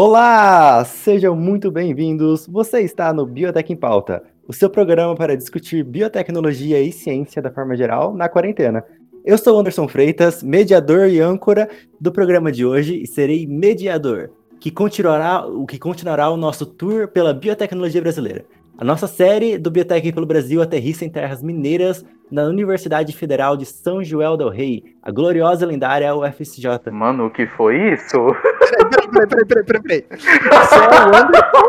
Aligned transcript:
Olá! 0.00 0.84
Sejam 0.84 1.34
muito 1.34 1.72
bem-vindos. 1.72 2.46
Você 2.46 2.82
está 2.82 3.12
no 3.12 3.26
Biotech 3.26 3.72
em 3.72 3.74
Pauta, 3.74 4.22
o 4.46 4.52
seu 4.52 4.70
programa 4.70 5.16
para 5.16 5.36
discutir 5.36 5.82
biotecnologia 5.82 6.80
e 6.80 6.92
ciência 6.92 7.42
da 7.42 7.50
forma 7.50 7.76
geral 7.76 8.14
na 8.14 8.28
quarentena. 8.28 8.84
Eu 9.24 9.36
sou 9.36 9.58
Anderson 9.58 9.88
Freitas, 9.88 10.40
mediador 10.40 11.08
e 11.08 11.18
âncora 11.18 11.68
do 12.00 12.12
programa 12.12 12.52
de 12.52 12.64
hoje 12.64 13.02
e 13.02 13.08
serei 13.08 13.44
mediador, 13.44 14.30
que 14.60 14.70
continuará, 14.70 15.44
o 15.44 15.66
que 15.66 15.80
continuará 15.80 16.30
o 16.30 16.36
nosso 16.36 16.64
tour 16.64 17.08
pela 17.08 17.34
biotecnologia 17.34 18.00
brasileira. 18.00 18.44
A 18.80 18.84
nossa 18.84 19.08
série 19.08 19.58
do 19.58 19.72
Biotech 19.72 20.12
pelo 20.12 20.24
Brasil 20.24 20.62
aterrissa 20.62 21.04
em 21.04 21.10
terras 21.10 21.42
mineiras 21.42 22.06
na 22.30 22.44
Universidade 22.44 23.12
Federal 23.12 23.56
de 23.56 23.66
São 23.66 24.04
Joel 24.04 24.36
del 24.36 24.50
Rei, 24.50 24.84
a 25.02 25.10
gloriosa 25.10 25.64
e 25.64 25.68
lendária 25.68 26.14
UFSJ. 26.14 26.88
Mano, 26.92 27.26
o 27.26 27.30
que 27.30 27.44
foi 27.48 27.94
isso? 27.94 28.16
Peraí, 28.60 28.88
peraí, 28.88 29.26
peraí, 29.26 29.46
peraí, 29.46 29.64
peraí, 29.64 29.82
peraí. 29.82 30.04
Você 30.20 30.76
é 30.76 30.78
o 30.78 31.16
Anderson 31.16 31.68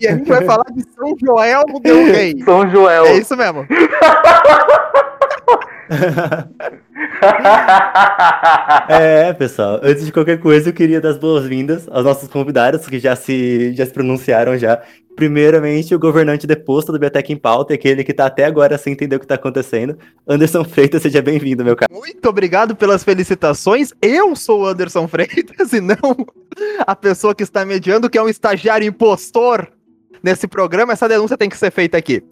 e 0.00 0.08
a 0.08 0.16
gente 0.16 0.28
vai 0.28 0.42
falar 0.44 0.64
de 0.74 0.82
São 0.94 1.14
Joel 1.20 1.64
del 1.82 2.06
Rei. 2.06 2.42
São 2.42 2.70
Joel. 2.70 3.04
É 3.04 3.18
isso 3.18 3.36
mesmo. 3.36 3.66
É, 8.88 9.32
pessoal, 9.32 9.80
antes 9.82 10.04
de 10.04 10.12
qualquer 10.12 10.40
coisa, 10.40 10.68
eu 10.68 10.72
queria 10.72 11.00
dar 11.00 11.10
as 11.10 11.18
boas-vindas 11.18 11.86
aos 11.88 12.04
nossos 12.04 12.28
convidados 12.28 12.86
que 12.86 12.98
já 12.98 13.14
se, 13.14 13.72
já 13.74 13.86
se 13.86 13.92
pronunciaram 13.92 14.58
já. 14.58 14.82
Primeiramente, 15.14 15.94
o 15.94 15.98
governante 15.98 16.46
deposto 16.46 16.90
do 16.90 16.98
Biotech 16.98 17.32
em 17.32 17.36
Pauta, 17.36 17.74
aquele 17.74 18.02
que 18.02 18.12
tá 18.12 18.26
até 18.26 18.44
agora 18.44 18.78
sem 18.78 18.94
entender 18.94 19.16
o 19.16 19.20
que 19.20 19.26
tá 19.26 19.34
acontecendo. 19.34 19.96
Anderson 20.26 20.64
Freitas, 20.64 21.02
seja 21.02 21.20
bem-vindo, 21.20 21.64
meu 21.64 21.76
caro. 21.76 21.92
Muito 21.92 22.28
obrigado 22.28 22.74
pelas 22.74 23.04
felicitações. 23.04 23.92
Eu 24.00 24.34
sou 24.34 24.62
o 24.62 24.66
Anderson 24.66 25.06
Freitas 25.06 25.72
e 25.74 25.80
não 25.80 26.26
a 26.86 26.96
pessoa 26.96 27.34
que 27.34 27.42
está 27.42 27.64
mediando, 27.64 28.08
que 28.08 28.18
é 28.18 28.22
um 28.22 28.28
estagiário 28.28 28.86
impostor 28.86 29.68
nesse 30.22 30.48
programa. 30.48 30.94
Essa 30.94 31.08
denúncia 31.08 31.36
tem 31.36 31.48
que 31.48 31.58
ser 31.58 31.70
feita 31.70 31.98
aqui. 31.98 32.22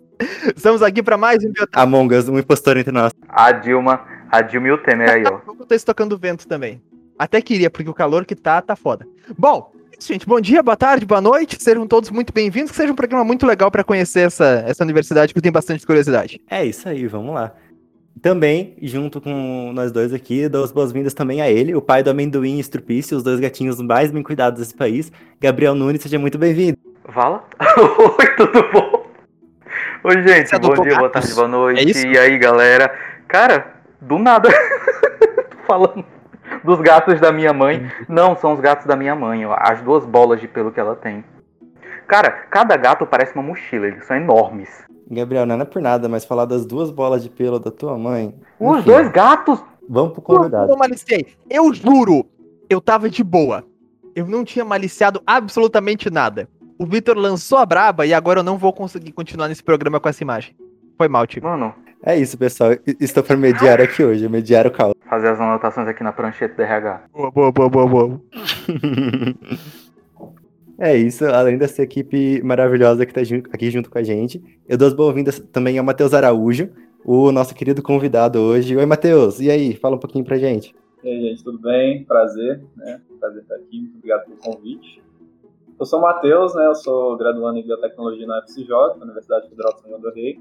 Estamos 0.54 0.82
aqui 0.82 1.02
para 1.02 1.16
mais 1.16 1.42
um. 1.42 1.52
Among 1.72 2.14
Us, 2.14 2.28
um 2.28 2.38
impostor 2.38 2.76
entre 2.76 2.92
nós. 2.92 3.12
A 3.28 3.52
Dilma, 3.52 4.04
a 4.30 4.42
Dilma 4.42 4.68
e 4.68 4.72
o 4.72 4.78
Temer 4.78 5.10
aí, 5.10 5.24
ó. 5.26 5.40
Eu 5.58 5.66
tô 5.66 5.74
estocando 5.74 6.18
vento 6.18 6.46
também. 6.46 6.82
Até 7.18 7.40
queria, 7.40 7.70
porque 7.70 7.88
o 7.88 7.94
calor 7.94 8.26
que 8.26 8.34
tá, 8.34 8.60
tá 8.60 8.76
foda. 8.76 9.06
Bom, 9.36 9.72
gente, 9.98 10.26
bom 10.26 10.40
dia, 10.40 10.62
boa 10.62 10.76
tarde, 10.76 11.06
boa 11.06 11.20
noite. 11.20 11.62
Sejam 11.62 11.86
todos 11.86 12.10
muito 12.10 12.32
bem-vindos. 12.32 12.70
Que 12.70 12.76
seja 12.76 12.92
um 12.92 12.96
programa 12.96 13.24
muito 13.24 13.46
legal 13.46 13.70
para 13.70 13.82
conhecer 13.82 14.20
essa, 14.20 14.64
essa 14.66 14.84
universidade 14.84 15.32
que 15.32 15.38
eu 15.38 15.42
tenho 15.42 15.52
bastante 15.52 15.86
curiosidade. 15.86 16.40
É 16.50 16.64
isso 16.64 16.88
aí, 16.88 17.06
vamos 17.06 17.34
lá. 17.34 17.52
Também, 18.20 18.76
junto 18.82 19.20
com 19.20 19.72
nós 19.74 19.90
dois 19.90 20.12
aqui, 20.12 20.48
dou 20.48 20.62
as 20.62 20.72
boas-vindas 20.72 21.14
também 21.14 21.40
a 21.40 21.50
ele, 21.50 21.74
o 21.74 21.80
pai 21.80 22.02
do 22.02 22.10
amendoim 22.10 22.56
e 22.56 22.60
estrupício, 22.60 23.16
os 23.16 23.22
dois 23.22 23.40
gatinhos 23.40 23.80
mais 23.80 24.10
bem 24.10 24.22
cuidados 24.22 24.60
desse 24.60 24.74
país. 24.74 25.10
Gabriel 25.40 25.74
Nunes, 25.74 26.02
seja 26.02 26.18
muito 26.18 26.36
bem-vindo. 26.36 26.76
Fala. 27.08 27.42
Oi, 28.18 28.36
tudo 28.36 28.70
bom? 28.72 28.99
Oi, 30.02 30.22
gente, 30.22 30.48
Você 30.48 30.58
bom 30.58 30.82
dia, 30.82 30.96
boa 30.96 31.10
tarde, 31.10 31.34
boa 31.34 31.48
noite. 31.48 32.06
É? 32.06 32.10
E 32.10 32.18
aí, 32.18 32.38
galera? 32.38 32.94
Cara, 33.28 33.74
do 34.00 34.18
nada. 34.18 34.48
Tô 35.50 35.66
falando 35.66 36.04
dos 36.64 36.80
gatos 36.80 37.20
da 37.20 37.30
minha 37.30 37.52
mãe. 37.52 37.90
Não, 38.08 38.34
são 38.34 38.54
os 38.54 38.60
gatos 38.60 38.86
da 38.86 38.96
minha 38.96 39.14
mãe, 39.14 39.44
ó. 39.44 39.54
As 39.58 39.82
duas 39.82 40.06
bolas 40.06 40.40
de 40.40 40.48
pelo 40.48 40.72
que 40.72 40.80
ela 40.80 40.96
tem. 40.96 41.22
Cara, 42.06 42.30
cada 42.30 42.76
gato 42.76 43.06
parece 43.06 43.34
uma 43.34 43.42
mochila, 43.42 43.86
eles 43.86 44.04
são 44.06 44.16
enormes. 44.16 44.68
Gabriel, 45.10 45.44
não 45.44 45.60
é 45.60 45.64
por 45.64 45.82
nada, 45.82 46.08
mas 46.08 46.24
falar 46.24 46.44
das 46.44 46.64
duas 46.64 46.90
bolas 46.90 47.22
de 47.22 47.28
pelo 47.28 47.58
da 47.58 47.70
tua 47.70 47.98
mãe. 47.98 48.34
Os 48.58 48.78
enfim, 48.78 48.90
dois 48.90 49.08
gatos 49.10 49.62
Vamos 49.92 50.12
pro 50.12 50.22
Eu 50.22 50.36
convidado. 50.38 50.68
não 50.68 50.76
maliciei. 50.78 51.26
Eu 51.50 51.74
juro, 51.74 52.24
eu 52.70 52.80
tava 52.80 53.10
de 53.10 53.24
boa. 53.24 53.64
Eu 54.14 54.24
não 54.26 54.44
tinha 54.44 54.64
maliciado 54.64 55.20
absolutamente 55.26 56.08
nada. 56.08 56.48
O 56.80 56.86
Vitor 56.86 57.14
lançou 57.14 57.58
a 57.58 57.66
braba 57.66 58.06
e 58.06 58.14
agora 58.14 58.40
eu 58.40 58.42
não 58.42 58.56
vou 58.56 58.72
conseguir 58.72 59.12
continuar 59.12 59.48
nesse 59.48 59.62
programa 59.62 60.00
com 60.00 60.08
essa 60.08 60.24
imagem. 60.24 60.54
Foi 60.96 61.08
mal, 61.08 61.26
tipo. 61.26 61.46
Mano, 61.46 61.74
É 62.02 62.18
isso, 62.18 62.38
pessoal. 62.38 62.70
Estou 62.98 63.22
para 63.22 63.36
mediar 63.36 63.78
aqui 63.82 64.02
hoje, 64.02 64.26
mediar 64.30 64.66
o 64.66 64.70
caos. 64.70 64.94
fazer 65.06 65.28
as 65.28 65.38
anotações 65.38 65.86
aqui 65.86 66.02
na 66.02 66.10
prancheta 66.10 66.54
do 66.54 66.62
RH. 66.62 67.02
Boa, 67.12 67.30
boa, 67.30 67.52
boa, 67.52 67.68
boa, 67.68 67.86
boa. 67.86 68.20
É 70.82 70.96
isso, 70.96 71.26
além 71.26 71.58
dessa 71.58 71.82
equipe 71.82 72.40
maravilhosa 72.42 73.04
que 73.04 73.12
está 73.20 73.46
aqui 73.52 73.70
junto 73.70 73.90
com 73.90 73.98
a 73.98 74.02
gente, 74.02 74.42
eu 74.66 74.78
dou 74.78 74.88
as 74.88 74.94
boas-vindas 74.94 75.38
também 75.38 75.76
ao 75.76 75.84
Matheus 75.84 76.14
Araújo, 76.14 76.70
o 77.04 77.30
nosso 77.30 77.54
querido 77.54 77.82
convidado 77.82 78.38
hoje. 78.38 78.74
Oi, 78.74 78.86
Matheus, 78.86 79.40
e 79.40 79.50
aí? 79.50 79.76
Fala 79.76 79.96
um 79.96 79.98
pouquinho 79.98 80.24
pra 80.24 80.38
gente. 80.38 80.74
E 81.04 81.08
aí, 81.10 81.20
gente, 81.20 81.44
tudo 81.44 81.58
bem? 81.58 82.02
Prazer, 82.04 82.62
né? 82.74 82.98
Prazer 83.20 83.42
estar 83.42 83.56
aqui, 83.56 83.78
muito 83.78 83.96
obrigado 83.98 84.24
pelo 84.24 84.38
convite. 84.38 85.02
Eu 85.80 85.86
sou 85.86 85.98
o 85.98 86.02
Matheus, 86.02 86.54
né? 86.54 86.66
Eu 86.66 86.74
sou 86.74 87.16
graduando 87.16 87.58
em 87.58 87.62
Biotecnologia 87.62 88.26
na 88.26 88.40
UFCJ, 88.40 89.00
Universidade 89.00 89.48
Federal 89.48 89.72
de 89.72 89.80
São 89.80 89.88
João 89.88 90.02
do 90.02 90.10
Rei. 90.10 90.38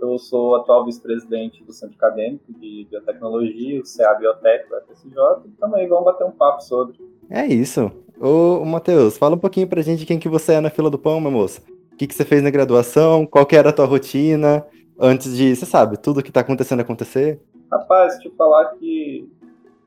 Eu 0.00 0.16
sou 0.16 0.54
atual 0.54 0.84
vice-presidente 0.84 1.64
do 1.64 1.72
Centro 1.72 1.96
Acadêmico 1.96 2.52
de 2.52 2.86
Biotecnologia, 2.88 3.80
o 3.80 3.82
CA 3.82 4.14
Biotec 4.14 4.70
da 4.70 4.78
UFCJ, 4.88 5.18
e 5.46 5.48
também 5.58 5.88
vamos 5.88 6.04
bater 6.04 6.24
um 6.24 6.30
papo 6.30 6.62
sobre. 6.62 6.96
É 7.28 7.44
isso. 7.48 7.90
Ô, 8.20 8.64
Matheus, 8.64 9.18
fala 9.18 9.34
um 9.34 9.40
pouquinho 9.40 9.66
pra 9.66 9.82
gente 9.82 10.06
quem 10.06 10.20
que 10.20 10.28
você 10.28 10.52
é 10.52 10.60
na 10.60 10.70
fila 10.70 10.88
do 10.88 11.00
pão, 11.00 11.20
meu 11.20 11.32
moço. 11.32 11.60
O 11.92 11.96
que, 11.96 12.06
que 12.06 12.14
você 12.14 12.24
fez 12.24 12.40
na 12.40 12.50
graduação, 12.50 13.26
qual 13.26 13.44
que 13.44 13.56
era 13.56 13.70
a 13.70 13.72
tua 13.72 13.86
rotina, 13.86 14.64
antes 15.00 15.36
de, 15.36 15.56
você 15.56 15.66
sabe, 15.66 15.96
tudo 15.96 16.22
que 16.22 16.30
tá 16.30 16.42
acontecendo 16.42 16.78
acontecer? 16.78 17.40
Rapaz, 17.72 18.18
te 18.20 18.30
falar 18.30 18.66
que 18.76 19.28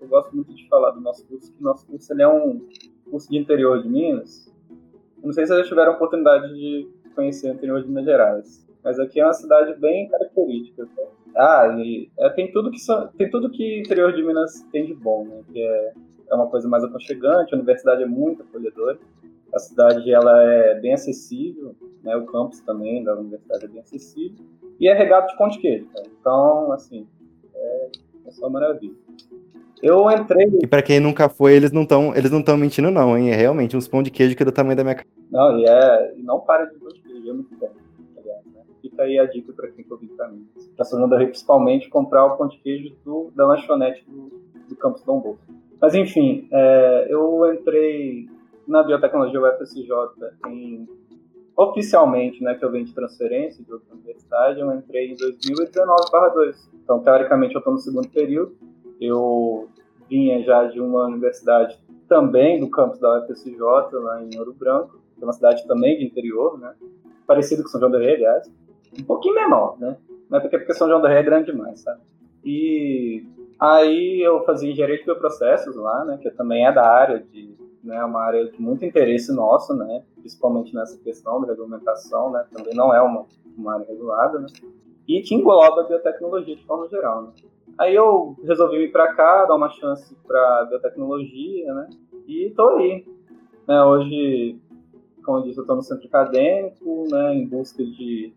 eu 0.01 0.09
gosto 0.09 0.35
muito 0.35 0.53
de 0.53 0.67
falar 0.67 0.91
do 0.91 0.99
nosso 0.99 1.25
curso, 1.25 1.53
que 1.53 1.63
nosso 1.63 1.87
curso 1.87 2.11
ele 2.11 2.21
é 2.23 2.27
um 2.27 2.67
curso 3.09 3.29
de 3.29 3.37
interior 3.37 3.81
de 3.81 3.87
Minas. 3.87 4.51
Não 5.23 5.31
sei 5.31 5.45
se 5.45 5.53
vocês 5.53 5.63
já 5.63 5.69
tiveram 5.69 5.93
oportunidade 5.93 6.53
de 6.53 6.87
conhecer 7.15 7.49
o 7.49 7.53
interior 7.53 7.81
de 7.81 7.87
Minas 7.87 8.05
Gerais, 8.05 8.67
mas 8.83 8.99
aqui 8.99 9.19
é 9.19 9.25
uma 9.25 9.33
cidade 9.33 9.73
bem 9.79 10.09
característica. 10.09 10.87
tá? 10.95 11.03
Ah, 11.35 11.75
e 11.79 12.09
é, 12.19 12.29
tem 12.29 12.51
tudo 12.51 12.69
que 12.69 12.79
só- 12.79 13.07
tem 13.17 13.29
tudo 13.29 13.49
que 13.49 13.79
interior 13.79 14.13
de 14.13 14.21
Minas 14.23 14.61
tem 14.71 14.85
de 14.85 14.93
bom, 14.93 15.25
né? 15.25 15.41
Que 15.51 15.59
é, 15.61 15.93
é 16.29 16.35
uma 16.35 16.47
coisa 16.47 16.67
mais 16.67 16.83
aconchegante, 16.83 17.53
a 17.53 17.57
universidade 17.57 18.03
é 18.03 18.05
muito 18.05 18.43
acolhedora. 18.43 18.99
A 19.53 19.59
cidade 19.59 20.11
ela 20.11 20.43
é 20.43 20.79
bem 20.79 20.93
acessível, 20.93 21.75
né? 22.03 22.15
O 22.17 22.25
campus 22.25 22.59
também 22.61 23.03
da 23.03 23.15
universidade 23.15 23.65
é 23.65 23.67
bem 23.67 23.79
acessível 23.81 24.43
e 24.79 24.87
é 24.87 24.93
regado 24.93 25.27
de 25.27 25.33
de 25.53 25.59
queijo. 25.59 25.87
cara. 25.93 26.05
Então, 26.19 26.71
assim, 26.71 27.07
é 28.25 28.31
só 28.31 28.49
maravilha. 28.49 28.95
Eu 29.83 30.09
entrei. 30.09 30.47
E 30.63 30.65
pra 30.65 30.81
quem 30.81 31.01
nunca 31.01 31.27
foi, 31.27 31.53
eles 31.53 31.73
não 31.73 31.83
estão 31.83 32.15
eles 32.15 32.31
não 32.31 32.41
tão 32.41 32.55
mentindo 32.55 32.89
não, 32.89 33.17
hein? 33.17 33.31
É 33.31 33.35
realmente 33.35 33.75
uns 33.75 33.85
pão 33.85 34.01
de 34.01 34.09
queijo 34.09 34.33
que 34.33 34.41
é 34.41 34.45
do 34.45 34.51
tamanho 34.51 34.77
da 34.77 34.83
minha 34.83 34.95
cara. 34.95 35.07
Não, 35.29 35.59
e 35.59 35.65
é. 35.65 36.13
E 36.15 36.23
não 36.23 36.39
para 36.39 36.63
de 36.65 36.79
pão 36.79 36.87
de 36.87 37.01
queijo, 37.01 37.29
é 37.29 37.33
muito 37.33 37.53
né? 37.59 37.69
Fica 38.81 39.03
aí 39.03 39.19
a 39.19 39.25
dica 39.25 39.51
pra 39.51 39.67
quem 39.67 39.83
for 39.83 40.01
mim. 40.01 40.09
Pra 40.75 40.85
São 40.85 40.97
João 40.97 41.09
do 41.09 41.17
principalmente, 41.17 41.89
comprar 41.89 42.25
o 42.25 42.37
pão 42.37 42.47
de 42.47 42.57
queijo 42.59 42.95
do, 43.03 43.29
da 43.35 43.45
lanchonete 43.45 44.05
do, 44.07 44.31
do 44.69 44.75
Campus 44.77 45.03
Dom 45.03 45.19
Bosco. 45.19 45.43
Mas 45.81 45.93
enfim, 45.95 46.47
é, 46.49 47.07
eu 47.09 47.53
entrei 47.53 48.29
na 48.65 48.83
biotecnologia 48.83 49.41
UFSJ 49.41 49.89
em. 50.47 50.87
Oficialmente, 51.55 52.43
né, 52.43 52.55
que 52.55 52.65
eu 52.65 52.71
venho 52.71 52.83
de 52.83 52.95
transferência 52.95 53.63
de 53.63 53.71
outra 53.71 53.93
universidade, 53.93 54.59
eu 54.59 54.73
entrei 54.73 55.11
em 55.11 55.15
2019/2. 55.15 56.55
Então, 56.83 56.99
teoricamente, 57.03 57.53
eu 57.53 57.59
estou 57.59 57.73
no 57.73 57.79
segundo 57.79 58.09
período. 58.09 58.57
Eu 59.03 59.67
vinha 60.09 60.41
já 60.43 60.65
de 60.65 60.79
uma 60.79 61.05
universidade 61.05 61.77
também 62.07 62.59
do 62.59 62.69
campus 62.69 62.99
da 62.99 63.19
UFSJ, 63.19 63.57
lá 63.59 64.23
em 64.23 64.37
Ouro 64.37 64.53
Branco, 64.53 64.99
que 65.15 65.23
é 65.23 65.25
uma 65.25 65.33
cidade 65.33 65.65
também 65.67 65.97
de 65.97 66.05
interior, 66.05 66.57
né? 66.57 66.73
Parecido 67.25 67.63
com 67.63 67.69
São 67.69 67.79
João 67.79 67.91
do 67.91 67.97
Rei, 67.97 68.15
aliás. 68.15 68.51
Um 68.97 69.03
pouquinho 69.03 69.35
menor, 69.35 69.77
né? 69.79 69.97
É 70.31 70.39
porque, 70.39 70.57
porque 70.57 70.73
São 70.73 70.87
João 70.87 71.01
do 71.01 71.07
Rei 71.07 71.17
é 71.17 71.23
grande 71.23 71.51
demais, 71.51 71.81
sabe? 71.81 72.01
E 72.45 73.25
aí 73.59 74.21
eu 74.21 74.43
fazia 74.45 74.71
engenharia 74.71 74.97
de 74.97 75.05
bioprocessos 75.05 75.75
lá, 75.75 76.05
né? 76.05 76.17
Que 76.21 76.29
também 76.31 76.65
é 76.65 76.71
da 76.71 76.87
área 76.87 77.19
de... 77.19 77.53
Né, 77.83 78.01
uma 78.01 78.21
área 78.21 78.49
de 78.49 78.61
muito 78.61 78.85
interesse 78.85 79.33
nosso, 79.33 79.75
né? 79.75 80.03
Principalmente 80.15 80.73
nessa 80.73 80.97
questão 80.99 81.41
de 81.41 81.47
regulamentação, 81.47 82.31
né? 82.31 82.45
Também 82.49 82.73
não 82.73 82.95
é 82.95 83.01
uma, 83.01 83.25
uma 83.57 83.73
área 83.73 83.85
regulada, 83.85 84.39
né? 84.39 84.47
E 85.05 85.21
que 85.21 85.35
engloba 85.35 85.81
a 85.81 85.83
biotecnologia 85.83 86.55
de 86.55 86.65
forma 86.65 86.87
geral, 86.87 87.23
né? 87.23 87.31
Aí 87.77 87.95
eu 87.95 88.35
resolvi 88.43 88.77
vir 88.77 88.91
para 88.91 89.13
cá, 89.13 89.45
dar 89.45 89.55
uma 89.55 89.69
chance 89.69 90.15
para 90.27 90.65
biotecnologia, 90.65 91.73
né? 91.73 91.89
E 92.27 92.51
tô 92.55 92.69
aí. 92.69 93.05
Né, 93.67 93.81
hoje, 93.83 94.59
como 95.23 95.39
eu 95.39 95.43
disse, 95.43 95.57
eu 95.57 95.63
estou 95.63 95.75
no 95.75 95.81
centro 95.81 96.07
acadêmico, 96.07 97.07
né, 97.09 97.33
em 97.33 97.47
busca 97.47 97.83
de 97.83 98.33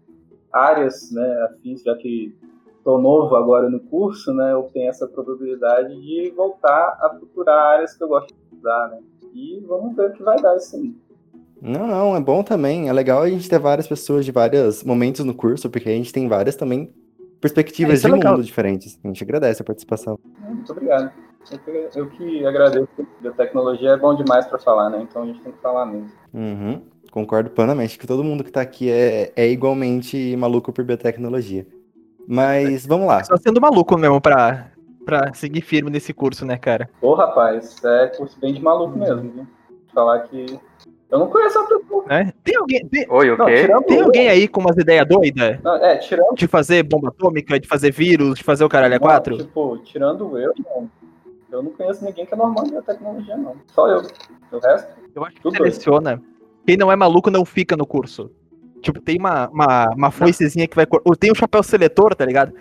áreas 0.52 1.10
né, 1.10 1.42
afins, 1.42 1.82
já 1.82 1.96
que 1.96 2.34
estou 2.78 3.00
novo 3.00 3.34
agora 3.34 3.68
no 3.68 3.80
curso, 3.80 4.32
né, 4.32 4.52
eu 4.52 4.62
tenho 4.72 4.88
essa 4.88 5.08
probabilidade 5.08 6.00
de 6.00 6.32
voltar 6.36 6.96
a 7.00 7.08
procurar 7.08 7.72
áreas 7.72 7.94
que 7.94 8.04
eu 8.04 8.08
gosto 8.08 8.28
de 8.28 8.40
estudar, 8.40 8.88
né? 8.88 9.00
E 9.34 9.60
vamos 9.66 9.94
ver 9.96 10.10
o 10.10 10.12
que 10.12 10.22
vai 10.22 10.40
dar 10.40 10.56
isso 10.56 10.76
aí. 10.76 10.94
Não, 11.60 11.86
não, 11.86 12.16
é 12.16 12.20
bom 12.20 12.42
também. 12.42 12.88
É 12.88 12.92
legal 12.92 13.22
a 13.22 13.28
gente 13.28 13.48
ter 13.48 13.58
várias 13.58 13.88
pessoas 13.88 14.24
de 14.24 14.30
vários 14.30 14.84
momentos 14.84 15.24
no 15.24 15.34
curso, 15.34 15.68
porque 15.68 15.88
a 15.88 15.92
gente 15.92 16.12
tem 16.12 16.28
várias 16.28 16.54
também 16.54 16.94
perspectivas 17.46 18.04
é 18.04 18.08
de 18.08 18.14
legal. 18.14 18.34
mundo 18.34 18.44
diferentes. 18.44 18.98
A 19.02 19.08
gente 19.08 19.22
agradece 19.22 19.62
a 19.62 19.64
participação. 19.64 20.18
Muito 20.48 20.70
obrigado. 20.72 21.10
Eu 21.94 22.08
que, 22.10 22.44
agradeço. 22.44 22.88
Biotecnologia 23.20 23.90
é 23.90 23.96
bom 23.96 24.14
demais 24.14 24.46
para 24.46 24.58
falar, 24.58 24.90
né? 24.90 25.00
Então 25.02 25.22
a 25.22 25.26
gente 25.26 25.40
tem 25.40 25.52
que 25.52 25.60
falar 25.60 25.86
mesmo. 25.86 26.10
Uhum. 26.34 26.82
Concordo 27.10 27.50
plenamente 27.50 27.98
que 27.98 28.06
todo 28.06 28.24
mundo 28.24 28.42
que 28.42 28.50
tá 28.50 28.60
aqui 28.60 28.90
é, 28.90 29.32
é 29.36 29.48
igualmente 29.48 30.36
maluco 30.36 30.72
por 30.72 30.84
biotecnologia. 30.84 31.66
Mas 32.26 32.84
vamos 32.84 33.06
lá. 33.06 33.22
Só 33.22 33.36
sendo 33.36 33.60
maluco 33.60 33.96
mesmo 33.96 34.20
pra, 34.20 34.72
pra 35.04 35.32
seguir 35.32 35.60
firme 35.60 35.88
nesse 35.88 36.12
curso, 36.12 36.44
né, 36.44 36.58
cara? 36.58 36.90
Ô, 37.00 37.14
rapaz, 37.14 37.82
é 37.84 38.08
curso 38.08 38.38
bem 38.40 38.52
de 38.52 38.60
maluco 38.60 38.98
mesmo, 38.98 39.30
viu? 39.30 39.46
Falar 39.94 40.20
que. 40.20 40.58
Eu 41.10 41.20
não 41.20 41.28
conheço 41.28 41.58
a 41.58 41.64
pessoa. 41.64 42.04
Né? 42.06 42.32
Tem 42.42 42.56
alguém, 42.56 42.86
tem, 42.88 43.06
Oi, 43.08 43.30
o 43.30 43.36
Não, 43.36 43.46
quê? 43.46 43.60
tirando 43.62 43.84
tem 43.84 44.00
alguém 44.00 44.28
aí 44.28 44.48
com 44.48 44.60
umas 44.60 44.76
ideias 44.76 45.06
doidas 45.06 45.60
Não, 45.62 45.76
é, 45.76 45.96
tirando. 45.98 46.34
de 46.34 46.46
fazer 46.48 46.82
bomba 46.82 47.08
atômica, 47.08 47.60
de 47.60 47.68
fazer 47.68 47.92
vírus, 47.92 48.38
de 48.38 48.44
fazer 48.44 48.64
o 48.64 48.68
caralho 48.68 48.96
a 48.96 48.98
quatro? 48.98 49.36
Tipo, 49.38 49.78
tirando 49.78 50.38
eu, 50.38 50.52
não. 50.64 50.90
Eu 51.50 51.62
não 51.62 51.70
conheço 51.70 52.04
ninguém 52.04 52.26
que 52.26 52.34
é 52.34 52.36
normal 52.36 52.66
em 52.66 52.70
biotecnologia, 52.70 53.36
não. 53.36 53.54
Só 53.68 53.88
eu. 53.88 54.02
O 54.50 54.58
resto. 54.58 54.92
Eu 55.14 55.24
acho 55.24 55.36
que 55.36 55.50
seleciona. 55.50 56.20
Quem 56.66 56.76
não 56.76 56.90
é 56.90 56.96
maluco 56.96 57.30
não 57.30 57.44
fica 57.44 57.76
no 57.76 57.86
curso. 57.86 58.30
Tipo, 58.86 59.00
tem 59.00 59.18
uma, 59.18 59.48
uma, 59.48 59.90
uma 59.96 60.10
foicezinha 60.12 60.68
que 60.68 60.76
vai. 60.76 60.86
ou 61.04 61.16
Tem 61.16 61.32
o 61.32 61.34
chapéu 61.34 61.60
seletor, 61.60 62.14
tá 62.14 62.24
ligado? 62.24 62.52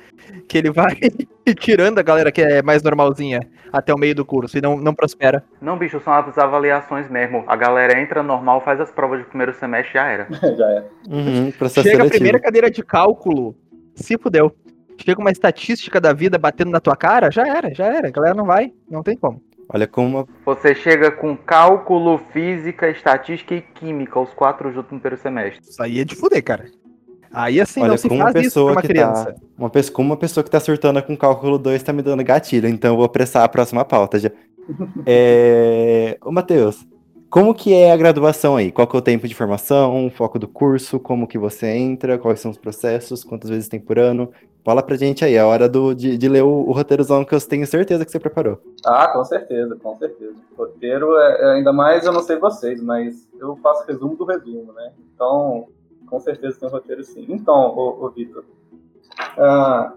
Que 0.50 0.58
ele 0.58 0.72
vai 0.72 0.96
tirando 1.60 2.00
a 2.00 2.02
galera 2.02 2.32
que 2.32 2.42
é 2.42 2.64
mais 2.64 2.82
normalzinha 2.82 3.42
até 3.72 3.94
o 3.94 3.98
meio 3.98 4.16
do 4.16 4.26
curso 4.26 4.58
e 4.58 4.62
não, 4.62 4.76
não 4.76 4.96
prospera. 4.96 5.44
Não, 5.62 5.78
bicho, 5.78 6.00
são 6.00 6.12
as 6.12 6.36
avaliações 6.36 7.08
mesmo. 7.12 7.44
A 7.46 7.56
galera 7.56 8.02
entra 8.02 8.24
normal, 8.24 8.60
faz 8.62 8.82
as 8.82 8.90
provas 8.92 9.20
de 9.20 9.26
primeiro 9.26 9.54
semestre 9.54 9.94
já 9.94 10.08
era. 10.08 10.28
Já 10.58 10.68
é. 10.72 10.84
Uhum, 11.08 11.52
processo 11.52 11.84
Chega 11.84 11.98
a 11.98 11.98
seletivo. 11.98 12.10
primeira 12.10 12.40
cadeira 12.40 12.72
de 12.72 12.82
cálculo, 12.84 13.56
se 13.94 14.18
fudeu. 14.18 14.52
Chega 14.98 15.22
uma 15.22 15.30
estatística 15.32 16.02
da 16.02 16.12
vida 16.12 16.40
batendo 16.40 16.72
na 16.72 16.80
tua 16.80 16.96
cara, 16.96 17.30
já 17.30 17.48
era, 17.48 17.72
já 17.72 17.86
era. 17.86 18.08
A 18.08 18.12
galera 18.12 18.34
não 18.34 18.46
vai, 18.46 18.74
não 18.90 19.04
tem 19.04 19.16
como. 19.16 19.40
Olha 19.70 19.88
como 19.88 20.20
uma 20.20 20.28
Você 20.46 20.76
chega 20.76 21.12
com 21.12 21.36
cálculo, 21.36 22.20
física, 22.32 22.90
estatística 22.90 23.56
e 23.56 23.62
química, 23.62 24.20
os 24.20 24.34
quatro 24.34 24.72
juntos 24.72 24.92
no 24.92 25.00
primeiro 25.00 25.22
semestre. 25.22 25.62
Isso 25.68 25.82
aí 25.82 26.00
é 26.00 26.04
de 26.06 26.16
fuder, 26.16 26.44
cara. 26.44 26.66
Aí 27.32 27.60
assim, 27.60 27.82
Olha, 27.82 27.90
não 27.90 27.98
se 27.98 28.08
como 28.08 28.22
uma 28.22 28.32
faz 28.32 28.46
isso 28.46 28.54
pra 28.54 28.62
pessoa 28.64 28.72
uma 28.72 28.82
que 28.82 28.88
criança. 28.88 29.34
tá. 29.34 29.40
Uma 29.58 29.70
pessoa, 29.70 29.94
como 29.96 30.10
uma 30.10 30.18
pessoa 30.18 30.44
que 30.44 30.50
tá 30.50 30.60
surtando 30.60 31.02
com 31.04 31.18
cálculo 31.18 31.58
2 31.58 31.84
tá 31.84 31.92
me 31.92 32.02
dando 32.02 32.24
gatilho, 32.24 32.68
então 32.70 32.92
eu 32.92 32.96
vou 32.96 33.06
apressar 33.06 33.44
a 33.44 33.50
próxima 33.50 33.84
pauta 33.84 34.20
já. 34.20 34.32
É... 35.06 36.18
Ô, 36.24 36.32
Matheus, 36.32 36.88
como 37.30 37.54
que 37.54 37.74
é 37.74 37.92
a 37.92 37.98
graduação 37.98 38.56
aí? 38.56 38.72
Qual 38.72 38.88
que 38.88 38.96
é 38.96 39.00
o 39.00 39.02
tempo 39.02 39.28
de 39.28 39.36
formação, 39.36 40.08
o 40.08 40.10
foco 40.10 40.40
do 40.40 40.48
curso, 40.48 41.00
como 41.00 41.28
que 41.28 41.38
você 41.38 41.68
entra, 41.68 42.18
quais 42.18 42.40
são 42.40 42.50
os 42.50 42.58
processos, 42.58 43.24
quantas 43.24 43.50
vezes 43.50 43.68
tem 43.68 43.80
por 43.80 44.00
ano? 44.00 44.32
Fala 44.66 44.82
pra 44.82 44.96
gente 44.98 45.24
aí, 45.24 45.36
é 45.36 45.44
hora 45.44 45.70
do, 45.70 45.94
de, 45.94 46.18
de 46.18 46.28
ler 46.28 46.44
o, 46.44 46.50
o 46.68 46.72
roteirozão 46.72 47.24
que 47.24 47.36
eu 47.36 47.40
tenho 47.48 47.68
certeza 47.68 48.04
que 48.04 48.10
você 48.12 48.20
preparou. 48.20 48.60
Ah, 48.84 49.10
com 49.10 49.24
certeza, 49.24 49.76
com 49.76 49.96
certeza. 49.96 50.34
Roteiro, 50.58 51.16
é, 51.20 51.42
é 51.42 51.46
ainda 51.58 51.72
mais, 51.72 52.04
eu 52.04 52.12
não 52.12 52.22
sei 52.24 52.38
vocês, 52.38 52.82
mas 52.82 53.30
eu 53.40 53.56
faço 53.58 53.86
resumo 53.86 54.16
do 54.18 54.26
resumo, 54.26 54.74
né? 54.74 54.92
Então, 55.14 55.68
com 56.08 56.20
certeza 56.20 56.60
tem 56.60 56.68
um 56.68 56.72
roteiro 56.72 57.04
sim. 57.04 57.28
Então, 57.30 57.54
ô, 57.78 58.06
ô 58.06 58.10
Vitor, 58.10 58.44
ah, 59.38 59.94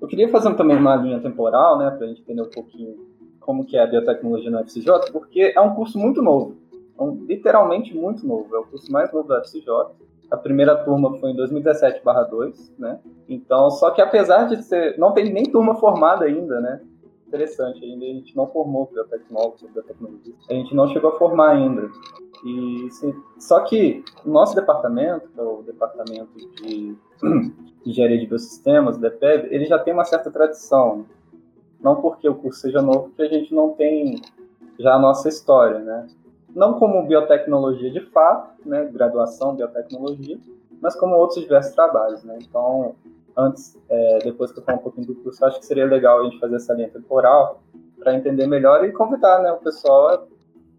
eu 0.00 0.06
queria 0.06 0.28
fazer 0.28 0.54
também 0.54 0.76
uma 0.76 0.94
linha 0.94 1.18
temporal, 1.18 1.76
né, 1.76 1.90
pra 1.90 2.06
gente 2.06 2.20
entender 2.20 2.42
um 2.42 2.50
pouquinho 2.50 2.94
como 3.40 3.64
que 3.64 3.76
é 3.76 3.82
a 3.82 3.86
biotecnologia 3.86 4.48
na 4.48 4.60
FCJ, 4.60 5.10
porque 5.10 5.52
é 5.56 5.60
um 5.60 5.74
curso 5.74 5.98
muito 5.98 6.22
novo, 6.22 6.54
é 6.96 7.02
um- 7.02 7.24
literalmente 7.26 7.92
muito 7.96 8.24
novo, 8.24 8.54
é 8.54 8.58
o 8.60 8.64
curso 8.64 8.92
mais 8.92 9.12
novo 9.12 9.26
da 9.26 9.38
FCJ. 9.40 9.66
A 10.30 10.36
primeira 10.36 10.76
turma 10.84 11.18
foi 11.18 11.30
em 11.30 11.36
2017/2, 11.36 12.72
né? 12.78 13.00
Então, 13.28 13.70
só 13.70 13.90
que 13.90 14.02
apesar 14.02 14.44
de 14.44 14.62
ser, 14.62 14.98
não 14.98 15.12
tem 15.12 15.32
nem 15.32 15.44
turma 15.44 15.74
formada 15.76 16.24
ainda, 16.24 16.60
né? 16.60 16.80
interessante 17.28 17.84
ainda, 17.84 18.04
a 18.04 18.08
gente 18.08 18.34
não 18.34 18.46
formou 18.46 18.90
biotecnólogos, 18.90 19.62
biotecnologistas, 19.70 20.50
a 20.50 20.54
gente 20.54 20.74
não 20.74 20.88
chegou 20.88 21.10
a 21.10 21.18
formar 21.18 21.50
ainda. 21.50 21.88
E 22.44 22.88
sim, 22.90 23.14
só 23.38 23.60
que 23.60 24.02
o 24.24 24.30
nosso 24.30 24.54
departamento, 24.54 25.28
que 25.28 25.38
é 25.38 25.42
o 25.42 25.62
departamento 25.62 26.32
de 26.62 26.96
engenharia 27.84 28.18
de 28.18 28.26
biosistemas, 28.26 28.96
o 28.96 29.00
DPEB, 29.00 29.48
ele 29.54 29.66
já 29.66 29.78
tem 29.78 29.92
uma 29.92 30.04
certa 30.04 30.30
tradição. 30.30 31.04
Não 31.80 32.00
porque 32.00 32.28
o 32.28 32.34
curso 32.34 32.60
seja 32.60 32.82
novo, 32.82 33.10
que 33.10 33.22
a 33.22 33.28
gente 33.28 33.54
não 33.54 33.70
tem 33.70 34.20
já 34.78 34.94
a 34.94 34.98
nossa 34.98 35.28
história, 35.28 35.78
né? 35.80 36.06
Não 36.58 36.76
como 36.76 37.06
biotecnologia 37.06 37.88
de 37.88 38.00
fato, 38.00 38.68
né, 38.68 38.84
graduação 38.86 39.54
biotecnologia, 39.54 40.36
mas 40.82 40.96
como 40.96 41.14
outros 41.14 41.40
diversos 41.40 41.72
trabalhos, 41.72 42.24
né? 42.24 42.36
Então, 42.42 42.96
antes, 43.36 43.78
é, 43.88 44.18
depois 44.24 44.50
que 44.50 44.58
eu 44.58 44.64
falar 44.64 44.78
um 44.78 44.82
pouquinho 44.82 45.06
do 45.06 45.14
curso, 45.14 45.44
acho 45.44 45.60
que 45.60 45.66
seria 45.66 45.86
legal 45.86 46.18
a 46.18 46.24
gente 46.24 46.40
fazer 46.40 46.56
essa 46.56 46.74
linha 46.74 46.90
temporal 46.90 47.60
para 47.96 48.12
entender 48.12 48.48
melhor 48.48 48.84
e 48.84 48.90
convidar 48.90 49.40
né, 49.40 49.52
o 49.52 49.58
pessoal 49.58 50.08
a 50.08 50.22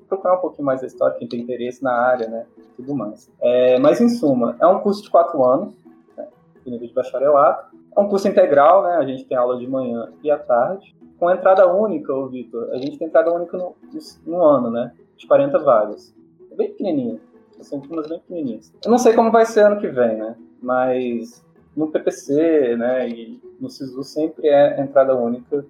procurar 0.10 0.36
um 0.36 0.42
pouquinho 0.42 0.66
mais 0.66 0.82
da 0.82 0.88
história, 0.88 1.16
quem 1.18 1.30
tem 1.30 1.40
interesse 1.40 1.82
na 1.82 1.94
área, 1.94 2.28
né, 2.28 2.46
tudo 2.76 2.94
mais. 2.94 3.32
É, 3.40 3.80
mas, 3.80 4.02
em 4.02 4.10
suma, 4.10 4.58
é 4.60 4.68
um 4.68 4.82
curso 4.82 5.02
de 5.02 5.10
quatro 5.10 5.46
anos, 5.46 5.74
né, 6.18 6.28
nível 6.66 6.90
de 6.90 6.94
bacharelato. 6.94 7.74
É 7.96 8.00
um 8.02 8.10
curso 8.10 8.28
integral, 8.28 8.84
né, 8.84 8.98
a 8.98 9.06
gente 9.06 9.24
tem 9.24 9.38
aula 9.38 9.58
de 9.58 9.66
manhã 9.66 10.12
e 10.22 10.30
à 10.30 10.38
tarde. 10.38 10.94
Com 11.18 11.32
entrada 11.32 11.72
única, 11.72 12.14
ô 12.14 12.28
Vitor, 12.28 12.70
a 12.74 12.78
gente 12.78 12.98
tem 12.98 13.08
entrada 13.08 13.32
única 13.32 13.58
no, 13.58 13.78
no 14.26 14.44
ano, 14.44 14.70
né, 14.70 14.92
de 15.20 15.28
40 15.28 15.60
vagas. 15.60 16.16
É 16.52 16.56
bem 16.56 16.70
pequenininho, 16.70 17.20
são 17.62 17.80
turmas 17.82 18.08
bem 18.08 18.20
pequenininhas. 18.20 18.74
Eu 18.84 18.90
não 18.90 18.98
sei 18.98 19.14
como 19.14 19.32
vai 19.32 19.46
ser 19.46 19.66
ano 19.66 19.80
que 19.80 19.88
vem, 19.90 20.18
né, 20.18 20.36
mas 20.62 21.46
no 21.76 21.92
PPC, 21.92 22.76
né, 22.78 23.08
e 23.08 23.40
no 23.60 23.70
SISU 23.70 24.04
sempre 24.04 24.48
é 24.48 24.82
entrada 24.82 25.16
única 25.16 25.66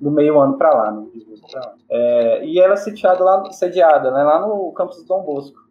do 0.00 0.10
meio 0.10 0.40
ano 0.40 0.56
para 0.56 0.74
lá, 0.74 0.90
né. 0.90 1.06
É, 1.90 2.44
e 2.44 2.58
ela 2.58 2.72
é 2.72 2.76
sediada 2.76 3.22
lá, 3.22 3.52
sediada, 3.52 4.10
né, 4.10 4.24
lá 4.24 4.44
no 4.46 4.72
campus 4.72 4.96
do 4.96 5.04
Dom 5.04 5.22
Bosco. 5.22 5.62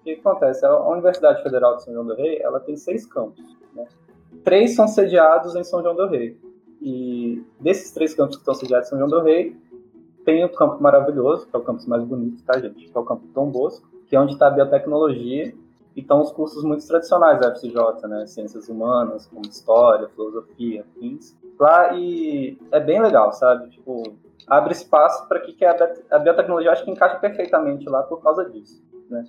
O 0.00 0.04
que 0.04 0.14
acontece? 0.14 0.66
A 0.66 0.88
Universidade 0.88 1.42
Federal 1.44 1.76
de 1.76 1.84
São 1.84 1.94
João 1.94 2.06
do 2.06 2.14
Rei, 2.14 2.40
ela 2.42 2.58
tem 2.58 2.76
seis 2.76 3.06
campos, 3.06 3.56
né? 3.72 3.86
Três 4.42 4.74
são 4.74 4.88
sediados 4.88 5.54
em 5.54 5.62
São 5.62 5.80
João 5.80 5.94
do 5.94 6.08
Rei. 6.08 6.36
E 6.80 7.40
desses 7.60 7.92
três 7.92 8.12
campos 8.12 8.34
que 8.34 8.42
estão 8.42 8.54
sediados 8.54 8.88
em 8.88 8.90
São 8.90 8.98
João 8.98 9.08
do 9.08 9.20
Rei, 9.20 9.56
tem 10.24 10.44
o 10.44 10.48
campo 10.48 10.82
maravilhoso, 10.82 11.46
que 11.46 11.54
é 11.54 11.58
o 11.58 11.62
campus 11.62 11.86
mais 11.86 12.02
bonito, 12.04 12.42
tá, 12.44 12.58
gente? 12.58 12.88
Que 12.88 12.96
é 12.96 13.00
o 13.00 13.04
campo 13.04 13.26
do 13.26 13.32
Dom 13.32 13.50
Bosco, 13.50 13.88
que 14.06 14.16
é 14.16 14.20
onde 14.20 14.32
está 14.32 14.48
a 14.48 14.50
biotecnologia 14.50 15.54
e 15.94 16.00
estão 16.00 16.20
os 16.20 16.32
cursos 16.32 16.64
muito 16.64 16.86
tradicionais 16.86 17.40
da 17.40 17.54
FCJ, 17.54 18.08
né? 18.08 18.26
Ciências 18.26 18.68
humanas, 18.68 19.26
como 19.26 19.42
história, 19.42 20.08
filosofia, 20.08 20.82
afins. 20.82 21.36
Lá 21.58 21.94
e 21.94 22.58
é 22.70 22.80
bem 22.80 23.00
legal, 23.00 23.32
sabe? 23.32 23.70
Tipo, 23.70 24.14
abre 24.46 24.72
espaço 24.72 25.26
para 25.28 25.40
que, 25.40 25.52
que 25.52 25.64
a, 25.64 25.76
a 26.10 26.18
biotecnologia 26.18 26.72
acho 26.72 26.84
que 26.84 26.90
encaixa 26.90 27.16
perfeitamente 27.18 27.88
lá 27.88 28.02
por 28.02 28.22
causa 28.22 28.44
disso, 28.48 28.82
né? 29.08 29.24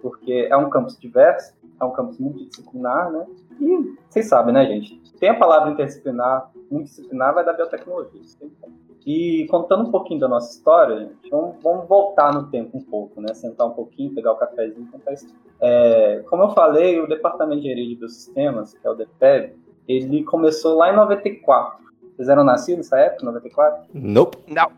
Porque 0.00 0.46
é 0.50 0.56
um 0.56 0.68
campus 0.68 0.98
diverso, 0.98 1.54
é 1.80 1.84
um 1.84 1.90
campus 1.90 2.18
multidisciplinar, 2.18 3.10
né? 3.10 3.26
E 3.60 3.96
vocês 4.08 4.28
sabem, 4.28 4.52
né, 4.52 4.66
gente? 4.66 5.00
Tem 5.18 5.30
a 5.30 5.38
palavra 5.38 5.70
interdisciplinar, 5.70 6.50
multidisciplinar, 6.70 7.34
vai 7.34 7.44
da 7.44 7.52
biotecnologia. 7.52 8.20
Isso 8.20 8.38
tem 8.38 8.50
como. 8.60 8.74
E 9.06 9.46
contando 9.50 9.84
um 9.84 9.90
pouquinho 9.90 10.20
da 10.20 10.28
nossa 10.28 10.56
história, 10.56 11.10
vamos, 11.30 11.56
vamos 11.62 11.86
voltar 11.86 12.32
no 12.32 12.48
tempo 12.48 12.78
um 12.78 12.82
pouco, 12.82 13.20
né? 13.20 13.34
Sentar 13.34 13.66
um 13.66 13.72
pouquinho, 13.72 14.14
pegar 14.14 14.32
o 14.32 14.36
cafezinho 14.36 14.86
e 14.88 14.90
contar 14.90 15.12
história. 15.12 15.36
É, 15.60 16.22
como 16.28 16.44
eu 16.44 16.50
falei, 16.50 16.98
o 16.98 17.06
Departamento 17.06 17.60
de 17.60 17.68
Engenharia 17.68 17.88
de 17.88 17.96
Biosistemas, 17.96 18.72
que 18.72 18.86
é 18.86 18.90
o 18.90 18.94
DPEB, 18.94 19.54
ele 19.86 20.24
começou 20.24 20.76
lá 20.76 20.90
em 20.90 20.96
94. 20.96 21.84
Vocês 22.16 22.28
eram 22.28 22.44
nascidos 22.44 22.78
nessa 22.78 22.98
época, 22.98 23.26
94? 23.26 23.88
Nope. 23.92 24.38
Não. 24.46 24.70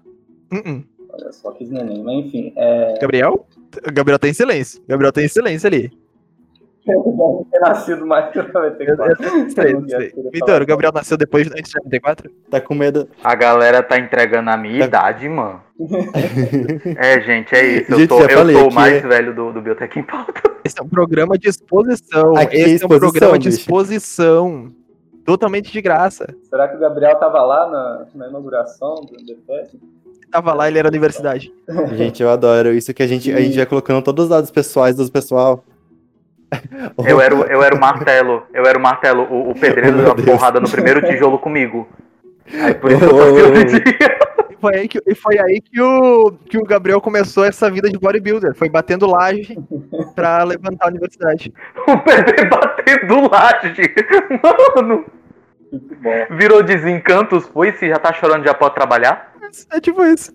Uh-uh. 0.52 0.85
Olha 1.09 1.33
só, 1.33 1.52
quis 1.52 1.71
neném. 1.71 2.02
Mas 2.02 2.26
enfim, 2.26 2.52
é... 2.56 2.99
Gabriel? 3.00 3.47
Gabriel 3.92 4.18
tá 4.18 4.28
em 4.28 4.35
silêncio. 4.35 4.83
Gabriel 4.88 5.12
tá 5.12 5.23
em 5.23 5.28
silêncio 5.28 5.66
ali. 5.66 5.90
Ter 7.50 7.59
nascido 7.61 8.07
mais 8.07 8.31
que 8.31 8.38
94. 8.38 9.16
Eu 9.25 9.64
Eu 9.69 9.81
não 9.81 9.88
sei. 9.88 10.12
Vitor, 10.33 10.62
o 10.62 10.66
Gabriel 10.66 10.93
nasceu 10.93 11.16
depois 11.16 11.47
antes 11.50 11.71
de 11.71 11.76
94? 11.78 12.31
Tá 12.50 12.61
com 12.61 12.75
medo. 12.75 13.09
A 13.25 13.35
galera 13.35 13.83
tá 13.83 13.99
entregando 13.99 14.50
a 14.50 14.57
minha 14.57 14.81
Tá. 14.81 14.87
idade, 14.87 15.28
mano. 15.28 15.61
É, 16.97 17.21
gente, 17.21 17.55
é 17.55 17.66
isso. 17.66 17.93
Eu, 17.93 17.99
Gente, 17.99 18.09
tô, 18.09 18.21
eu 18.23 18.50
sou 18.59 18.71
o 18.71 18.75
mais 18.75 18.95
é- 18.95 19.00
velho 19.07 19.35
do, 19.35 19.52
do 19.52 19.61
Biotech 19.61 19.99
em 19.99 20.02
Pauta. 20.02 20.33
Esse 20.64 20.78
é 20.81 20.83
um 20.83 20.88
programa 20.88 21.37
de 21.38 21.49
exposição. 21.49 22.37
Aqui 22.37 22.57
é 22.57 22.61
Esse 22.71 22.85
é 22.85 22.87
um 22.87 22.88
programa 22.99 23.38
de 23.38 23.49
bicho. 23.49 23.61
exposição. 23.61 24.73
Totalmente 25.25 25.73
de 25.73 25.81
graça. 25.83 26.26
Será 26.49 26.69
que 26.69 26.76
o 26.76 26.78
Gabriel 26.81 27.16
tava 27.16 27.43
lá 27.43 27.69
na, 27.69 28.07
na 28.14 28.28
inauguração 28.28 28.95
do 28.95 29.16
DPS? 29.25 29.76
Tava 30.31 30.52
lá, 30.55 30.69
ele 30.69 30.78
era 30.78 30.88
universidade. 30.88 31.52
Gente, 31.95 32.23
eu 32.23 32.31
adoro 32.31 32.73
isso 32.73 32.93
que 32.95 33.02
a 33.02 33.07
gente, 33.07 33.33
a 33.33 33.40
gente 33.40 33.57
vai 33.57 33.66
colocando 33.66 34.02
todos 34.02 34.25
os 34.25 34.31
dados 34.31 34.50
pessoais 34.50 34.97
dos 34.97 35.11
pessoal. 35.11 35.64
Eu 37.06 37.20
era, 37.20 37.34
o- 37.34 37.44
eu 37.44 37.62
era 37.62 37.74
o 37.74 37.80
Martelo. 37.80 38.44
Eu 38.54 38.64
era 38.66 38.78
o 38.78 38.80
Martelo. 38.80 39.22
O, 39.24 39.50
o 39.50 39.54
pedreiro 39.54 39.98
Oh, 39.98 40.02
deu 40.02 40.06
uma 40.06 40.14
porrada 40.38 40.60
no 40.60 40.70
primeiro 40.70 41.00
tijolo 41.04 41.38
comigo. 41.38 41.88
Aí 42.62 42.74
por 42.74 42.90
isso 42.92 43.04
Oh, 43.04 43.22
eu 43.22 43.52
tô 43.52 43.76
oh. 44.46 44.52
E 44.52 44.56
foi 44.58 44.74
aí, 44.78 44.88
que, 44.88 45.00
e 45.06 45.14
foi 45.14 45.38
aí 45.38 45.60
que, 45.60 45.80
o, 45.80 46.32
que 46.48 46.56
o 46.56 46.64
Gabriel 46.64 47.00
começou 47.00 47.44
essa 47.44 47.70
vida 47.70 47.90
de 47.90 47.98
bodybuilder. 47.98 48.54
Foi 48.54 48.68
batendo 48.70 49.06
laje 49.06 49.58
pra 50.14 50.44
levantar 50.44 50.86
a 50.86 50.88
universidade. 50.90 51.52
O 51.86 51.98
pedreiro 51.98 52.48
batendo 52.48 53.28
laje. 53.30 53.74
Mano, 54.76 55.04
Muito 55.70 55.94
bom. 55.96 56.26
virou 56.36 56.62
desencantos, 56.62 57.46
foi? 57.48 57.72
Se 57.72 57.88
já 57.88 57.98
tá 57.98 58.12
chorando, 58.12 58.44
já 58.44 58.54
pode 58.54 58.74
trabalhar? 58.74 59.32
é 59.72 59.80
tipo 59.80 60.02
isso. 60.04 60.32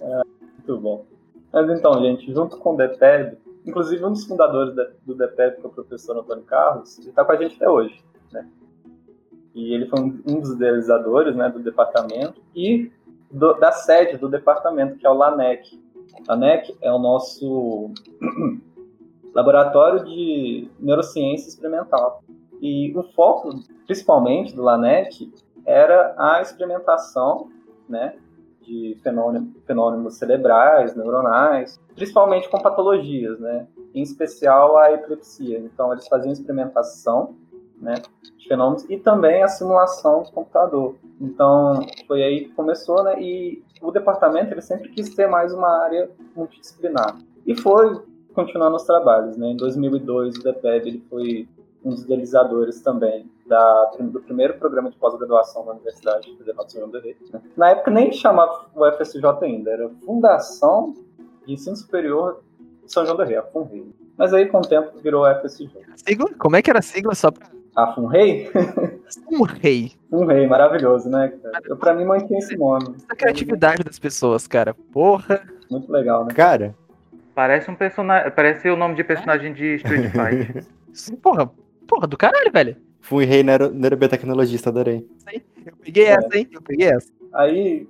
Muito 0.00 0.80
bom. 0.80 1.04
Mas 1.52 1.68
então, 1.70 2.00
gente, 2.02 2.32
junto 2.32 2.56
com 2.58 2.74
o 2.74 2.76
DPEB, 2.76 3.36
inclusive 3.68 4.04
um 4.04 4.12
dos 4.12 4.24
fundadores 4.24 4.74
do 5.04 5.14
DPEB, 5.14 5.56
que 5.56 5.66
é 5.66 5.68
o 5.68 5.72
professor 5.72 6.16
Antônio 6.16 6.44
Carlos, 6.44 6.98
está 6.98 7.24
com 7.24 7.32
a 7.32 7.36
gente 7.36 7.56
até 7.56 7.68
hoje. 7.68 8.02
Né? 8.32 8.48
E 9.54 9.74
ele 9.74 9.86
foi 9.86 10.00
um 10.00 10.40
dos 10.40 10.52
idealizadores 10.52 11.36
né, 11.36 11.50
do 11.50 11.58
departamento 11.58 12.40
e 12.54 12.90
do, 13.30 13.52
da 13.54 13.70
sede 13.70 14.16
do 14.16 14.28
departamento, 14.28 14.96
que 14.96 15.06
é 15.06 15.10
o 15.10 15.14
LANEC. 15.14 15.78
LANEC 16.26 16.76
é 16.80 16.90
o 16.90 16.98
nosso 16.98 17.92
laboratório 19.34 20.04
de 20.04 20.70
neurociência 20.80 21.48
experimental. 21.48 22.22
E 22.60 22.96
o 22.96 23.02
foco, 23.12 23.50
principalmente, 23.84 24.56
do 24.56 24.62
LANEC 24.62 25.30
era 25.66 26.14
a 26.16 26.40
experimentação 26.40 27.50
né, 27.86 28.16
de 28.62 28.98
fenômenos, 29.02 29.50
fenômenos 29.66 30.14
cerebrais, 30.16 30.96
neuronais, 30.96 31.78
principalmente 31.98 32.48
com 32.48 32.60
patologias, 32.60 33.40
né? 33.40 33.66
em 33.92 34.02
especial 34.02 34.76
a 34.78 34.92
epilepsia. 34.92 35.58
Então, 35.58 35.92
eles 35.92 36.06
faziam 36.06 36.32
experimentação 36.32 37.34
né, 37.80 37.94
de 38.36 38.48
fenômenos 38.48 38.84
e 38.88 38.96
também 38.96 39.42
a 39.42 39.48
simulação 39.48 40.22
de 40.22 40.32
computador. 40.32 40.94
Então, 41.20 41.84
foi 42.06 42.22
aí 42.22 42.44
que 42.44 42.54
começou, 42.54 43.02
né? 43.02 43.20
E 43.20 43.62
o 43.80 43.90
departamento 43.90 44.52
ele 44.52 44.62
sempre 44.62 44.88
quis 44.90 45.14
ter 45.14 45.28
mais 45.28 45.52
uma 45.52 45.68
área 45.84 46.10
multidisciplinar. 46.34 47.18
E 47.46 47.54
foi 47.54 48.00
continuando 48.34 48.76
os 48.76 48.84
trabalhos, 48.84 49.36
né? 49.36 49.48
Em 49.48 49.56
2002, 49.56 50.36
o 50.36 50.42
DPEB 50.42 50.88
ele 50.88 51.04
foi 51.08 51.48
um 51.84 51.90
dos 51.90 52.02
idealizadores 52.02 52.80
também 52.80 53.30
da, 53.46 53.92
do 54.00 54.20
primeiro 54.20 54.58
programa 54.58 54.90
de 54.90 54.96
pós-graduação 54.96 55.64
da 55.64 55.72
Universidade 55.72 56.36
Federal 56.36 56.64
de 56.64 56.72
São 56.72 56.80
João 56.80 56.90
do 56.90 57.00
Rei. 57.00 57.16
Né? 57.32 57.40
Na 57.56 57.70
época 57.70 57.90
nem 57.90 58.12
chamava 58.12 58.66
o 58.74 58.92
FSJ 58.92 59.22
ainda, 59.42 59.70
era 59.70 59.88
Fundação 60.04 60.94
de 61.48 61.54
Ensino 61.54 61.74
Superior 61.76 62.42
São 62.86 63.04
João 63.06 63.16
do 63.16 63.24
Rei, 63.24 63.36
a 63.36 63.42
FUNREI. 63.42 63.86
Mas 64.16 64.34
aí 64.34 64.46
com 64.46 64.58
o 64.58 64.62
tempo 64.62 64.98
virou 65.02 65.24
FSJ. 65.40 65.70
Sigla? 65.96 66.28
Como 66.38 66.56
é 66.56 66.62
que 66.62 66.68
era 66.70 66.80
a 66.80 66.82
sigla 66.82 67.14
só 67.14 67.30
pra... 67.30 67.46
A 67.74 67.92
FUNREI? 67.94 68.50
FUNREI. 69.24 69.92
FUNREI, 70.10 70.46
maravilhoso, 70.46 71.08
né? 71.08 71.32
Cara? 71.42 71.60
Eu 71.64 71.76
pra 71.76 71.94
mim 71.94 72.04
mantinha 72.04 72.38
esse 72.38 72.56
nome. 72.56 72.96
A 73.08 73.14
criatividade 73.16 73.82
das 73.84 73.98
pessoas, 73.98 74.46
cara. 74.46 74.74
Porra. 74.92 75.40
Muito 75.70 75.90
legal, 75.90 76.24
né? 76.24 76.34
Cara, 76.34 76.74
Parece 77.34 77.70
um 77.70 77.74
personagem. 77.76 78.32
Parece 78.32 78.68
o 78.68 78.76
nome 78.76 78.96
de 78.96 79.04
personagem 79.04 79.52
de 79.54 79.76
Street 79.76 80.10
Fighter. 80.10 80.64
Porra, 81.22 81.48
porra 81.86 82.08
do 82.08 82.16
caralho, 82.16 82.50
velho. 82.52 82.76
fui 83.00 83.24
rei 83.24 83.44
neuro, 83.44 83.70
neurobiotecnologista, 83.70 84.70
adorei. 84.70 85.06
Eu 85.64 85.72
peguei 85.80 86.06
É. 86.06 86.10
essa, 86.14 86.36
hein? 86.36 86.48
Eu 86.52 86.60
peguei 86.60 86.88
essa. 86.88 87.08
Aí, 87.32 87.86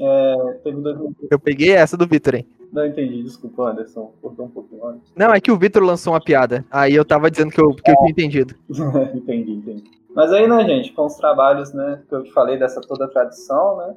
é, 0.00 0.58
teve 0.62 0.80
dois... 0.80 0.98
Eu 1.28 1.38
peguei 1.40 1.72
essa 1.72 1.96
do 1.96 2.06
Vitor, 2.06 2.36
hein? 2.36 2.46
Não 2.72 2.86
entendi, 2.86 3.22
desculpa, 3.22 3.70
Anderson. 3.70 4.14
Cortou 4.22 4.46
um 4.46 4.50
pouquinho 4.50 4.86
antes. 4.86 5.12
Não, 5.14 5.30
é 5.30 5.40
que 5.40 5.52
o 5.52 5.58
Vitor 5.58 5.82
lançou 5.82 6.14
uma 6.14 6.20
piada. 6.20 6.64
Aí 6.70 6.94
eu 6.94 7.04
tava 7.04 7.30
dizendo 7.30 7.50
que 7.50 7.60
eu, 7.60 7.68
que 7.74 7.90
eu 7.90 7.96
tinha 7.96 8.10
entendido. 8.10 8.54
entendi, 9.14 9.52
entendi. 9.52 9.84
Mas 10.14 10.32
aí, 10.32 10.48
né, 10.48 10.64
gente, 10.64 10.92
com 10.92 11.04
os 11.04 11.16
trabalhos, 11.16 11.74
né, 11.74 12.02
que 12.08 12.14
eu 12.14 12.22
te 12.22 12.32
falei 12.32 12.58
dessa 12.58 12.80
toda 12.80 13.08
tradição, 13.08 13.76
né, 13.76 13.94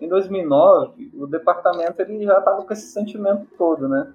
em 0.00 0.08
2009, 0.08 1.12
o 1.14 1.26
departamento 1.26 2.00
ele 2.02 2.24
já 2.24 2.38
estava 2.38 2.62
com 2.62 2.72
esse 2.72 2.88
sentimento 2.88 3.46
todo, 3.56 3.88
né, 3.88 4.12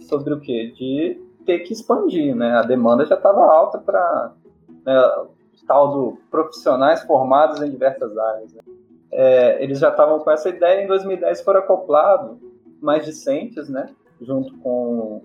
sobre 0.00 0.32
o 0.32 0.40
quê? 0.40 0.72
De 0.74 1.20
ter 1.44 1.60
que 1.60 1.72
expandir, 1.72 2.34
né, 2.34 2.52
a 2.52 2.62
demanda 2.62 3.04
já 3.04 3.16
estava 3.16 3.40
alta 3.40 3.78
para 3.78 4.32
né, 4.84 4.94
tal 5.66 5.90
do 5.90 6.18
profissionais 6.30 7.02
formados 7.02 7.60
em 7.60 7.70
diversas 7.70 8.16
áreas. 8.16 8.54
né. 8.54 8.60
É, 9.10 9.62
eles 9.62 9.78
já 9.78 9.90
estavam 9.90 10.20
com 10.20 10.30
essa 10.30 10.48
ideia, 10.48 10.82
em 10.82 10.86
2010 10.86 11.42
foram 11.42 11.60
acoplados 11.60 12.47
mais 12.80 13.04
discentes, 13.04 13.68
né, 13.68 13.86
junto 14.20 14.56
com 14.58 15.22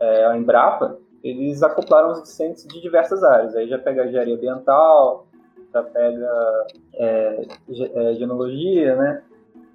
é, 0.00 0.26
a 0.26 0.36
Embrapa, 0.36 0.98
eles 1.22 1.62
acoplaram 1.62 2.12
os 2.12 2.22
discentes 2.22 2.66
de 2.66 2.80
diversas 2.80 3.22
áreas. 3.22 3.54
Aí 3.54 3.68
já 3.68 3.78
pega 3.78 4.06
engenharia 4.06 4.34
ambiental, 4.34 5.26
já 5.72 5.82
pega 5.82 6.66
é, 6.94 7.46
é, 7.94 8.14
genologia, 8.14 8.96
né? 8.96 9.22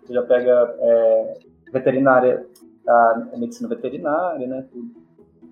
Já 0.10 0.22
pega 0.24 0.76
é, 0.80 1.34
veterinária, 1.72 2.46
a 2.88 3.38
medicina 3.38 3.70
veterinária, 3.70 4.46
né? 4.48 4.66
Tudo. 4.72 4.90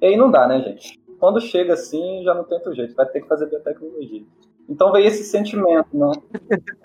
E 0.01 0.05
aí 0.05 0.17
não 0.17 0.29
dá, 0.29 0.47
né, 0.47 0.61
gente? 0.61 0.99
Quando 1.19 1.39
chega 1.39 1.73
assim, 1.73 2.21
já 2.23 2.33
não 2.33 2.43
tem 2.43 2.57
outro 2.57 2.73
jeito, 2.75 2.93
vai 2.95 3.05
ter 3.05 3.21
que 3.21 3.27
fazer 3.27 3.47
biotecnologia. 3.47 4.23
Então 4.67 4.91
veio 4.91 5.07
esse 5.07 5.23
sentimento, 5.23 5.87
né? 5.93 6.11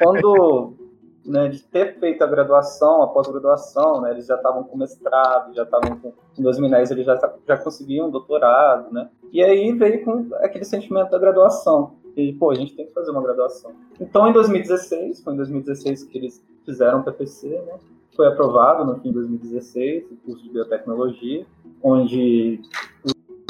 Quando 0.01 0.75
né, 1.25 1.49
de 1.49 1.63
ter 1.63 1.99
feito 1.99 2.23
a 2.23 2.27
graduação, 2.27 3.03
a 3.03 3.09
pós-graduação, 3.09 4.01
né, 4.01 4.11
eles 4.13 4.27
já 4.27 4.37
estavam 4.37 4.65
com 4.65 4.77
mestrado, 4.77 5.55
já 5.55 5.65
estavam 5.65 5.97
com, 5.99 6.13
em 6.39 6.43
2010 6.43 6.91
eles 6.91 7.07
já, 7.07 7.33
já 7.47 7.57
conseguiam 7.59 8.09
um 8.09 8.11
doutorado, 8.11 8.93
né, 8.93 9.09
e 9.33 9.43
aí 9.43 9.73
veio 9.73 10.05
com 10.05 10.29
aquele 10.37 10.65
sentimento 10.65 11.11
da 11.11 11.19
graduação, 11.19 11.95
e 12.17 12.33
pô, 12.33 12.51
a 12.51 12.55
gente 12.55 12.75
tem 12.75 12.87
que 12.87 12.93
fazer 12.93 13.11
uma 13.11 13.23
graduação. 13.23 13.73
Então 14.01 14.29
em 14.29 14.33
2016, 14.33 15.23
foi 15.23 15.35
em 15.35 15.37
2016 15.37 16.05
que 16.05 16.19
eles 16.19 16.45
fizeram 16.65 17.01
o 17.01 17.05
PPC, 17.05 17.49
né, 17.49 17.79
foi 18.17 18.27
aprovado 18.27 18.85
no 18.85 18.97
fim 18.97 19.09
de 19.09 19.15
2016, 19.15 20.11
o 20.11 20.17
curso 20.17 20.43
de 20.43 20.51
biotecnologia, 20.51 21.47
onde 21.83 22.61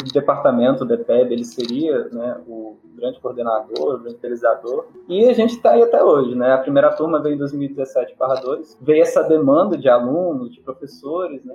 o 0.08 0.12
departamento, 0.12 0.84
o 0.84 0.86
DPEB, 0.86 1.32
ele 1.32 1.44
seria 1.44 2.08
né, 2.08 2.40
o 2.46 2.76
grande 2.94 3.20
coordenador, 3.20 3.94
o 3.94 3.98
grande 3.98 4.16
idealizador. 4.16 4.86
E 5.08 5.28
a 5.28 5.32
gente 5.32 5.56
está 5.56 5.72
aí 5.72 5.82
até 5.82 6.02
hoje. 6.02 6.34
Né? 6.34 6.52
A 6.52 6.58
primeira 6.58 6.92
turma 6.94 7.20
veio 7.20 7.34
em 7.34 7.38
2017 7.38 8.14
para 8.16 8.40
2. 8.40 8.78
Veio 8.80 9.02
essa 9.02 9.22
demanda 9.22 9.76
de 9.76 9.88
alunos, 9.88 10.52
de 10.52 10.60
professores. 10.60 11.44
Né? 11.44 11.54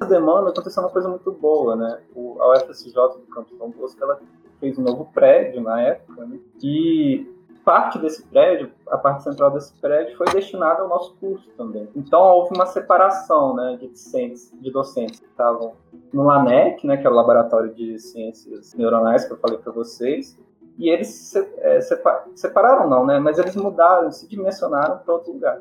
Essa 0.00 0.10
demanda 0.10 0.50
aconteceu 0.50 0.82
uma 0.82 0.90
coisa 0.90 1.08
muito 1.08 1.30
boa. 1.32 1.76
Né? 1.76 2.00
O, 2.14 2.40
a 2.40 2.52
UFSJ 2.52 2.92
do 2.92 3.26
Campus 3.32 3.58
Dom 3.58 3.70
Bosco 3.70 4.02
ela 4.02 4.20
fez 4.60 4.78
um 4.78 4.82
novo 4.82 5.10
prédio 5.12 5.60
na 5.60 5.80
época. 5.80 6.24
Né? 6.24 6.38
E 6.62 7.26
parte 7.68 7.98
desse 7.98 8.22
prédio, 8.22 8.70
a 8.88 8.96
parte 8.96 9.24
central 9.24 9.50
desse 9.50 9.74
prédio, 9.74 10.16
foi 10.16 10.26
destinada 10.32 10.80
ao 10.80 10.88
nosso 10.88 11.14
curso 11.16 11.50
também. 11.50 11.86
Então 11.94 12.18
houve 12.20 12.54
uma 12.54 12.64
separação 12.64 13.54
né, 13.54 13.76
de 13.78 13.88
docentes, 13.88 14.50
de 14.58 14.70
docentes 14.70 15.20
que 15.20 15.26
estavam 15.26 15.74
no 16.12 16.22
LANEC, 16.24 16.86
né, 16.86 16.96
que 16.96 17.06
é 17.06 17.10
o 17.10 17.14
Laboratório 17.14 17.72
de 17.74 17.98
Ciências 17.98 18.74
Neuronais 18.74 19.24
que 19.24 19.32
eu 19.32 19.38
falei 19.38 19.58
para 19.58 19.72
vocês, 19.72 20.38
e 20.78 20.88
eles 20.88 21.08
se, 21.08 21.38
é, 21.58 21.80
sepa- 21.80 22.24
separaram 22.34 22.88
não, 22.88 23.04
né, 23.04 23.18
mas 23.18 23.38
eles 23.38 23.56
mudaram, 23.56 24.10
se 24.12 24.28
dimensionaram 24.28 24.98
para 24.98 25.14
outro 25.14 25.32
lugar. 25.32 25.60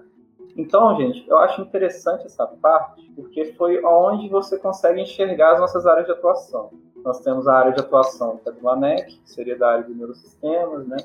Então, 0.56 0.96
gente, 0.96 1.28
eu 1.28 1.38
acho 1.38 1.62
interessante 1.62 2.26
essa 2.26 2.46
parte, 2.48 3.12
porque 3.16 3.54
foi 3.54 3.84
onde 3.84 4.30
você 4.30 4.58
consegue 4.58 5.02
enxergar 5.02 5.54
as 5.54 5.60
nossas 5.60 5.86
áreas 5.86 6.06
de 6.06 6.12
atuação. 6.12 6.72
Nós 7.04 7.20
temos 7.20 7.48
a 7.48 7.54
área 7.54 7.72
de 7.74 7.80
atuação 7.80 8.38
que 8.38 8.50
é 8.50 8.52
do 8.52 8.66
LANEC, 8.66 9.20
que 9.20 9.32
seria 9.32 9.58
da 9.58 9.70
área 9.70 9.84
de 9.84 9.94
neurosistemas, 9.94 10.88
né, 10.88 10.98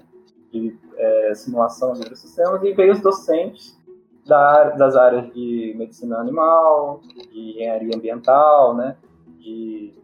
de 0.50 0.76
é, 0.96 1.34
simulação 1.34 1.92
de 1.92 2.00
neurosistemas, 2.00 2.62
e 2.62 2.72
veio 2.72 2.92
os 2.92 3.00
docentes 3.00 3.78
da 4.26 4.70
das 4.70 4.94
áreas 4.94 5.32
de 5.32 5.74
medicina 5.76 6.18
animal, 6.18 7.00
de 7.32 7.50
engenharia 7.50 7.96
ambiental, 7.96 8.74
né, 8.74 8.96
de, 9.42 9.94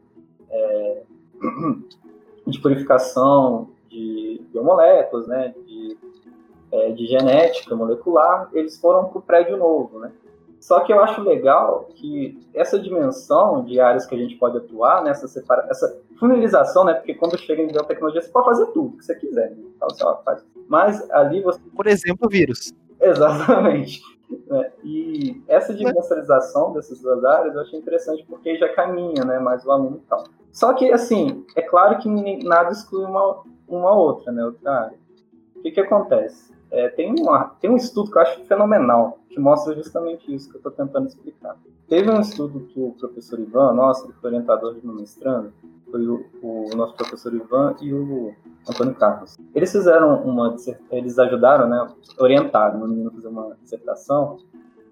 é, 0.50 1.02
de 2.46 2.60
purificação 2.60 3.70
de 3.88 4.42
biomoléculas, 4.52 5.26
né, 5.26 5.54
de, 5.66 5.96
é, 6.72 6.92
de 6.92 7.06
genética 7.06 7.74
molecular, 7.74 8.48
eles 8.52 8.78
foram 8.78 9.06
para 9.06 9.18
o 9.18 9.22
prédio 9.22 9.56
novo, 9.56 9.98
né. 9.98 10.12
Só 10.60 10.80
que 10.80 10.92
eu 10.92 11.00
acho 11.00 11.22
legal 11.22 11.88
que 11.94 12.38
essa 12.52 12.78
dimensão 12.78 13.64
de 13.64 13.78
áreas 13.80 14.04
que 14.04 14.14
a 14.14 14.18
gente 14.18 14.34
pode 14.36 14.58
atuar, 14.58 15.02
né, 15.04 15.10
essa, 15.10 15.28
separa 15.28 15.66
essa 15.70 16.00
funilização, 16.18 16.84
né, 16.84 16.94
porque 16.94 17.14
quando 17.14 17.38
chega 17.38 17.62
em 17.62 17.68
biotecnologia 17.68 18.20
você 18.20 18.30
pode 18.30 18.46
fazer 18.46 18.66
tudo 18.72 18.96
que 18.96 19.04
você 19.04 19.14
quiser, 19.14 19.50
né, 19.50 19.56
então, 19.76 19.88
você 19.88 20.04
faz. 20.24 20.44
mas 20.68 21.10
ali 21.12 21.40
você 21.40 21.60
Por 21.74 21.86
exemplo, 21.86 22.28
vírus. 22.28 22.72
Exatamente. 23.00 24.02
Né? 24.48 24.72
E 24.82 25.42
essa 25.46 25.74
dimensionalização 25.74 26.72
dessas 26.72 27.00
duas 27.00 27.24
áreas 27.24 27.54
eu 27.54 27.60
achei 27.60 27.78
interessante 27.78 28.24
porque 28.26 28.56
já 28.56 28.68
caminha, 28.74 29.24
né, 29.24 29.38
mais 29.38 29.64
o 29.64 29.70
aluno 29.70 29.98
e 29.98 30.08
tal. 30.08 30.24
Só 30.50 30.72
que, 30.72 30.90
assim, 30.90 31.44
é 31.54 31.62
claro 31.62 31.98
que 31.98 32.08
nada 32.44 32.70
exclui 32.70 33.04
uma, 33.04 33.42
uma 33.68 33.92
outra, 33.92 34.32
né, 34.32 34.44
outra 34.44 34.72
área. 34.72 34.98
O 35.56 35.60
que 35.60 35.70
que 35.70 35.80
acontece? 35.80 36.52
É, 36.70 36.88
tem, 36.88 37.14
uma, 37.18 37.44
tem 37.60 37.70
um 37.70 37.76
estudo 37.76 38.10
que 38.10 38.18
eu 38.18 38.22
acho 38.22 38.44
fenomenal, 38.44 39.18
que 39.28 39.40
mostra 39.40 39.74
justamente 39.74 40.32
isso 40.34 40.50
que 40.50 40.56
eu 40.56 40.58
estou 40.58 40.72
tentando 40.72 41.06
explicar. 41.06 41.56
Teve 41.88 42.10
um 42.10 42.20
estudo 42.20 42.60
que 42.60 42.78
o 42.78 42.92
professor 42.92 43.40
Ivan, 43.40 43.72
nossa, 43.72 44.04
ele 44.04 44.12
foi 44.20 44.30
orientador 44.30 44.74
de 44.74 44.84
meu 44.84 44.94
mestrando, 44.94 45.52
foi 45.90 46.06
o, 46.06 46.26
o 46.42 46.76
nosso 46.76 46.94
professor 46.94 47.32
Ivan 47.34 47.74
e 47.80 47.92
o 47.94 48.34
Antônio 48.68 48.94
Carlos. 48.94 49.38
Eles 49.54 49.72
fizeram 49.72 50.22
uma, 50.22 50.54
eles 50.90 51.18
ajudaram, 51.18 51.68
né, 51.68 51.88
orientaram 52.18 52.82
o 52.82 52.88
menino 52.88 53.08
a 53.08 53.12
fazer 53.12 53.28
uma 53.28 53.56
dissertação 53.62 54.38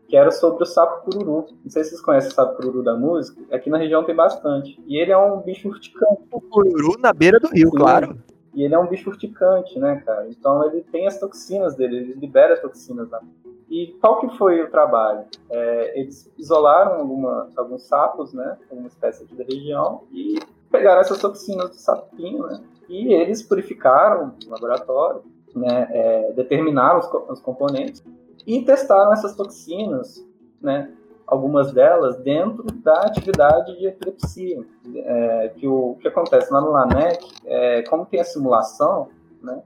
que 0.09 0.17
era 0.17 0.31
sobre 0.31 0.63
o 0.63 0.67
sapo 0.67 1.05
cururu. 1.05 1.47
Não 1.65 1.71
sei 1.71 1.83
se 1.85 1.91
vocês 1.91 2.01
conhecem 2.01 2.31
o 2.31 2.35
sapo 2.35 2.57
cururu 2.57 2.83
da 2.83 2.95
música, 2.95 3.43
aqui 3.55 3.69
na 3.69 3.77
região 3.77 4.05
tem 4.05 4.15
bastante. 4.15 4.81
E 4.87 4.97
ele 4.97 5.13
é 5.13 5.19
um 5.19 5.41
bicho 5.41 5.69
urticante. 5.69 6.23
O 6.31 6.41
cururu 6.41 6.99
na 6.99 7.13
beira 7.13 7.39
do 7.39 7.49
rio, 7.49 7.71
Sim. 7.71 7.77
claro. 7.77 8.17
E 8.57 8.65
ele 8.65 8.75
é 8.75 8.79
um 8.79 8.87
bicho 8.87 9.11
urticante, 9.11 9.79
né, 9.79 10.03
cara? 10.05 10.27
Então 10.29 10.65
ele 10.65 10.81
tem 10.81 11.07
as 11.07 11.21
toxinas 11.21 11.77
dele, 11.77 11.99
ele 11.99 12.15
libera 12.15 12.59
toxinas 12.59 13.11
lá. 13.11 13.21
E 13.69 13.77
E 13.77 13.93
qual 14.01 14.21
que 14.21 14.39
foi 14.39 14.63
o 14.63 14.71
trabalho? 14.71 15.27
É, 15.51 16.01
eles 16.01 16.33
isolaram 16.39 17.01
alguma, 17.01 17.51
alguns 17.55 17.83
sapos, 17.83 18.33
né, 18.33 18.57
uma 18.71 18.87
espécie 18.87 19.25
aqui 19.25 19.35
da 19.35 19.45
região, 19.45 20.05
e 20.11 20.39
pegaram 20.71 21.03
essas 21.03 21.21
toxinas 21.21 21.69
do 21.71 21.77
sapinho, 21.77 22.47
né, 22.47 22.63
e 22.89 23.13
eles 23.13 23.43
purificaram 23.43 24.35
no 24.45 24.51
laboratório, 24.53 25.23
né, 25.55 25.89
é, 25.91 26.33
determinaram 26.33 27.01
os, 27.01 27.13
os 27.29 27.41
componentes 27.41 28.03
e 28.47 28.63
testaram 28.63 29.13
essas 29.13 29.37
toxinas, 29.37 30.27
né, 30.61 30.91
algumas 31.27 31.73
delas 31.73 32.17
dentro 32.19 32.65
da 32.65 33.03
atividade 33.03 33.77
de 33.79 33.87
epilepsia. 33.87 34.65
É, 34.95 35.53
que 35.57 35.67
o 35.67 35.97
que 36.01 36.09
acontece 36.09 36.53
lá 36.53 36.61
no 36.61 36.71
LANEC, 36.71 37.27
é, 37.45 37.83
como 37.83 38.07
tem 38.07 38.21
a 38.21 38.25
simulação, 38.25 39.09
né, 39.43 39.63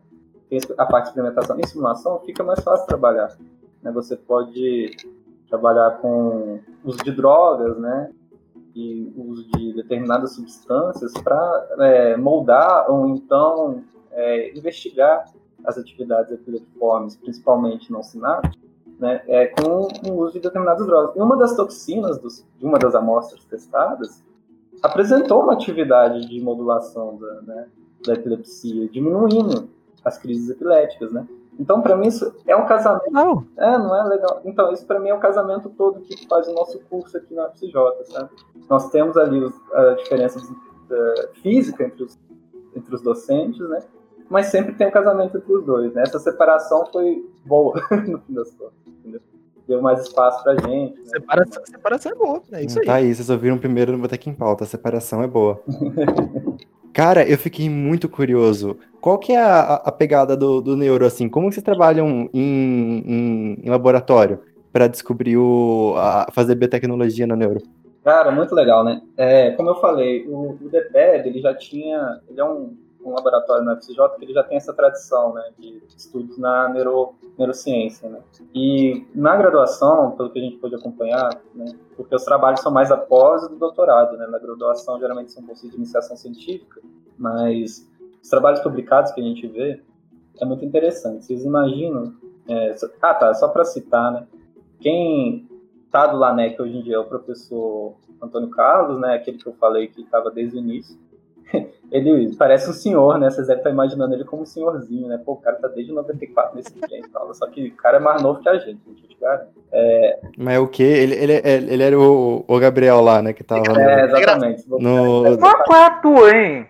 a 0.78 0.86
parte 0.86 1.06
de 1.06 1.10
implementação 1.10 1.58
em 1.58 1.66
simulação, 1.66 2.18
fica 2.20 2.42
mais 2.42 2.60
fácil 2.60 2.86
trabalhar. 2.86 3.36
Né? 3.82 3.90
Você 3.92 4.16
pode 4.16 4.96
trabalhar 5.48 5.98
com 5.98 6.60
uso 6.84 6.98
de 6.98 7.12
drogas, 7.12 7.76
né, 7.78 8.10
e 8.74 9.12
uso 9.16 9.48
de 9.50 9.72
determinadas 9.74 10.34
substâncias 10.34 11.12
para 11.12 11.68
é, 11.80 12.16
moldar 12.16 12.90
ou 12.90 13.08
então 13.08 13.82
é, 14.12 14.56
investigar 14.56 15.24
as 15.64 15.76
atividades 15.76 16.32
epileptiformes, 16.32 17.16
principalmente 17.16 17.92
não 17.92 18.02
sinápticas, 18.02 18.69
né, 19.00 19.22
é, 19.26 19.46
com 19.46 19.88
o 20.08 20.18
uso 20.20 20.34
de 20.34 20.40
determinadas 20.40 20.86
drogas. 20.86 21.16
E 21.16 21.20
uma 21.20 21.36
das 21.36 21.56
toxinas 21.56 22.18
dos, 22.18 22.46
de 22.58 22.66
uma 22.66 22.78
das 22.78 22.94
amostras 22.94 23.42
testadas 23.44 24.22
apresentou 24.82 25.42
uma 25.42 25.54
atividade 25.54 26.28
de 26.28 26.40
modulação 26.40 27.16
da, 27.16 27.42
né, 27.42 27.66
da 28.06 28.12
epilepsia, 28.12 28.88
diminuindo 28.88 29.68
as 30.04 30.18
crises 30.18 30.48
epiléticas, 30.50 31.12
né? 31.12 31.26
Então, 31.58 31.82
para 31.82 31.94
mim, 31.94 32.06
isso 32.06 32.34
é 32.46 32.56
um 32.56 32.64
casamento. 32.64 33.10
Não. 33.10 33.44
É, 33.56 33.76
não 33.76 33.94
é 33.94 34.08
legal. 34.08 34.40
Então, 34.46 34.72
isso 34.72 34.86
para 34.86 34.98
mim 34.98 35.10
é 35.10 35.14
o 35.14 35.20
casamento 35.20 35.68
todo 35.68 36.00
que 36.00 36.26
faz 36.26 36.48
o 36.48 36.54
nosso 36.54 36.80
curso 36.88 37.16
aqui 37.18 37.34
na 37.34 37.50
FCJ, 37.50 37.74
sabe? 38.04 38.30
Nós 38.68 38.88
temos 38.90 39.16
ali 39.18 39.44
os, 39.44 39.54
a 39.72 39.92
diferença 39.94 40.38
uh, 40.38 41.34
física 41.42 41.84
entre 41.84 42.04
os, 42.04 42.18
entre 42.74 42.94
os 42.94 43.02
docentes, 43.02 43.68
né? 43.68 43.80
Mas 44.30 44.46
sempre 44.46 44.74
tem 44.74 44.86
o 44.86 44.90
um 44.90 44.92
casamento 44.92 45.36
entre 45.36 45.52
os 45.52 45.62
dois, 45.62 45.92
né? 45.92 46.02
Essa 46.02 46.18
separação 46.18 46.86
foi 46.90 47.28
boa, 47.44 47.74
no 48.08 48.18
fim 48.20 48.32
das 48.32 48.50
contas, 48.54 48.72
entendeu? 49.00 49.20
Deu 49.66 49.80
mais 49.80 50.02
espaço 50.02 50.42
pra 50.42 50.54
gente. 50.54 50.98
Né? 50.98 51.04
Separação, 51.04 51.62
separação 51.64 52.12
é 52.12 52.14
boa, 52.14 52.42
é 52.52 52.64
isso 52.64 52.80
aí. 52.80 52.86
Tá 52.86 52.94
aí, 52.94 53.14
vocês 53.14 53.30
ouviram 53.30 53.58
primeiro 53.58 53.92
no 53.92 53.98
Botequim 53.98 54.32
Pauta, 54.32 54.64
a 54.64 54.66
separação 54.66 55.22
é 55.22 55.26
boa. 55.26 55.60
Cara, 56.92 57.28
eu 57.28 57.38
fiquei 57.38 57.70
muito 57.70 58.08
curioso. 58.08 58.76
Qual 59.00 59.16
que 59.18 59.32
é 59.32 59.40
a, 59.40 59.74
a 59.74 59.92
pegada 59.92 60.36
do, 60.36 60.60
do 60.60 60.76
neuro, 60.76 61.06
assim? 61.06 61.28
Como 61.28 61.50
vocês 61.50 61.62
trabalham 61.62 62.28
em, 62.34 63.04
em, 63.06 63.60
em 63.62 63.70
laboratório 63.70 64.40
para 64.72 64.88
descobrir 64.88 65.36
o... 65.36 65.94
A, 65.96 66.28
fazer 66.32 66.56
biotecnologia 66.56 67.26
no 67.26 67.36
neuro? 67.36 67.62
Cara, 68.02 68.32
muito 68.32 68.54
legal, 68.54 68.84
né? 68.84 69.00
É, 69.16 69.52
como 69.52 69.70
eu 69.70 69.76
falei, 69.76 70.26
o, 70.26 70.58
o 70.60 70.68
DPED, 70.68 71.28
ele 71.28 71.40
já 71.40 71.54
tinha... 71.54 72.20
Ele 72.28 72.40
é 72.40 72.44
um, 72.44 72.76
um 73.04 73.12
laboratório 73.12 73.64
na 73.64 73.76
FCJ 73.76 74.16
que 74.18 74.24
ele 74.24 74.32
já 74.32 74.42
tem 74.42 74.56
essa 74.56 74.72
tradição, 74.72 75.32
né? 75.32 75.50
De 75.58 75.82
estudos 75.96 76.38
na 76.38 76.68
neuro, 76.68 77.14
neurociência, 77.38 78.08
né? 78.08 78.20
E 78.54 79.06
na 79.14 79.36
graduação, 79.36 80.12
pelo 80.12 80.30
que 80.30 80.38
a 80.38 80.42
gente 80.42 80.56
pôde 80.56 80.74
acompanhar, 80.74 81.30
né? 81.54 81.72
Porque 81.96 82.14
os 82.14 82.24
trabalhos 82.24 82.60
são 82.60 82.72
mais 82.72 82.90
após 82.90 83.48
do 83.48 83.56
doutorado, 83.56 84.16
né? 84.16 84.26
Na 84.26 84.38
graduação, 84.38 84.98
geralmente 84.98 85.32
são 85.32 85.42
bolsas 85.42 85.70
de 85.70 85.76
iniciação 85.76 86.16
científica, 86.16 86.80
mas 87.18 87.88
os 88.22 88.28
trabalhos 88.28 88.60
publicados 88.60 89.12
que 89.12 89.20
a 89.20 89.24
gente 89.24 89.46
vê 89.46 89.82
é 90.40 90.44
muito 90.44 90.64
interessante. 90.64 91.24
Vocês 91.24 91.44
imaginam... 91.44 92.14
É, 92.48 92.74
ah, 93.02 93.14
tá, 93.14 93.34
só 93.34 93.48
para 93.48 93.64
citar, 93.64 94.10
né? 94.10 94.26
Quem 94.80 95.48
tá 95.90 96.06
do 96.06 96.16
LANEC 96.16 96.60
hoje 96.60 96.78
em 96.78 96.82
dia 96.82 96.96
é 96.96 96.98
o 96.98 97.04
professor 97.04 97.94
Antônio 98.20 98.50
Carlos, 98.50 98.98
né? 98.98 99.14
Aquele 99.14 99.38
que 99.38 99.46
eu 99.46 99.52
falei 99.54 99.88
que 99.88 100.02
estava 100.02 100.30
desde 100.30 100.56
o 100.56 100.58
início. 100.58 100.98
ele 101.90 102.34
parece 102.36 102.70
um 102.70 102.72
senhor, 102.72 103.18
né? 103.18 103.30
Vocês 103.30 103.46
devem 103.46 103.60
estar 103.60 103.70
imaginando 103.70 104.14
ele 104.14 104.24
como 104.24 104.42
um 104.42 104.46
senhorzinho, 104.46 105.08
né? 105.08 105.20
Pô, 105.24 105.32
o 105.32 105.36
cara 105.36 105.56
tá 105.56 105.68
desde 105.68 105.92
94 105.92 106.56
nesse 106.56 106.74
game 106.88 107.06
e 107.06 107.10
tal. 107.10 107.32
Só 107.34 107.46
que 107.46 107.68
o 107.68 107.76
cara 107.76 107.98
é 107.98 108.00
mais 108.00 108.22
novo 108.22 108.40
que 108.40 108.48
a 108.48 108.58
gente, 108.58 108.80
gente 108.86 109.10
cara. 109.20 109.46
É... 109.72 110.18
Mas 110.36 110.58
o 110.58 110.66
quê? 110.66 110.82
Ele, 110.82 111.14
ele, 111.14 111.34
ele 111.34 111.82
era 111.82 111.98
o, 111.98 112.44
o 112.48 112.58
Gabriel 112.58 113.00
lá, 113.00 113.22
né? 113.22 113.32
Que 113.32 113.44
tava. 113.44 113.80
É, 113.80 114.06
no... 114.06 114.16
exatamente. 114.16 114.64
No... 114.68 115.38
Quatro, 115.66 116.28
hein? 116.28 116.66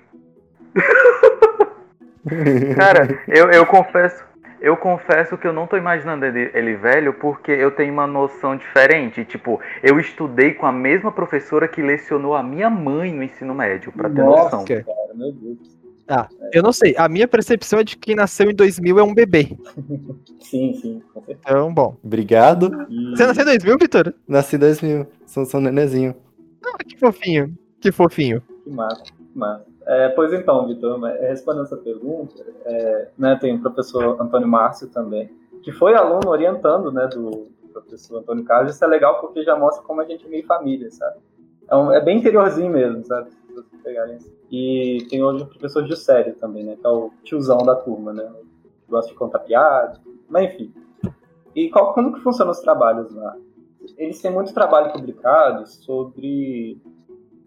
cara, 2.77 3.19
eu, 3.29 3.51
eu 3.51 3.67
confesso. 3.67 4.30
Eu 4.61 4.77
confesso 4.77 5.39
que 5.39 5.47
eu 5.47 5.53
não 5.53 5.67
tô 5.67 5.77
imaginando 5.77 6.25
ele, 6.27 6.51
ele, 6.53 6.77
velho 6.77 7.15
porque 7.15 7.51
eu 7.51 7.71
tenho 7.71 7.93
uma 7.93 8.07
noção 8.07 8.57
diferente. 8.57 9.25
Tipo, 9.25 9.59
eu 9.83 9.99
estudei 9.99 10.53
com 10.53 10.67
a 10.67 10.73
mesma 10.73 11.11
professora 11.11 11.67
que 11.67 11.81
lecionou 11.81 12.35
a 12.35 12.43
minha 12.43 12.69
mãe 12.69 13.13
no 13.13 13.23
ensino 13.23 13.55
médio, 13.55 13.91
pra 13.91 14.11
ter 14.11 14.23
Nossa, 14.23 14.57
noção. 14.57 14.65
Cara, 14.65 15.15
meu 15.15 15.33
Deus. 15.33 15.81
Ah, 16.07 16.29
eu 16.53 16.63
não 16.63 16.73
sei. 16.73 16.95
A 16.99 17.09
minha 17.09 17.29
percepção 17.29 17.79
é 17.79 17.85
de 17.85 17.97
que 17.97 18.09
quem 18.09 18.17
nasceu 18.17 18.51
em 18.51 18.55
2000 18.55 18.99
é 18.99 19.03
um 19.03 19.15
bebê. 19.15 19.57
sim, 20.41 20.75
sim. 20.75 21.03
Então, 21.29 21.73
bom. 21.73 21.97
Obrigado. 22.03 22.69
Você 23.11 23.25
nasceu 23.25 23.43
em 23.43 23.47
2000, 23.47 23.79
Vitor? 23.79 24.15
Nasci 24.27 24.57
em 24.57 24.59
2000. 24.59 25.07
Sou, 25.25 25.47
sou 25.47 25.61
nenezinho. 25.61 26.15
Ah, 26.65 26.79
que 26.85 26.99
fofinho. 26.99 27.57
Que 27.81 27.93
fofinho. 27.93 28.43
Que 28.65 28.71
massa, 28.71 29.05
que. 29.41 29.71
É, 29.87 30.09
pois 30.11 30.33
então, 30.33 30.67
Vitor, 30.67 31.01
respondendo 31.21 31.65
essa 31.65 31.77
pergunta, 31.77 32.45
é, 32.65 33.09
né, 33.19 33.37
tem 33.41 33.57
o 33.57 33.61
professor 33.61 34.21
Antônio 34.21 34.47
Márcio 34.47 34.89
também, 34.89 35.31
que 35.63 35.73
foi 35.73 35.95
aluno 35.95 36.29
orientando 36.29 36.93
né, 36.93 37.07
do 37.09 37.49
professor 37.73 38.19
Antônio 38.19 38.45
Carlos. 38.45 38.75
Isso 38.75 38.85
é 38.85 38.89
legal 38.89 39.21
porque 39.21 39.43
já 39.43 39.57
mostra 39.57 39.85
como 39.85 40.01
a 40.01 40.05
gente 40.05 40.27
é 40.27 40.29
meio 40.29 40.47
família, 40.47 40.91
sabe? 40.91 41.19
É, 41.69 41.77
um, 41.77 41.93
é 41.93 42.01
bem 42.01 42.19
interiorzinho 42.19 42.71
mesmo, 42.71 43.05
sabe? 43.05 43.31
Se 43.31 43.55
vocês 43.55 43.83
pegarem. 43.83 44.19
E 44.51 45.07
tem 45.09 45.23
hoje 45.23 45.45
o 45.45 45.47
professor 45.47 45.87
Juscelio 45.87 46.35
também, 46.35 46.65
né? 46.65 46.77
Que 46.77 46.87
é 46.87 46.91
o 46.91 47.11
tiozão 47.23 47.59
da 47.59 47.77
turma, 47.77 48.13
né? 48.13 48.29
Gosta 48.89 49.11
de 49.11 49.17
contar 49.17 49.39
piada, 49.41 50.01
mas 50.29 50.53
enfim. 50.53 50.73
E 51.55 51.69
qual, 51.71 51.95
como 51.95 52.13
que 52.13 52.21
funcionam 52.21 52.53
os 52.53 52.61
trabalhos 52.61 53.15
lá? 53.15 53.37
Eles 53.97 54.21
têm 54.21 54.31
muito 54.31 54.53
trabalho 54.53 54.93
publicado 54.93 55.67
sobre 55.67 56.81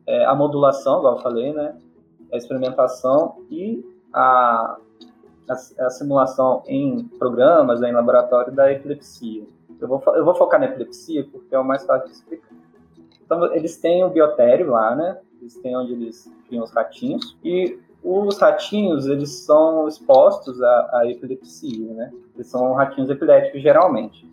é, 0.06 0.26
a 0.26 0.36
modulação, 0.36 1.00
igual 1.00 1.16
eu 1.18 1.22
falei, 1.22 1.54
né? 1.54 1.76
a 2.34 2.38
experimentação 2.38 3.36
e 3.50 3.86
a, 4.12 4.78
a, 5.48 5.54
a, 5.54 5.90
simulação 5.92 6.64
em 6.68 7.04
programas, 7.20 7.80
né, 7.80 7.90
em 7.90 7.94
laboratório 7.94 8.52
da 8.52 8.72
epilepsia. 8.72 9.44
Eu 9.80 9.88
vou, 9.88 10.02
eu 10.16 10.26
vou 10.26 10.34
focar 10.34 10.60
na 10.60 10.66
epilepsia 10.66 11.28
porque 11.32 11.54
é 11.54 11.60
o 11.60 11.64
mais 11.64 11.86
fácil 11.86 12.08
de 12.08 12.16
explicar. 12.16 12.56
Então, 13.24 13.54
eles 13.54 13.78
têm 13.78 14.04
o 14.04 14.10
biotério 14.10 14.72
lá, 14.72 14.96
né? 14.96 15.20
Eles 15.40 15.56
têm 15.58 15.76
onde 15.78 15.94
eles 15.94 16.32
criam 16.48 16.64
os 16.64 16.72
ratinhos. 16.72 17.38
E 17.44 17.80
os 18.04 18.38
ratinhos, 18.38 19.08
eles 19.08 19.30
são 19.46 19.88
expostos 19.88 20.62
à, 20.62 21.00
à 21.00 21.08
epilepsia, 21.10 21.94
né? 21.94 22.12
Eles 22.36 22.48
são 22.48 22.74
ratinhos 22.74 23.10
epiléticos, 23.10 23.62
geralmente. 23.62 24.30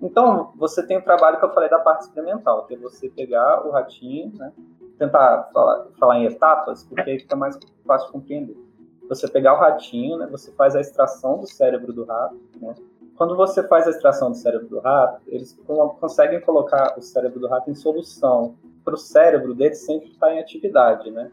Então, 0.00 0.52
você 0.56 0.84
tem 0.84 0.98
o 0.98 1.02
trabalho 1.02 1.38
que 1.38 1.44
eu 1.44 1.52
falei 1.52 1.70
da 1.70 1.78
parte 1.78 2.02
experimental, 2.02 2.66
que 2.66 2.74
é 2.74 2.76
você 2.76 3.08
pegar 3.08 3.66
o 3.66 3.70
ratinho, 3.70 4.32
né? 4.34 4.52
Tentar 4.98 5.50
falar, 5.52 5.86
falar 5.98 6.18
em 6.18 6.26
etapas, 6.26 6.84
porque 6.84 7.10
aí 7.10 7.18
fica 7.18 7.36
mais 7.36 7.58
fácil 7.86 8.06
de 8.06 8.12
compreender. 8.12 8.56
Você 9.08 9.28
pegar 9.28 9.54
o 9.54 9.58
ratinho, 9.58 10.18
né, 10.18 10.26
você 10.30 10.52
faz 10.52 10.74
a 10.74 10.80
extração 10.80 11.38
do 11.38 11.46
cérebro 11.46 11.92
do 11.92 12.04
rato, 12.04 12.36
né? 12.60 12.74
Quando 13.16 13.36
você 13.36 13.62
faz 13.68 13.86
a 13.86 13.90
extração 13.90 14.30
do 14.30 14.36
cérebro 14.36 14.68
do 14.68 14.80
rato, 14.80 15.20
eles 15.26 15.56
conseguem 16.00 16.40
colocar 16.40 16.98
o 16.98 17.02
cérebro 17.02 17.38
do 17.38 17.46
rato 17.46 17.70
em 17.70 17.74
solução 17.74 18.54
para 18.84 18.94
o 18.94 18.98
cérebro 18.98 19.54
dele 19.54 19.74
sempre 19.74 20.08
estar 20.10 20.32
em 20.32 20.40
atividade, 20.40 21.10
né? 21.10 21.30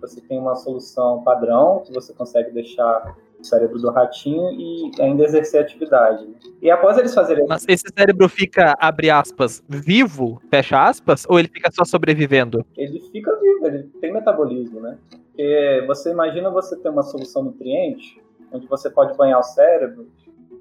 Você 0.00 0.20
tem 0.20 0.38
uma 0.38 0.54
solução 0.56 1.22
padrão 1.22 1.80
que 1.84 1.92
você 1.92 2.12
consegue 2.12 2.50
deixar 2.50 3.16
cérebro 3.46 3.78
do 3.78 3.90
ratinho 3.90 4.50
e 4.52 4.90
ainda 5.00 5.24
exercer 5.24 5.62
atividade. 5.62 6.26
E 6.60 6.70
após 6.70 6.98
eles 6.98 7.14
fazerem. 7.14 7.46
Mas 7.48 7.64
esse 7.68 7.84
cérebro 7.96 8.28
fica, 8.28 8.74
abre 8.78 9.10
aspas, 9.10 9.62
vivo, 9.68 10.40
fecha 10.50 10.82
aspas, 10.82 11.26
ou 11.28 11.38
ele 11.38 11.48
fica 11.48 11.70
só 11.70 11.84
sobrevivendo? 11.84 12.64
Ele 12.76 13.00
fica 13.12 13.34
vivo, 13.38 13.66
ele 13.66 13.82
tem 14.00 14.12
metabolismo, 14.12 14.80
né? 14.80 14.98
Porque 15.10 15.84
você 15.86 16.10
imagina 16.10 16.50
você 16.50 16.76
ter 16.76 16.88
uma 16.88 17.02
solução 17.02 17.42
nutriente, 17.44 18.20
onde 18.52 18.66
você 18.66 18.90
pode 18.90 19.16
banhar 19.16 19.40
o 19.40 19.42
cérebro, 19.42 20.06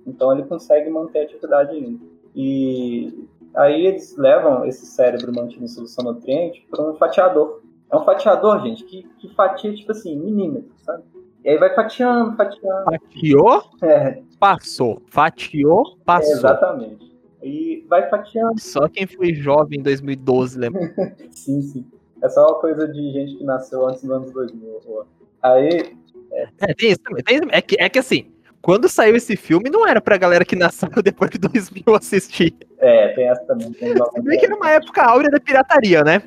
então 0.08 0.32
ele 0.34 0.44
consegue 0.44 0.90
manter 0.90 1.20
a 1.20 1.24
atividade 1.24 1.76
ainda. 1.76 2.00
E 2.36 3.28
aí 3.56 3.86
eles 3.86 4.16
levam 4.18 4.66
esse 4.66 4.86
cérebro 4.86 5.34
mantido 5.34 5.64
em 5.64 5.68
solução 5.68 6.06
nutriente 6.06 6.66
para 6.70 6.82
um 6.90 6.96
fatiador. 6.96 7.62
É 7.92 7.98
um 7.98 8.06
fatiador, 8.06 8.62
gente, 8.62 8.86
que, 8.86 9.04
que 9.20 9.34
fatia, 9.36 9.74
tipo 9.74 9.92
assim, 9.92 10.18
milímetros, 10.18 10.82
sabe? 10.82 11.04
E 11.44 11.50
aí 11.50 11.58
vai 11.58 11.74
fatiando, 11.74 12.36
fatiando. 12.36 12.86
Fatiou? 12.86 13.64
É. 13.82 14.22
Passou. 14.40 15.02
Fatiou, 15.08 15.98
passou. 16.06 16.34
É, 16.34 16.38
exatamente. 16.38 17.12
E 17.42 17.86
vai 17.90 18.08
fatiando. 18.10 18.60
Só 18.60 18.88
quem 18.88 19.08
foi 19.08 19.34
jovem 19.34 19.80
em 19.80 19.84
2012 19.84 20.60
lembra. 20.60 20.94
sim, 21.32 21.62
sim. 21.62 21.86
É 22.22 22.30
só 22.30 22.46
uma 22.48 22.60
coisa 22.60 22.88
de 22.88 23.12
gente 23.12 23.38
que 23.38 23.44
nasceu 23.44 23.88
antes 23.88 24.04
dos 24.04 24.12
anos 24.12 24.32
2000. 24.32 25.06
Aí. 25.42 25.98
É, 26.32 26.48
é 26.60 26.74
tem 26.76 26.92
isso 26.92 27.00
também. 27.00 27.24
Tem, 27.24 27.40
é, 27.52 27.62
que, 27.62 27.76
é 27.80 27.90
que 27.90 27.98
assim, 27.98 28.32
quando 28.62 28.88
saiu 28.88 29.16
esse 29.16 29.36
filme, 29.36 29.70
não 29.70 29.88
era 29.88 30.00
pra 30.00 30.18
galera 30.18 30.46
que 30.46 30.56
nasceu 30.56 30.90
depois 31.04 31.32
de 31.32 31.40
2000 31.40 31.96
assistir. 31.96 32.56
É, 32.78 33.10
tem 33.10 33.28
essa 33.28 33.44
também. 33.46 33.72
Tem 33.74 33.94
Se 33.94 34.22
bem 34.22 34.40
que 34.40 34.46
era 34.46 34.56
uma 34.56 34.70
época 34.70 35.04
áurea 35.04 35.30
da 35.30 35.40
pirataria, 35.40 36.04
né? 36.04 36.22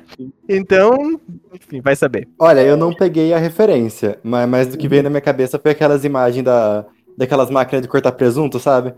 Então, 0.47 1.19
enfim, 1.53 1.81
vai 1.81 1.95
saber. 1.95 2.27
Olha, 2.39 2.61
eu 2.61 2.75
não 2.77 2.93
peguei 2.93 3.33
a 3.33 3.37
referência, 3.37 4.19
mas, 4.23 4.47
mas 4.49 4.67
do 4.67 4.77
que 4.77 4.87
veio 4.87 5.03
na 5.03 5.09
minha 5.09 5.21
cabeça 5.21 5.59
foi 5.59 5.71
aquelas 5.71 6.03
imagens 6.03 6.43
da, 6.43 6.85
daquelas 7.17 7.49
máquinas 7.49 7.81
de 7.81 7.87
cortar 7.87 8.11
presunto, 8.11 8.59
sabe? 8.59 8.93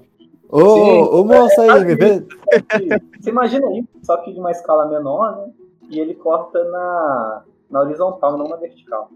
Ô, 0.49 1.19
ô 1.19 1.25
moço 1.25 1.59
aí, 1.61 1.85
me 1.85 1.95
vê. 1.95 2.23
Você 3.19 3.29
imagina 3.29 3.67
aí, 3.67 3.83
só 4.01 4.17
que 4.17 4.31
de 4.31 4.39
uma 4.39 4.51
escala 4.51 4.87
menor, 4.87 5.37
né? 5.37 5.51
E 5.89 5.99
ele 5.99 6.15
corta 6.15 6.63
na, 6.65 7.43
na 7.69 7.81
horizontal, 7.81 8.37
não 8.37 8.47
na 8.47 8.55
vertical. 8.55 9.09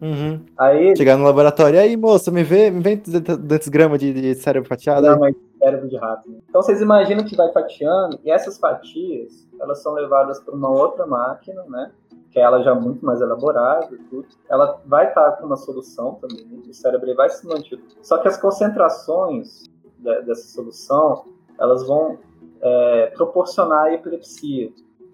Uhum. 0.00 0.40
Aí 0.56 0.96
Chegar 0.96 1.16
no 1.16 1.24
laboratório, 1.24 1.78
aí, 1.80 1.96
moço, 1.96 2.30
me 2.32 2.42
vê, 2.44 2.70
me 2.70 2.80
vem 2.80 2.96
200 2.98 3.68
gramas 3.68 3.98
de, 3.98 4.12
de 4.12 4.34
cérebro 4.36 4.68
fatiado. 4.68 5.06
Não, 5.06 5.18
mas 5.18 5.34
cérebro 5.58 5.88
de 5.88 5.96
rato. 5.96 6.30
né? 6.30 6.38
Então 6.48 6.62
vocês 6.62 6.80
imaginam 6.80 7.24
que 7.24 7.34
vai 7.36 7.50
fatiando, 7.52 8.18
e 8.24 8.30
essas 8.30 8.58
fatias, 8.58 9.46
elas 9.60 9.82
são 9.82 9.92
levadas 9.94 10.38
para 10.40 10.54
uma 10.54 10.70
outra 10.70 11.06
máquina, 11.06 11.64
né? 11.68 11.90
Que 12.30 12.38
é 12.38 12.42
ela 12.42 12.62
já 12.62 12.74
muito 12.74 13.04
mais 13.04 13.20
elaborada 13.20 13.88
tudo. 14.10 14.26
Ela 14.48 14.80
vai 14.86 15.08
estar 15.08 15.32
com 15.32 15.46
uma 15.46 15.56
solução 15.56 16.14
também, 16.20 16.46
o 16.68 16.72
cérebro 16.74 17.14
vai 17.16 17.28
se 17.30 17.46
manter. 17.46 17.80
Só 18.02 18.18
que 18.18 18.28
as 18.28 18.36
concentrações 18.36 19.64
de- 19.98 20.22
dessa 20.22 20.46
solução, 20.48 21.24
elas 21.58 21.86
vão 21.86 22.18
é, 22.60 23.06
proporcionar 23.16 23.84
a 23.86 23.94
epilepsia, 23.94 24.70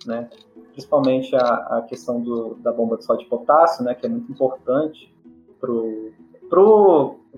né? 0.06 0.28
Principalmente 0.74 1.34
a, 1.36 1.78
a 1.78 1.82
questão 1.88 2.20
do, 2.20 2.56
da 2.56 2.72
bomba 2.72 2.96
de 2.96 3.04
sódio 3.04 3.24
e 3.24 3.28
potássio, 3.28 3.84
né? 3.84 3.94
Que 3.94 4.06
é 4.06 4.08
muito 4.08 4.30
importante 4.30 5.14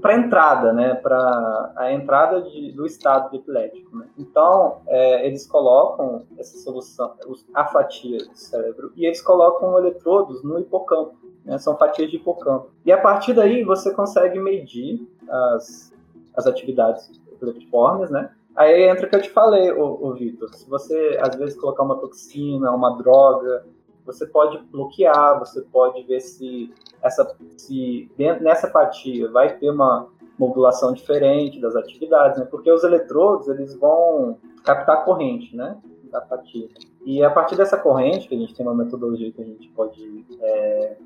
para 0.01 0.13
a 0.13 0.17
entrada, 0.17 0.73
né, 0.73 0.95
para 0.95 1.73
a 1.77 1.93
entrada 1.93 2.43
de- 2.43 2.73
do 2.73 2.85
estado 2.85 3.35
epilético. 3.35 3.97
Né? 3.97 4.07
Então, 4.19 4.79
é, 4.87 5.27
eles 5.27 5.47
colocam 5.47 6.25
essa 6.39 6.59
solução, 6.59 7.15
a 7.55 7.65
fatia 7.67 8.19
do 8.19 8.37
cérebro, 8.37 8.93
e 8.97 9.07
eles 9.07 9.23
colocam 9.23 9.79
eletrodos 9.79 10.43
no 10.43 10.59
hipocampo, 10.59 11.17
né? 11.45 11.57
são 11.59 11.77
fatias 11.77 12.11
de 12.11 12.17
hipocampo. 12.17 12.71
E 12.85 12.93
a 12.93 13.01
partir 13.01 13.33
daí 13.33 13.63
você 13.63 13.93
consegue 13.95 14.39
medir 14.39 15.07
as, 15.29 15.95
as 16.37 16.47
atividades 16.47 17.11
epileptiformes, 17.33 18.11
né? 18.11 18.31
Aí 18.57 18.89
entra 18.89 19.07
o 19.07 19.11
que 19.11 19.17
eu 19.17 19.23
te 19.23 19.31
falei, 19.31 19.71
ô, 19.71 19.99
ô 20.01 20.15
Vitor. 20.15 20.53
Se 20.55 20.69
você, 20.69 21.19
às 21.21 21.37
vezes, 21.37 21.61
colocar 21.61 21.83
uma 21.83 21.99
toxina, 21.99 22.71
uma 22.71 22.97
droga, 22.97 23.67
você 24.07 24.27
pode 24.27 24.59
bloquear, 24.71 25.39
você 25.39 25.61
pode 25.61 26.03
ver 26.05 26.21
se 26.21 26.73
essa 27.03 27.37
se 27.57 28.11
dentro, 28.17 28.43
nessa 28.43 28.71
fatia 28.71 29.31
vai 29.31 29.59
ter 29.59 29.71
uma 29.71 30.09
modulação 30.39 30.93
diferente 30.93 31.61
das 31.61 31.75
atividades, 31.75 32.39
né? 32.39 32.47
Porque 32.47 32.71
os 32.71 32.85
eletrodos 32.85 33.49
eles 33.49 33.75
vão 33.75 34.39
captar 34.65 35.05
corrente, 35.05 35.55
né? 35.57 35.77
Da 36.11 36.21
fatia. 36.23 36.69
E 37.05 37.23
a 37.23 37.31
partir 37.31 37.57
dessa 37.57 37.77
corrente, 37.77 38.29
que 38.29 38.35
a 38.35 38.39
gente 38.39 38.55
tem 38.55 38.65
uma 38.65 38.75
metodologia 38.75 39.33
que 39.33 39.43
a 39.43 39.45
gente 39.45 39.69
pode 39.71 40.25
é, 40.41 40.97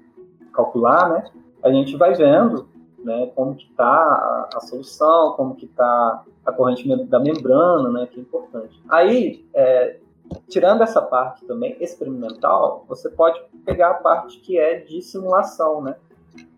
calcular, 0.53 1.09
né? 1.11 1.31
A 1.63 1.71
gente 1.73 1.97
vai 1.97 2.15
vendo, 2.15 2.69
né? 3.05 3.31
Como 3.35 3.55
que 3.55 3.67
tá 3.73 3.85
a, 3.85 4.49
a 4.55 4.61
solução, 4.61 5.33
como 5.33 5.55
que 5.55 5.67
tá 5.67 6.25
a 6.45 6.53
corrente 6.53 6.89
da 7.07 7.19
membrana, 7.19 7.89
né? 7.91 8.07
Que 8.07 8.19
é 8.19 8.23
importante. 8.23 8.81
Aí, 8.89 9.45
é, 9.55 9.99
tirando 10.49 10.83
essa 10.83 11.03
parte 11.03 11.45
também 11.45 11.77
experimental, 11.81 12.85
você 12.89 13.09
pode 13.09 13.41
pegar 13.65 13.91
a 13.91 13.95
parte 13.95 14.39
que 14.41 14.59
é 14.59 14.81
de 14.81 15.03
simulação, 15.03 15.83
né? 15.83 15.97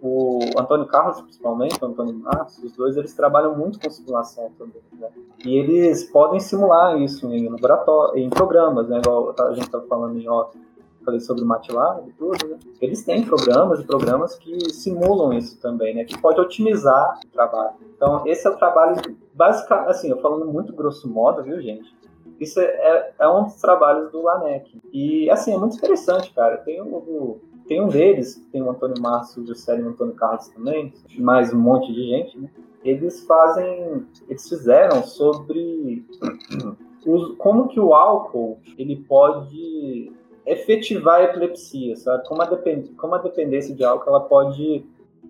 O 0.01 0.41
Antônio 0.59 0.87
Carlos, 0.87 1.21
principalmente, 1.23 1.83
o 1.83 1.87
Antônio 1.87 2.15
Marcos, 2.15 2.59
os 2.59 2.73
dois 2.73 2.97
eles 2.97 3.15
trabalham 3.15 3.57
muito 3.57 3.81
com 3.81 3.89
simulação 3.91 4.51
também, 4.59 4.83
né? 4.93 5.09
E 5.45 5.57
eles 5.57 6.05
podem 6.11 6.41
simular 6.41 7.01
isso 7.01 7.33
em 7.33 7.49
laboratório, 7.49 8.19
em 8.19 8.29
programas, 8.29 8.89
né? 8.89 8.99
Igual 8.99 9.35
a 9.39 9.55
gente 9.55 9.65
estava 9.65 9.87
falando 9.87 10.19
em 10.19 10.29
off, 10.29 10.59
falei 11.05 11.21
sobre 11.21 11.43
o 11.43 11.47
MATLAB 11.47 12.09
e 12.09 12.12
tudo, 12.12 12.47
né? 12.49 12.59
Eles 12.81 13.05
têm 13.05 13.25
programas 13.25 13.81
e 13.81 13.85
programas 13.85 14.35
que 14.37 14.71
simulam 14.73 15.33
isso 15.33 15.61
também, 15.61 15.95
né? 15.95 16.05
Que 16.05 16.19
pode 16.21 16.41
otimizar 16.41 17.21
o 17.25 17.29
trabalho. 17.33 17.75
Então, 17.97 18.27
esse 18.27 18.47
é 18.47 18.51
o 18.51 18.57
trabalho, 18.57 19.01
basicamente, 19.35 19.91
assim, 19.91 20.11
eu 20.11 20.21
falando 20.21 20.47
muito 20.47 20.73
grosso 20.73 21.09
modo, 21.09 21.43
viu, 21.43 21.61
gente? 21.61 21.95
Isso 22.41 22.59
é, 22.61 22.65
é, 22.65 23.15
é 23.21 23.29
um 23.29 23.45
dos 23.45 23.61
trabalhos 23.61 24.11
do 24.11 24.23
LANEC. 24.23 24.81
E, 24.93 25.31
assim, 25.31 25.55
é 25.55 25.59
muito 25.59 25.77
interessante, 25.77 26.33
cara. 26.33 26.57
Tem 26.59 26.81
o, 26.81 26.87
o- 26.97 27.41
tem 27.69 27.81
um 27.81 27.88
deles, 27.88 28.45
tem 28.51 28.61
o 28.61 28.71
Antônio 28.71 29.01
Márcio, 29.01 29.43
o 29.43 29.47
Juscelio 29.47 29.85
e 29.85 29.88
o 29.88 29.91
Antônio 29.91 30.15
Carlos 30.15 30.49
também, 30.49 30.93
mais 31.19 31.53
um 31.55 31.59
monte 31.61 31.93
de 31.93 32.03
gente, 32.09 32.37
né? 32.38 32.51
Eles 32.85 33.25
fazem, 33.25 34.05
eles 34.29 34.49
fizeram 34.49 35.05
sobre 35.05 36.05
os- 37.07 37.37
como 37.37 37.69
que 37.69 37.79
o 37.79 37.95
álcool 37.95 38.59
ele 38.77 38.97
pode 39.09 40.12
efetivar 40.47 41.21
a 41.21 41.25
epilepsia, 41.25 41.97
sabe? 41.97 42.27
Como 42.27 42.43
a, 42.43 42.47
depen- 42.47 42.95
como 42.97 43.15
a 43.15 43.19
dependência 43.19 43.75
de 43.75 43.85
álcool 43.85 44.11
ela 44.11 44.21
pode 44.21 44.85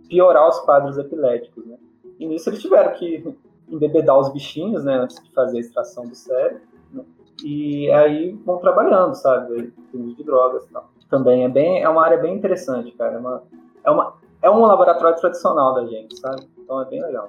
piorar 0.08 0.48
os 0.48 0.58
quadros 0.60 0.98
epiléticos, 0.98 1.64
né? 1.66 1.76
E 2.18 2.26
nisso 2.26 2.48
eles 2.50 2.60
tiveram 2.60 2.92
que 2.94 3.34
embebedar 3.68 4.18
os 4.18 4.32
bichinhos, 4.32 4.84
né, 4.84 4.94
antes 4.94 5.22
de 5.22 5.30
fazer 5.32 5.58
a 5.58 5.60
extração 5.60 6.06
do 6.06 6.14
cérebro, 6.14 6.60
né? 6.92 7.04
E 7.44 7.90
aí 7.90 8.32
vão 8.44 8.58
trabalhando, 8.58 9.14
sabe? 9.14 9.72
Uso 9.92 10.14
de 10.16 10.22
drogas 10.24 10.64
e 10.64 10.68
tal. 10.72 10.90
Também 11.10 11.44
é 11.44 11.48
bem, 11.48 11.82
é 11.82 11.88
uma 11.88 12.04
área 12.04 12.18
bem 12.18 12.34
interessante, 12.34 12.92
cara. 12.92 13.14
É 13.14 13.18
uma, 13.18 13.42
é 13.84 13.90
uma, 13.90 14.14
é 14.42 14.50
um 14.50 14.64
laboratório 14.64 15.18
tradicional 15.18 15.74
da 15.74 15.86
gente, 15.86 16.18
sabe? 16.18 16.46
Então 16.58 16.80
é 16.80 16.84
bem 16.86 17.02
legal. 17.02 17.28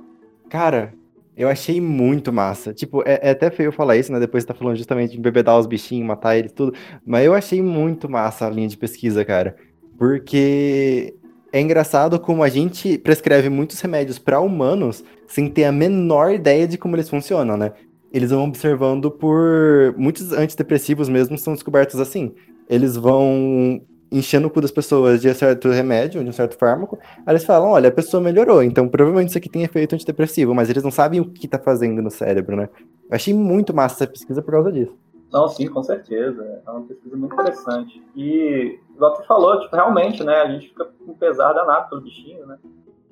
Cara, 0.49 0.93
eu 1.35 1.49
achei 1.49 1.81
muito 1.81 2.31
massa. 2.31 2.73
Tipo, 2.73 3.01
é, 3.05 3.19
é 3.21 3.29
até 3.31 3.49
feio 3.49 3.71
falar 3.71 3.97
isso, 3.97 4.11
né? 4.11 4.19
Depois 4.19 4.43
você 4.43 4.47
tá 4.47 4.53
falando 4.53 4.77
justamente 4.77 5.11
de 5.11 5.17
embebedar 5.17 5.57
os 5.57 5.65
bichinhos, 5.65 6.05
matar 6.05 6.37
eles, 6.37 6.51
tudo. 6.51 6.73
Mas 7.05 7.25
eu 7.25 7.33
achei 7.33 7.61
muito 7.61 8.09
massa 8.09 8.45
a 8.45 8.49
linha 8.49 8.67
de 8.67 8.77
pesquisa, 8.77 9.25
cara. 9.25 9.55
Porque 9.97 11.15
é 11.51 11.59
engraçado 11.61 12.19
como 12.19 12.43
a 12.43 12.49
gente 12.49 12.97
prescreve 12.97 13.49
muitos 13.49 13.79
remédios 13.79 14.19
para 14.19 14.39
humanos 14.39 15.03
sem 15.27 15.47
ter 15.49 15.65
a 15.65 15.71
menor 15.71 16.33
ideia 16.33 16.67
de 16.67 16.77
como 16.77 16.95
eles 16.95 17.09
funcionam, 17.09 17.57
né? 17.57 17.73
Eles 18.11 18.29
vão 18.29 18.45
observando 18.45 19.09
por. 19.09 19.95
Muitos 19.97 20.31
antidepressivos 20.31 21.09
mesmo 21.09 21.37
são 21.37 21.53
descobertos 21.53 21.99
assim. 21.99 22.33
Eles 22.69 22.95
vão 22.95 23.81
enchendo 24.13 24.47
o 24.47 24.49
cu 24.51 24.61
das 24.61 24.71
pessoas 24.71 25.21
de 25.21 25.29
um 25.29 25.33
certo 25.33 25.69
remédio, 25.69 26.23
de 26.23 26.29
um 26.29 26.33
certo 26.33 26.57
fármaco, 26.57 26.97
Aí 27.25 27.33
eles 27.33 27.45
falam, 27.45 27.69
olha, 27.71 27.89
a 27.89 27.91
pessoa 27.91 28.21
melhorou, 28.21 28.63
então 28.63 28.87
provavelmente 28.87 29.29
isso 29.29 29.37
aqui 29.37 29.49
tem 29.49 29.63
efeito 29.63 29.95
antidepressivo, 29.95 30.53
mas 30.53 30.69
eles 30.69 30.83
não 30.83 30.91
sabem 30.91 31.19
o 31.19 31.25
que 31.29 31.47
tá 31.47 31.59
fazendo 31.59 32.01
no 32.01 32.11
cérebro, 32.11 32.55
né? 32.55 32.69
Eu 33.09 33.15
achei 33.15 33.33
muito 33.33 33.73
massa 33.73 34.03
essa 34.03 34.11
pesquisa 34.11 34.41
por 34.41 34.51
causa 34.51 34.71
disso. 34.71 34.95
Não, 35.31 35.47
sim, 35.47 35.67
com 35.67 35.81
certeza. 35.81 36.61
É 36.65 36.69
uma 36.69 36.81
pesquisa 36.81 37.17
muito 37.17 37.33
interessante. 37.33 38.03
E, 38.15 38.79
igual 38.93 39.15
tu 39.15 39.25
falou, 39.25 39.59
tipo, 39.61 39.75
realmente, 39.75 40.23
né, 40.23 40.35
a 40.41 40.51
gente 40.51 40.67
fica 40.69 40.85
com 41.05 41.13
pesar 41.15 41.53
danado 41.53 41.89
pelo 41.89 42.01
bichinho, 42.01 42.45
né? 42.45 42.57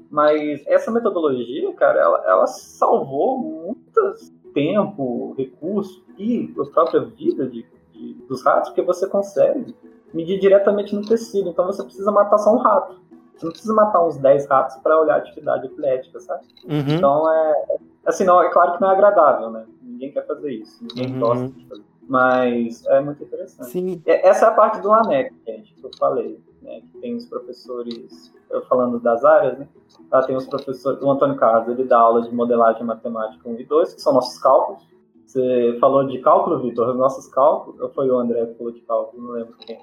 Mas 0.10 0.62
essa 0.68 0.92
metodologia, 0.92 1.74
cara, 1.74 2.00
ela, 2.00 2.24
ela 2.28 2.48
salvou 2.48 3.40
muito 3.40 4.14
tempo, 4.54 5.34
recurso 5.38 6.04
e 6.18 6.54
a 6.60 6.66
própria 6.66 7.02
vida 7.02 7.48
de, 7.48 7.66
de- 7.94 8.14
dos 8.28 8.44
ratos, 8.44 8.70
porque 8.70 8.82
você 8.82 9.08
consegue 9.08 9.74
medir 10.14 10.40
diretamente 10.40 10.96
no 10.96 11.06
tecido. 11.06 11.50
Então 11.50 11.66
você 11.66 11.84
precisa 11.84 12.12
matar 12.12 12.38
só 12.38 12.54
um 12.54 12.58
rato. 12.58 13.00
Você 13.36 13.46
não 13.46 13.52
precisa 13.52 13.74
matar 13.74 14.06
uns 14.06 14.18
10 14.18 14.48
ratos 14.48 14.76
para 14.78 15.00
olhar 15.02 15.16
a 15.16 15.18
atividade 15.18 15.66
epilética, 15.66 16.20
sabe? 16.20 16.46
Uhum. 16.66 16.96
Então 16.96 17.34
é. 17.34 17.66
Assim, 18.06 18.24
não, 18.24 18.42
é 18.42 18.50
claro 18.50 18.74
que 18.74 18.82
não 18.82 18.90
é 18.90 18.94
agradável, 18.94 19.50
né? 19.52 19.66
Ninguém 19.82 20.12
quer 20.12 20.26
fazer 20.26 20.52
isso, 20.52 20.84
ninguém 20.84 21.14
Uhum. 21.14 21.20
gosta 21.20 21.48
de 21.48 21.68
fazer. 21.68 21.84
Mas 22.08 22.86
é 22.88 23.00
muito 23.00 23.24
interessante. 23.24 23.70
Sim. 23.70 24.02
E 24.06 24.12
Essa 24.12 24.46
é 24.46 24.50
a 24.50 24.52
parte 24.52 24.82
do 24.82 24.92
ANEC, 24.92 25.34
gente, 25.48 25.74
que 25.74 25.84
eu 25.86 25.92
falei, 25.98 26.40
né? 26.62 26.82
Que 26.82 26.98
tem 27.00 27.16
os 27.16 27.26
professores, 27.26 28.34
eu 28.50 28.62
falando 28.66 29.00
das 29.00 29.24
áreas, 29.24 29.58
né? 29.58 29.68
Lá 30.12 30.22
tem 30.24 30.36
os 30.36 30.46
professores, 30.48 31.02
o 31.02 31.10
Antônio 31.10 31.38
Carlos, 31.38 31.70
ele 31.70 31.88
dá 31.88 32.00
aula 32.00 32.22
de 32.24 32.34
modelagem 32.34 32.84
matemática 32.84 33.48
1 33.48 33.60
e 33.60 33.66
2, 33.66 33.94
que 33.94 34.02
são 34.02 34.14
nossos 34.14 34.38
cálculos. 34.40 34.86
Você 35.26 35.78
falou 35.80 36.06
de 36.06 36.20
cálculo, 36.20 36.60
Vitor, 36.60 36.90
os 36.90 36.98
nossos 36.98 37.28
cálculos, 37.28 37.80
ou 37.80 37.90
foi 37.90 38.10
o 38.10 38.18
André 38.18 38.46
que 38.48 38.56
falou 38.56 38.74
de 38.74 38.82
cálculo, 38.82 39.24
não 39.24 39.32
lembro 39.34 39.54
quem. 39.60 39.80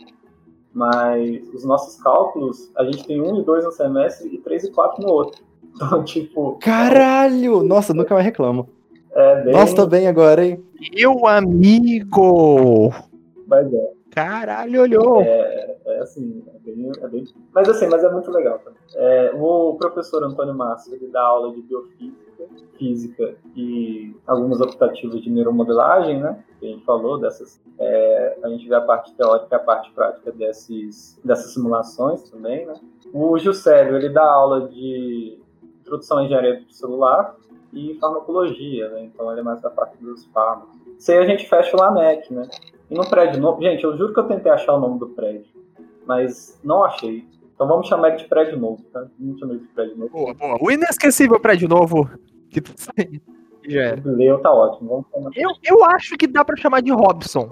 Mas 0.73 1.43
os 1.55 1.65
nossos 1.65 2.01
cálculos, 2.03 2.71
a 2.77 2.85
gente 2.85 3.07
tem 3.07 3.21
1 3.21 3.41
e 3.41 3.45
2 3.45 3.65
no 3.65 3.73
semestre 3.73 4.29
e 4.35 4.39
3 4.39 4.65
e 4.65 4.71
4 4.73 5.03
no 5.03 5.11
outro. 5.13 5.43
Então, 5.79 6.03
tipo, 6.03 6.59
Caralho! 6.61 7.63
Nossa, 7.63 7.95
nunca 7.95 8.13
mais 8.13 8.27
reclamo. 8.27 8.69
é 9.13 9.43
bem. 9.43 9.53
Nossa, 9.53 9.77
tô 9.77 9.87
bem 9.87 10.09
agora, 10.09 10.45
hein? 10.45 10.65
Meu 10.93 11.25
amigo! 11.27 12.91
Mas 13.47 13.73
é, 13.73 13.91
Caralho, 14.11 14.83
olhou! 14.83 15.23
é 15.23 15.99
assim, 16.01 16.43
é 16.55 16.59
bem, 16.59 16.91
é 17.01 17.09
bem- 17.09 17.25
Mas 17.55 17.69
assim, 17.69 17.87
mas 17.87 18.03
é 18.03 18.11
muito 18.13 18.31
legal 18.31 18.59
também. 18.59 18.79
É, 18.95 19.33
o 19.35 19.75
professor 19.79 20.23
Antônio 20.25 20.55
Márcio, 20.55 20.95
ele 20.95 21.07
dá 21.09 21.21
aula 21.23 21.53
de 21.55 21.61
biofísica, 21.63 22.28
física 22.79 23.37
e 23.57 24.15
alguns 24.27 24.61
optativos 24.61 25.21
de 25.23 25.31
neuromodelagem, 25.31 26.21
né? 26.21 26.43
Que 26.59 26.67
a 26.67 26.69
gente 26.71 26.85
falou 26.85 27.19
dessas. 27.19 27.61
é, 27.79 28.39
a 28.43 28.49
gente 28.49 28.69
vê 28.69 28.75
a 28.75 28.81
parte 28.81 29.15
teórica 29.15 29.49
e 29.51 29.55
a 29.55 29.59
parte 29.59 29.91
prática 29.93 30.33
desses, 30.33 31.19
dessas 31.25 31.53
simulações 31.53 32.29
também, 32.31 32.67
né? 32.67 32.75
O 33.13 33.39
Juscelio, 33.39 33.97
ele 33.97 34.09
dá 34.11 34.25
aula 34.25 34.69
de 34.69 35.39
introdução 35.81 36.19
à 36.19 36.25
engenharia 36.25 36.61
do 36.61 36.73
celular 36.73 37.37
e 37.73 37.95
farmacologia, 38.01 38.89
né? 38.91 39.05
Então 39.05 39.31
ele 39.31 39.41
é 39.41 39.45
mais 39.45 39.61
da 39.61 39.71
parte 39.71 39.97
dos 40.03 40.25
fármacos. 40.27 40.77
Isso 40.99 41.13
aí 41.13 41.19
a 41.19 41.27
gente 41.27 41.49
fecha 41.49 41.77
o 41.77 41.81
LANEC, 41.81 42.33
né? 42.33 42.49
E 42.91 42.95
no 42.95 43.09
prédio 43.09 43.41
novo, 43.41 43.61
gente, 43.63 43.85
eu 43.85 43.97
juro 43.97 44.13
que 44.13 44.21
eu 44.21 44.27
tentei 44.27 44.51
achar 44.51 44.75
o 44.75 44.81
nome 44.81 44.99
do 44.99 45.09
prédio, 45.09 45.47
mas 46.07 46.59
não 46.65 46.85
achei. 46.85 47.27
Então 47.55 47.67
vamos 47.67 47.89
chamar 47.89 48.09
ele 48.09 48.19
de 48.19 48.29
prédio 48.29 48.59
novo, 48.59 48.83
tá? 48.93 49.07
Vamos 49.19 49.39
chamar 49.41 49.55
ele 49.55 49.63
de 49.63 49.69
prédio 49.69 49.97
novo. 49.97 50.11
Boa, 50.13 50.35
boa. 50.35 50.59
O 50.61 50.71
inesquecível 50.71 51.41
prédio 51.41 51.69
novo. 51.69 52.09
Que 52.51 52.61
tá 52.61 52.73
saindo. 52.77 53.21
Já 53.69 53.83
é. 53.83 53.97
Jubileu 53.97 54.39
tá 54.39 54.51
ótimo. 54.51 55.05
Eu, 55.37 55.51
eu 55.63 55.85
acho 55.85 56.17
que 56.17 56.27
dá 56.27 56.43
pra 56.43 56.57
chamar 56.57 56.81
de 56.81 56.91
Robson. 56.91 57.47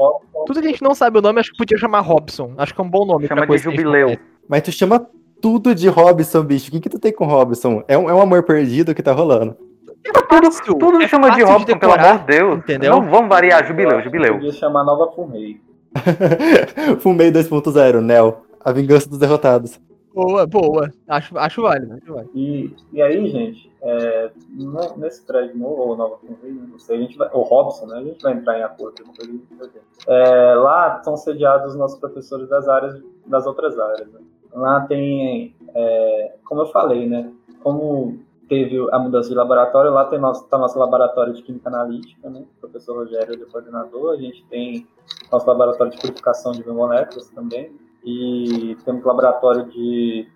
Tudo 0.46 0.60
que 0.62 0.66
a 0.66 0.70
gente 0.70 0.82
não 0.82 0.94
sabe 0.94 1.18
o 1.18 1.20
nome, 1.22 1.40
acho 1.40 1.52
que 1.52 1.58
podia 1.58 1.76
chamar 1.76 2.00
Robson. 2.00 2.54
Acho 2.56 2.74
que 2.74 2.80
é 2.80 2.84
um 2.84 2.88
bom 2.88 3.04
nome. 3.04 3.26
Chama 3.26 3.46
pra 3.46 3.56
de 3.56 3.62
jubileu. 3.62 4.16
Mas 4.48 4.62
tu 4.62 4.72
chama 4.72 5.06
tudo 5.42 5.74
de 5.74 5.88
Robson, 5.88 6.42
bicho. 6.42 6.68
O 6.68 6.70
que, 6.72 6.80
que 6.80 6.88
tu 6.88 6.98
tem 6.98 7.12
com 7.12 7.26
Robson? 7.26 7.82
É 7.86 7.98
um, 7.98 8.08
é 8.08 8.14
um 8.14 8.20
amor 8.22 8.44
perdido 8.44 8.94
que 8.94 9.02
tá 9.02 9.12
rolando. 9.12 9.56
É 10.04 10.18
fácil, 10.40 10.78
Tudo 10.78 11.02
é 11.02 11.08
chama 11.08 11.32
de 11.32 11.42
Robson, 11.42 11.64
pelo 11.66 11.80
decorar. 11.80 12.10
amor 12.10 12.20
de 12.20 12.26
Deus. 12.26 12.58
entendeu? 12.58 12.92
Não, 12.92 13.10
vamos 13.10 13.28
variar, 13.28 13.66
jubileu, 13.66 14.00
jubileu. 14.00 14.34
Podia 14.34 14.52
chamar 14.52 14.84
Nova 14.84 15.12
Fumei. 15.12 15.60
Fumei 17.00 17.30
2.0, 17.30 18.00
Nel. 18.00 18.42
A 18.64 18.72
vingança 18.72 19.08
dos 19.08 19.18
derrotados. 19.18 19.78
Boa, 20.16 20.46
boa. 20.46 20.90
Acho, 21.06 21.36
acho 21.36 21.60
válido. 21.60 21.92
Acho 21.92 22.14
válido. 22.14 22.30
E, 22.34 22.74
e 22.90 23.02
aí, 23.02 23.28
gente, 23.28 23.70
é, 23.82 24.30
no- 24.48 24.96
nesse 24.96 25.20
prédio 25.26 25.58
novo, 25.58 25.82
ou 25.82 25.94
Nova 25.96 26.18
não 26.24 26.78
sei, 26.78 26.96
a 26.96 27.00
gente 27.02 27.18
vai, 27.18 27.28
ou 27.34 27.42
Robson, 27.42 27.84
né? 27.84 27.98
A 27.98 28.02
gente 28.02 28.22
vai 28.22 28.32
entrar 28.32 28.58
em 28.58 28.62
acordo. 28.62 29.04
vai 29.04 29.68
ver. 29.68 29.82
É, 30.06 30.54
lá 30.54 30.96
estão 30.96 31.18
sediados 31.18 31.72
os 31.72 31.76
nossos 31.78 31.98
professores 32.00 32.48
das 32.48 32.66
áreas, 32.66 32.98
das 33.26 33.46
outras 33.46 33.78
áreas. 33.78 34.10
né? 34.10 34.20
Lá 34.54 34.80
tem, 34.86 35.54
é, 35.74 36.36
como 36.46 36.62
eu 36.62 36.66
falei, 36.68 37.06
né? 37.06 37.30
Como 37.62 38.18
teve 38.48 38.78
a 38.92 38.98
mudança 38.98 39.28
de 39.28 39.34
laboratório, 39.34 39.90
lá 39.92 40.06
tem 40.06 40.18
nosso, 40.18 40.48
tá 40.48 40.56
nosso 40.56 40.78
laboratório 40.78 41.34
de 41.34 41.42
química 41.42 41.68
analítica, 41.68 42.30
né? 42.30 42.42
O 42.56 42.60
professor 42.62 42.96
Rogério 42.96 43.34
ele 43.34 43.42
é 43.42 43.44
o 43.44 43.50
coordenador, 43.50 44.14
a 44.14 44.16
gente 44.16 44.42
tem 44.46 44.86
nosso 45.30 45.46
laboratório 45.46 45.92
de 45.92 45.98
purificação 46.00 46.52
de 46.52 46.62
biomoléculas 46.62 47.28
também, 47.30 47.70
e 48.06 48.76
temos 48.84 49.04
laboratório 49.04 49.68
de 49.68 50.28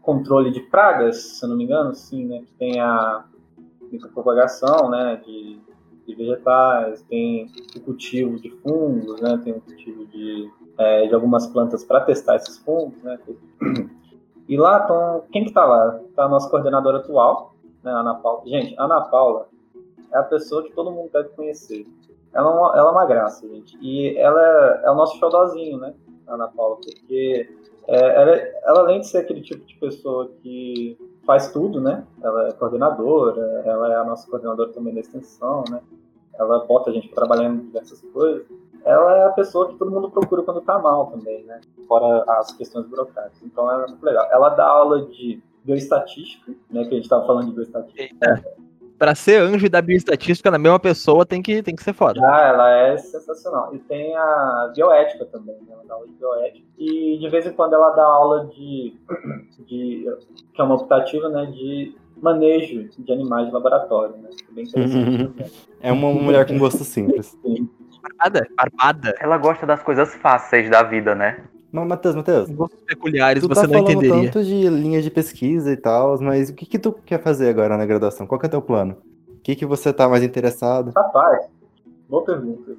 controle 0.00 0.50
de 0.50 0.60
pragas, 0.60 1.16
se 1.22 1.44
eu 1.44 1.50
não 1.50 1.56
me 1.56 1.64
engano, 1.64 1.94
sim, 1.94 2.24
né? 2.24 2.38
Que 2.40 2.52
tem 2.54 2.80
a 2.80 3.26
micropropagação, 3.92 4.88
né? 4.88 5.20
De, 5.24 5.60
de 6.06 6.14
vegetais, 6.14 7.02
tem 7.02 7.52
o 7.76 7.80
cultivo 7.80 8.40
de 8.40 8.48
fungos, 8.48 9.20
né? 9.20 9.38
Tem 9.44 9.52
o 9.52 9.60
cultivo 9.60 10.06
de, 10.06 10.50
é, 10.78 11.06
de 11.06 11.14
algumas 11.14 11.46
plantas 11.46 11.84
para 11.84 12.00
testar 12.00 12.36
esses 12.36 12.56
fungos, 12.58 13.02
né? 13.02 13.18
E 14.48 14.56
lá 14.56 14.78
estão. 14.78 15.24
Quem 15.30 15.44
que 15.44 15.52
tá 15.52 15.66
lá? 15.66 16.00
Tá 16.16 16.24
a 16.24 16.28
nossa 16.28 16.48
coordenadora 16.48 16.98
atual, 16.98 17.54
né? 17.84 17.92
Ana 17.92 18.14
Paula. 18.14 18.42
Gente, 18.46 18.74
Ana 18.78 19.02
Paula 19.02 19.48
é 20.10 20.16
a 20.16 20.22
pessoa 20.22 20.62
que 20.62 20.72
todo 20.72 20.90
mundo 20.90 21.10
deve 21.12 21.28
conhecer. 21.30 21.86
Ela 22.32 22.48
é 22.48 22.54
uma, 22.54 22.78
ela 22.78 22.88
é 22.88 22.92
uma 22.92 23.04
graça, 23.04 23.46
gente. 23.46 23.76
E 23.82 24.16
ela 24.16 24.40
é, 24.40 24.86
é 24.86 24.90
o 24.90 24.94
nosso 24.94 25.18
xodózinho, 25.18 25.76
né? 25.76 25.92
Ana 26.28 26.48
Paula, 26.48 26.76
porque 26.76 27.48
é, 27.86 28.22
ela, 28.22 28.36
ela, 28.64 28.80
além 28.80 29.00
de 29.00 29.08
ser 29.08 29.18
aquele 29.18 29.40
tipo 29.40 29.64
de 29.64 29.74
pessoa 29.76 30.30
que 30.42 30.98
faz 31.24 31.52
tudo, 31.52 31.80
né? 31.80 32.06
Ela 32.22 32.48
é 32.48 32.52
coordenadora, 32.52 33.62
ela 33.64 33.92
é 33.92 33.96
a 33.96 34.04
nossa 34.04 34.28
coordenadora 34.28 34.72
também 34.72 34.94
da 34.94 35.00
extensão, 35.00 35.64
né? 35.70 35.80
Ela 36.38 36.64
bota 36.66 36.90
a 36.90 36.92
gente 36.92 37.08
trabalhar 37.10 37.48
em 37.48 37.58
diversas 37.58 38.00
coisas. 38.12 38.46
Ela 38.84 39.18
é 39.18 39.24
a 39.24 39.30
pessoa 39.30 39.68
que 39.68 39.76
todo 39.76 39.90
mundo 39.90 40.10
procura 40.10 40.42
quando 40.42 40.60
tá 40.60 40.78
mal 40.78 41.06
também, 41.06 41.44
né? 41.44 41.60
Fora 41.86 42.24
as 42.28 42.52
questões 42.52 42.86
burocráticas. 42.86 43.42
Então 43.42 43.70
ela 43.70 43.84
é 43.84 43.88
muito 43.88 44.04
legal. 44.04 44.28
Ela 44.30 44.50
dá 44.50 44.66
aula 44.66 45.06
de 45.06 45.42
bioestatística, 45.64 46.52
né? 46.70 46.84
Que 46.84 46.94
a 46.94 46.96
gente 46.98 47.08
tava 47.08 47.26
falando 47.26 47.46
de 47.46 47.52
bioestatística. 47.52 48.44
Pra 48.98 49.14
ser 49.14 49.40
anjo 49.40 49.68
da 49.70 49.80
bioestatística 49.80 50.50
na 50.50 50.58
mesma 50.58 50.78
pessoa 50.80 51.24
tem 51.24 51.40
que, 51.40 51.62
tem 51.62 51.76
que 51.76 51.82
ser 51.84 51.92
foda. 51.92 52.20
Ah, 52.24 52.40
ela 52.48 52.70
é 52.70 52.96
sensacional. 52.96 53.72
E 53.74 53.78
tem 53.78 54.16
a 54.16 54.72
bioética 54.74 55.24
também, 55.26 55.54
né? 55.66 55.72
Ela 55.72 55.84
dá 55.86 55.94
aula 55.94 56.06
de 56.08 56.12
bioética. 56.14 56.66
E 56.76 57.18
de 57.18 57.28
vez 57.28 57.46
em 57.46 57.52
quando 57.52 57.74
ela 57.74 57.90
dá 57.90 58.02
aula 58.02 58.46
de. 58.46 58.96
de 59.66 60.04
que 60.52 60.60
é 60.60 60.64
uma 60.64 60.74
optativa, 60.74 61.28
né? 61.28 61.46
De 61.46 61.94
manejo 62.20 62.88
de 62.98 63.12
animais 63.12 63.46
de 63.46 63.52
laboratório, 63.52 64.16
né? 64.16 64.30
É 64.50 64.52
bem 64.52 64.64
interessante 64.64 65.08
Uhum. 65.10 65.26
também. 65.28 65.46
É 65.80 65.92
uma 65.92 66.12
mulher 66.12 66.46
com 66.46 66.58
gosto 66.58 66.82
simples. 66.82 67.38
Barbada? 68.02 68.48
Barbada. 68.56 69.14
Ela 69.20 69.38
gosta 69.38 69.64
das 69.64 69.82
coisas 69.82 70.12
fáceis 70.16 70.68
da 70.68 70.82
vida, 70.82 71.14
né? 71.14 71.44
Matheus, 71.70 72.14
Matheus, 72.14 72.50
Gostos 72.50 72.80
peculiares 72.84 73.42
tu 73.42 73.48
você 73.48 73.60
tá 73.60 73.66
não 73.66 73.84
falando 73.84 73.90
entenderia. 73.90 74.30
tanto 74.30 74.44
de 74.44 74.68
linha 74.68 75.02
de 75.02 75.10
pesquisa 75.10 75.70
e 75.70 75.76
tal, 75.76 76.18
mas 76.20 76.48
o 76.48 76.54
que 76.54 76.64
que 76.64 76.78
tu 76.78 76.92
quer 76.92 77.22
fazer 77.22 77.50
agora 77.50 77.76
na 77.76 77.84
graduação? 77.84 78.26
Qual 78.26 78.38
que 78.38 78.46
é 78.46 78.48
teu 78.48 78.62
plano? 78.62 78.96
O 79.28 79.40
que 79.42 79.54
que 79.54 79.66
você 79.66 79.92
tá 79.92 80.08
mais 80.08 80.22
interessado? 80.22 80.92
Rapaz, 80.96 81.46
boa 82.08 82.24
pergunta. 82.24 82.76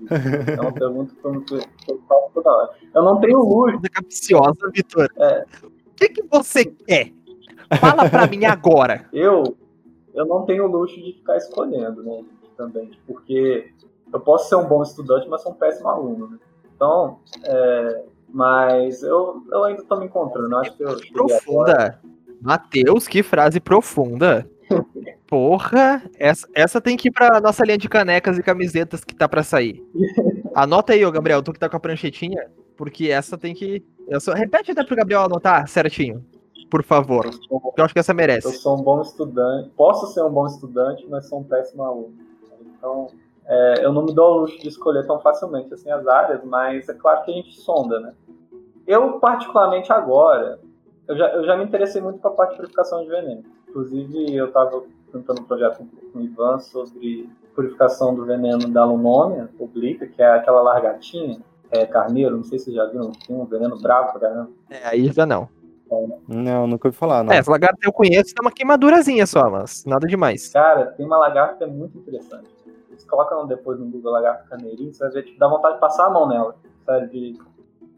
É 0.58 0.62
uma 0.62 0.71
pergunta 0.71 1.13
que 1.21 1.56
eu, 1.56 2.02
faço 2.08 2.30
toda 2.34 2.49
hora. 2.49 2.69
Eu 2.93 3.04
não 3.04 3.19
tenho 3.19 3.39
luxo. 3.39 3.73
Coisa 3.73 3.89
capciosa, 3.89 4.71
Vitor. 4.73 5.10
É. 5.17 5.45
O 5.63 5.95
que, 5.95 6.10
que 6.10 6.23
você 6.23 6.65
quer? 6.65 7.12
Fala 7.80 8.10
pra 8.10 8.28
mim 8.28 8.45
agora. 8.45 9.06
Eu, 9.13 9.56
eu 10.13 10.25
não 10.25 10.43
tenho 10.45 10.65
luxo 10.65 10.95
de 10.95 11.13
ficar 11.13 11.38
escolhendo, 11.38 12.02
né? 12.04 12.23
Também, 12.58 12.91
porque 13.06 13.71
eu 14.12 14.19
posso 14.19 14.49
ser 14.49 14.56
um 14.56 14.67
bom 14.67 14.84
estudante, 14.84 15.30
mas 15.30 15.41
sou 15.41 15.52
um 15.52 15.56
péssimo 15.56 15.88
aluno, 15.88 16.28
né? 16.30 16.38
Então, 16.75 17.19
é, 17.43 18.04
mas 18.34 19.04
eu, 19.04 19.44
eu 19.52 19.63
ainda 19.63 19.84
tô 19.84 19.98
me 19.98 20.06
encontrando. 20.06 20.54
Eu 20.54 20.60
acho 20.60 20.78
que 20.78 20.84
eu. 20.84 20.98
Profunda. 21.12 22.00
Matheus, 22.42 23.08
que 23.08 23.22
frase 23.22 23.60
profunda. 23.60 24.50
Porra, 25.28 26.02
essa, 26.18 26.48
essa 26.54 26.82
tem 26.82 26.98
que 26.98 27.10
ir 27.10 27.12
pra 27.12 27.39
nossa 27.42 27.63
linha 27.63 27.78
de 27.78 27.89
canecas 27.89 28.38
e 28.38 28.44
camisetas 28.44 29.04
que 29.04 29.15
tá 29.15 29.28
pra 29.28 29.44
sair. 29.44 29.84
Anota 30.56 30.94
aí, 30.94 31.06
ô 31.06 31.12
Gabriel, 31.12 31.44
tu 31.44 31.54
que 31.54 31.60
tá 31.60 31.70
com 31.70 31.78
a 31.78 31.80
pranchetinha, 31.80 32.50
porque 32.76 33.10
essa 33.10 33.38
tem 33.38 33.54
que. 33.54 33.84
Eu 34.08 34.20
só... 34.20 34.34
Repete 34.34 34.72
até 34.72 34.84
pro 34.84 34.96
Gabriel 34.96 35.22
anotar 35.22 35.68
certinho, 35.68 36.26
por 36.70 36.84
favor. 36.84 37.26
Eu 37.26 37.74
Eu 37.78 37.86
acho 37.86 37.94
que 37.94 38.00
essa 38.00 38.12
eu 38.12 38.15
merece. 38.15 38.52
sou 38.54 38.80
um 38.80 38.82
bom 38.82 39.02
estudante. 39.02 39.70
Posso 39.76 40.08
ser 40.13 40.24
um 40.24 40.32
bom 40.32 40.48
estudante, 40.48 41.06
mas 41.10 41.28
sou 41.28 41.42
um 41.42 41.44
péssimo 41.44 41.84
aluno. 41.84 42.13
Então, 42.78 43.08
é, 43.49 43.83
eu 43.83 43.91
não 43.91 44.03
me 44.03 44.13
dou 44.13 44.25
ao 44.25 44.38
luxo 44.41 44.59
de 44.59 44.67
escolher 44.67 45.07
tão 45.07 45.19
facilmente 45.19 45.73
assim 45.73 45.89
as 45.89 46.05
áreas, 46.07 46.43
mas 46.43 46.88
é 46.88 46.93
claro 46.93 47.23
que 47.23 47.31
a 47.31 47.33
gente 47.33 47.59
sonda, 47.59 47.99
né? 47.99 48.13
Eu, 48.85 49.19
particularmente 49.19 49.91
agora, 49.91 50.59
eu 51.07 51.17
já, 51.17 51.29
eu 51.29 51.43
já 51.43 51.57
me 51.57 51.63
interessei 51.63 51.99
muito 51.99 52.19
com 52.19 52.27
a 52.27 52.31
parte 52.31 52.51
de 52.51 52.57
purificação 52.57 53.01
de 53.01 53.09
veneno. 53.09 53.43
Inclusive, 53.67 54.35
eu 54.35 54.45
estava 54.45 54.83
tentando 55.12 55.41
um 55.41 55.45
projeto 55.45 55.83
com 56.13 56.19
o 56.19 56.21
Ivan 56.21 56.59
sobre 56.59 57.27
purificação 57.55 58.13
do 58.13 58.23
veneno 58.23 58.67
da 58.69 58.85
lumônia 58.85 59.49
oblique, 59.57 60.07
que 60.07 60.21
é 60.21 60.31
aquela 60.31 60.62
largatinha, 60.62 61.41
é, 61.71 61.88
carneiro, 61.88 62.38
não 62.38 62.43
sei 62.43 62.59
se 62.59 62.65
vocês 62.65 62.75
já 62.75 62.85
viram, 62.85 63.12
tem 63.12 63.35
um 63.35 63.45
veneno 63.45 63.79
bravo 63.79 64.12
pra 64.12 64.21
caramba. 64.21 64.51
É, 64.69 64.88
aí 64.88 65.12
já 65.12 65.25
não. 65.25 65.49
Não, 66.27 66.67
nunca 66.67 66.88
ouvi 66.88 66.97
falar, 66.97 67.23
não. 67.23 67.33
É, 67.33 67.38
essa 67.38 67.49
lagarta 67.49 67.79
eu 67.83 67.91
conheço, 67.91 68.33
é 68.38 68.41
uma 68.41 68.51
queimadurazinha 68.51 69.25
só, 69.25 69.49
mas 69.49 69.83
nada 69.85 70.05
demais. 70.05 70.49
Cara, 70.49 70.85
tem 70.85 71.03
uma 71.03 71.17
lagarta 71.17 71.55
que 71.55 71.63
é 71.63 71.67
muito 71.67 71.97
interessante. 71.97 72.47
Coloca 73.07 73.35
depois 73.45 73.79
no 73.79 73.85
Google 73.88 74.12
lagarta 74.13 74.43
carneirinho, 74.49 74.93
você 74.93 75.09
vai 75.09 75.21
que 75.23 75.38
dá 75.38 75.47
vontade 75.47 75.75
de 75.75 75.81
passar 75.81 76.07
a 76.07 76.09
mão 76.09 76.27
nela. 76.27 76.55
Sabe? 76.85 77.07
De- 77.07 77.39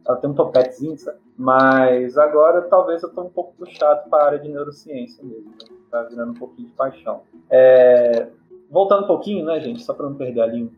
Ela 0.07 0.17
tem 0.17 0.29
um 0.29 0.33
topetezinho, 0.33 0.97
sabe? 0.97 1.19
Mas 1.37 2.17
agora 2.17 2.61
talvez 2.63 3.03
eu 3.03 3.13
tô 3.13 3.21
um 3.21 3.29
pouco 3.29 3.53
puxado 3.57 4.09
para 4.09 4.23
a 4.23 4.27
área 4.27 4.39
de 4.39 4.49
neurociência 4.49 5.23
mesmo. 5.23 5.49
Né? 5.51 5.67
Tá 5.89 6.03
virando 6.03 6.31
um 6.31 6.35
pouquinho 6.35 6.67
de 6.67 6.73
paixão. 6.73 7.21
É, 7.49 8.27
Voltando 8.69 9.03
um 9.03 9.07
pouquinho, 9.07 9.45
né, 9.45 9.59
gente? 9.59 9.83
Só 9.83 9.93
para 9.93 10.07
não 10.07 10.15
perder 10.15 10.41
a 10.41 10.45
linha. 10.45 10.69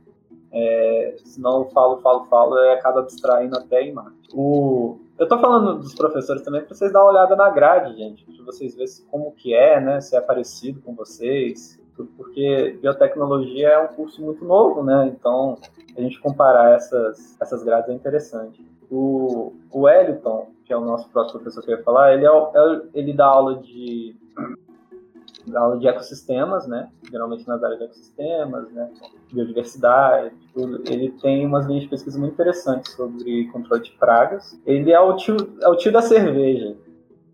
É, 0.51 1.15
senão 1.23 1.59
eu 1.59 1.65
falo, 1.69 1.97
falo, 1.97 2.25
falo 2.25 2.57
e 2.57 2.73
acaba 2.73 3.01
abstraindo 3.01 3.55
até 3.57 3.77
a 3.77 3.81
imagem. 3.83 4.17
O... 4.33 4.97
Eu 5.17 5.27
tô 5.27 5.37
falando 5.37 5.75
dos 5.79 5.93
professores 5.93 6.41
também 6.41 6.61
para 6.61 6.73
vocês 6.73 6.91
dar 6.91 7.03
uma 7.03 7.11
olhada 7.11 7.35
na 7.35 7.49
grade, 7.51 7.95
gente, 7.95 8.25
para 8.25 8.45
vocês 8.45 8.75
verem 8.75 8.91
como 9.11 9.31
que 9.31 9.53
é, 9.53 9.79
né, 9.79 10.01
se 10.01 10.15
é 10.15 10.21
parecido 10.21 10.81
com 10.81 10.95
vocês, 10.95 11.79
porque 12.17 12.77
biotecnologia 12.81 13.69
é 13.69 13.79
um 13.79 13.87
curso 13.87 14.21
muito 14.21 14.43
novo, 14.43 14.83
né, 14.83 15.13
então 15.13 15.57
a 15.95 16.01
gente 16.01 16.19
comparar 16.19 16.75
essas, 16.75 17.39
essas 17.39 17.63
grades 17.63 17.89
é 17.89 17.93
interessante. 17.93 18.65
O, 18.89 19.53
o 19.71 19.81
Wellington, 19.81 20.51
que 20.65 20.73
é 20.73 20.77
o 20.77 20.81
nosso 20.81 21.09
próximo 21.09 21.39
professor 21.39 21.63
que 21.63 21.71
eu 21.71 21.77
ia 21.77 21.83
falar, 21.83 22.13
ele, 22.13 22.25
é, 22.25 22.29
é 22.29 22.81
ele 22.93 23.13
dá 23.13 23.25
aula 23.25 23.57
de 23.57 24.15
dá 25.45 25.59
aula 25.59 25.77
de 25.77 25.87
ecossistemas, 25.87 26.67
né? 26.67 26.89
Geralmente 27.09 27.47
nas 27.47 27.63
áreas 27.63 27.79
de 27.79 27.85
ecossistemas, 27.85 28.71
né? 28.71 28.89
Biodiversidade, 29.31 30.33
tudo. 30.53 30.83
Ele 30.87 31.11
tem 31.21 31.45
umas 31.45 31.65
linhas 31.65 31.83
de 31.83 31.89
pesquisa 31.89 32.17
muito 32.17 32.33
interessantes 32.33 32.93
sobre 32.93 33.47
controle 33.51 33.83
de 33.83 33.91
pragas. 33.91 34.59
Ele 34.65 34.91
é 34.91 34.99
o 34.99 35.15
tio, 35.15 35.35
é 35.61 35.67
o 35.67 35.75
tio 35.75 35.91
da 35.91 36.01
cerveja. 36.01 36.75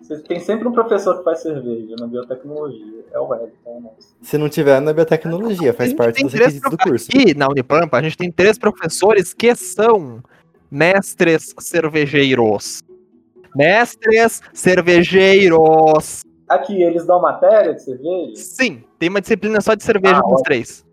Você 0.02 0.18
tem 0.20 0.40
sempre 0.40 0.68
um 0.68 0.72
professor 0.72 1.18
que 1.18 1.24
faz 1.24 1.42
cerveja 1.42 1.96
na 2.00 2.08
biotecnologia. 2.08 3.06
É 3.12 3.20
o 3.20 3.28
Wellington, 3.28 3.82
nossa. 3.82 4.10
Se 4.22 4.38
não 4.38 4.50
tiver 4.50 4.80
na 4.82 4.94
biotecnologia, 4.94 5.74
faz 5.74 5.94
parte 5.94 6.24
dos 6.24 6.34
requisitos 6.34 6.72
do 6.72 6.78
curso. 6.78 7.10
Aqui 7.14 7.34
na 7.38 7.48
Unipampa, 7.48 7.98
a 7.98 8.02
gente 8.02 8.18
tem 8.18 8.32
três 8.32 8.58
professores 8.58 9.34
que 9.34 9.54
são 9.56 10.24
mestres 10.72 11.54
cervejeiros. 11.60 12.82
Mestres 13.56 14.42
cervejeiros. 14.54 16.24
Aqui, 16.48 16.82
eles 16.82 17.06
dão 17.06 17.22
matéria 17.22 17.74
de 17.76 17.84
cerveja? 17.84 18.36
Sim, 18.36 18.84
tem 18.98 19.10
uma 19.10 19.22
disciplina 19.22 19.62
só 19.62 19.76
de 19.76 19.84
cerveja 19.84 20.18
Ah, 20.18 20.22
com 20.22 20.34
os 20.36 20.42
três. 20.42 20.86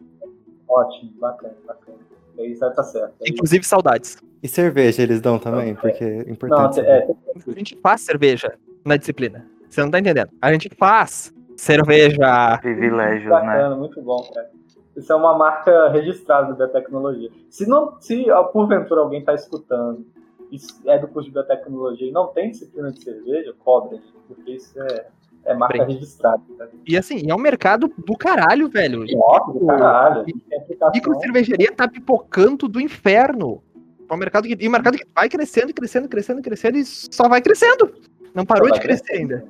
Ótimo, 0.68 1.12
bacana, 1.18 1.54
bacana. 1.66 1.98
Aí 2.38 2.54
já 2.54 2.70
tá 2.70 2.82
certo. 2.82 3.14
Aí- 3.22 3.30
Inclusive 3.30 3.64
saudades. 3.64 4.18
E 4.42 4.48
cerveja 4.48 5.02
eles 5.02 5.20
dão 5.20 5.38
também, 5.38 5.74
porque 5.74 6.04
é 6.04 6.24
Não, 6.24 6.32
importante. 6.32 6.80
é, 6.80 7.00
saber. 7.06 7.16
A 7.46 7.50
gente 7.52 7.76
faz 7.82 8.02
cerveja 8.02 8.54
na 8.86 8.96
disciplina. 8.96 9.44
Você 9.68 9.82
não 9.82 9.90
tá 9.90 9.98
entendendo. 9.98 10.30
A 10.40 10.52
gente 10.52 10.70
faz 10.78 11.34
cerveja. 11.56 12.58
Privilégios, 12.62 13.24
né? 13.24 13.30
bacana, 13.30 13.76
muito 13.76 14.00
bom, 14.00 14.22
cara. 14.32 14.48
Isso 14.96 15.12
é 15.12 15.16
uma 15.16 15.36
marca 15.36 15.90
registrada 15.90 16.54
da 16.54 16.66
biotecnologia. 16.66 17.28
Se 17.50 17.68
não, 17.68 18.00
se 18.00 18.24
porventura 18.52 19.02
alguém 19.02 19.22
tá 19.22 19.34
escutando, 19.34 20.06
isso 20.50 20.80
é 20.86 20.98
do 20.98 21.08
curso 21.08 21.28
de 21.28 21.34
biotecnologia 21.34 22.08
e 22.08 22.12
não 22.12 22.28
tem 22.28 22.50
disciplina 22.50 22.90
de 22.90 23.02
cerveja, 23.02 23.52
cobra, 23.62 23.96
gente, 23.96 24.14
porque 24.26 24.52
isso 24.52 24.80
é, 24.80 25.06
é 25.44 25.54
marca 25.54 25.76
Prende. 25.76 25.94
registrada. 25.94 26.42
Tá? 26.56 26.68
E 26.86 26.96
assim, 26.96 27.30
é 27.30 27.34
um 27.34 27.38
mercado 27.38 27.92
do 27.98 28.16
caralho, 28.16 28.70
velho. 28.70 29.04
Nossa, 29.14 29.52
do 29.52 29.66
caralho. 29.66 30.24
Tem 30.24 30.58
aplicação. 30.58 30.92
Micro 30.94 31.20
cervejaria 31.20 31.72
tá 31.72 31.86
pipocando 31.86 32.66
do 32.66 32.80
inferno. 32.80 33.62
É 34.08 34.14
um 34.14 34.16
mercado 34.16 34.46
que, 34.46 34.56
e 34.58 34.68
um 34.68 34.72
mercado 34.72 34.96
que 34.96 35.06
vai 35.14 35.28
crescendo, 35.28 35.74
crescendo, 35.74 36.08
crescendo, 36.08 36.40
crescendo 36.40 36.78
e 36.78 36.84
só 36.84 37.28
vai 37.28 37.42
crescendo. 37.42 37.92
Não 38.36 38.44
parou 38.44 38.70
de 38.70 38.78
crescer 38.78 39.14
ainda. 39.14 39.46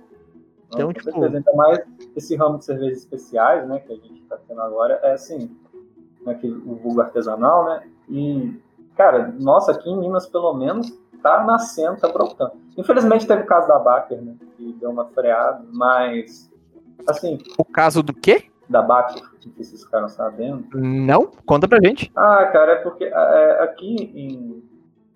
Então, 0.69 0.93
com 0.93 0.93
tipo-. 0.93 1.25
Ainda 1.25 1.53
mais 1.55 1.81
esse 2.17 2.37
ramo 2.37 2.59
de 2.59 2.65
cervejas 2.65 2.99
especiais, 2.99 3.69
né, 3.69 3.81
que 3.81 3.93
a 3.93 3.97
gente 3.97 4.23
tá 4.23 4.39
tendo 4.47 4.61
agora, 4.63 5.01
é 5.03 5.13
assim, 5.13 5.51
né, 6.25 6.35
que 6.35 6.47
o 6.49 6.77
vulgo 6.77 7.01
artesanal, 7.01 7.65
né, 7.65 7.83
e, 8.09 8.55
cara, 8.97 9.35
nossa, 9.39 9.73
aqui 9.73 9.91
em 9.91 9.99
Minas, 9.99 10.27
pelo 10.27 10.55
menos, 10.55 10.97
tá 11.23 11.45
nascendo, 11.45 12.01
tá 12.01 12.09
brotando. 12.09 12.53
Infelizmente 12.77 13.27
teve 13.27 13.43
o 13.43 13.47
caso 13.47 13.67
da 13.69 13.79
Baker, 13.79 14.21
né, 14.23 14.35
que 14.57 14.73
deu 14.75 14.91
uma 14.91 15.07
freada, 15.07 15.65
mas, 15.73 16.51
assim, 17.09 17.39
O 17.59 17.65
caso 17.65 18.03
do 18.03 18.15
quê? 18.15 18.45
da 18.69 18.83
Baker, 18.83 19.23
não 19.23 19.53
sei 19.53 19.65
se 19.65 19.71
vocês 19.71 19.85
ficaram 19.85 20.09
sabendo, 20.09 20.67
Não? 20.75 21.31
Conta 21.47 21.69
pra 21.69 21.79
gente. 21.85 22.11
ah, 22.17 22.45
cara, 22.47 22.73
é 22.73 22.77
porque 22.77 23.05
é, 23.05 23.63
aqui 23.63 23.95
em, 24.15 24.63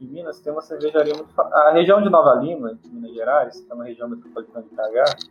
em 0.00 0.06
Minas 0.06 0.40
tem 0.40 0.52
uma 0.52 0.62
cervejaria 0.62 1.14
muito. 1.14 1.28
A 1.38 1.70
região 1.72 2.00
de 2.02 2.08
Nova 2.08 2.34
Lima, 2.34 2.74
de 2.74 2.88
Minas 2.88 3.12
Gerais, 3.12 3.60
que 3.60 3.70
é 3.70 3.74
uma 3.74 3.84
região 3.84 4.08
metropolitana 4.08 4.64
de 4.64 4.74
BH, 4.74 5.28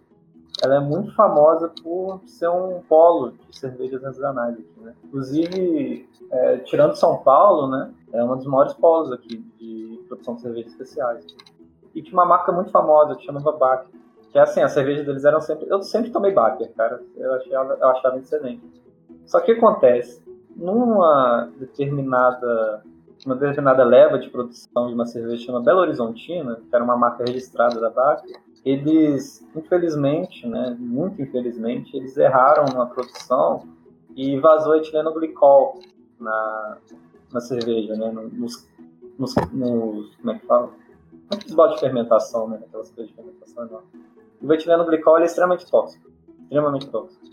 ela 0.61 0.75
é 0.75 0.79
muito 0.79 1.13
famosa 1.15 1.71
por 1.81 2.21
ser 2.25 2.49
um 2.49 2.81
polo 2.87 3.31
de 3.31 3.57
cervejas 3.57 4.03
artesanais 4.03 4.55
aqui, 4.55 4.79
né? 4.81 4.93
Inclusive, 5.05 6.09
é, 6.31 6.57
tirando 6.59 6.95
São 6.95 7.17
Paulo, 7.17 7.67
né? 7.67 7.91
É 8.11 8.23
um 8.23 8.35
dos 8.35 8.45
maiores 8.45 8.73
polos 8.73 9.11
aqui 9.11 9.37
de 9.57 10.03
produção 10.07 10.35
de 10.35 10.41
cervejas 10.41 10.71
especiais. 10.71 11.25
E 11.93 12.01
tinha 12.01 12.13
uma 12.13 12.25
marca 12.25 12.51
muito 12.51 12.71
famosa 12.71 13.15
que 13.15 13.25
chamava 13.25 13.51
Baker. 13.53 13.99
Que 14.31 14.37
é 14.37 14.41
assim, 14.41 14.61
as 14.61 14.73
cervejas 14.73 15.05
deles 15.05 15.25
eram 15.25 15.41
sempre. 15.41 15.67
Eu 15.69 15.81
sempre 15.81 16.11
tomei 16.11 16.31
Baker, 16.31 16.71
cara. 16.75 17.01
Eu 17.15 17.33
achava, 17.33 17.77
eu 17.79 17.87
achava 17.87 18.17
excelente. 18.17 18.63
Só 19.25 19.39
que 19.39 19.51
o 19.51 19.55
que 19.55 19.65
acontece? 19.65 20.21
Numa 20.55 21.49
determinada, 21.57 22.83
uma 23.25 23.35
determinada 23.35 23.83
leva 23.83 24.17
de 24.17 24.29
produção 24.29 24.87
de 24.87 24.93
uma 24.93 25.05
cerveja 25.05 25.45
chamada 25.45 25.65
Belo 25.65 25.79
Horizontina, 25.79 26.55
que 26.55 26.75
era 26.75 26.83
uma 26.83 26.97
marca 26.97 27.23
registrada 27.25 27.79
da 27.79 27.89
Baker, 27.89 28.39
eles, 28.65 29.45
infelizmente, 29.55 30.47
né, 30.47 30.75
muito 30.79 31.21
infelizmente, 31.21 31.95
eles 31.95 32.17
erraram 32.17 32.65
na 32.73 32.85
produção 32.85 33.67
e 34.15 34.37
vazou 34.39 34.75
etileno 34.75 35.13
glicol 35.13 35.79
na, 36.19 36.77
na 37.31 37.39
cerveja, 37.39 37.95
né, 37.95 38.11
nos, 38.11 38.67
nos, 39.17 39.35
nos 39.51 40.15
como 40.15 40.31
é 40.31 40.39
que 40.39 40.45
fala? 40.45 40.69
Nos 41.45 41.53
balde 41.53 41.75
de 41.75 41.79
fermentação, 41.81 42.47
né, 42.49 42.59
aquelas 42.67 42.91
coisas 42.91 43.09
de 43.09 43.15
fermentação 43.15 43.65
enorme. 43.65 43.87
E 44.41 44.45
o 44.45 44.53
etileno 44.53 44.85
glicol 44.85 45.17
é 45.19 45.25
extremamente 45.25 45.69
tóxico, 45.69 46.09
extremamente 46.43 46.87
tóxico. 46.89 47.29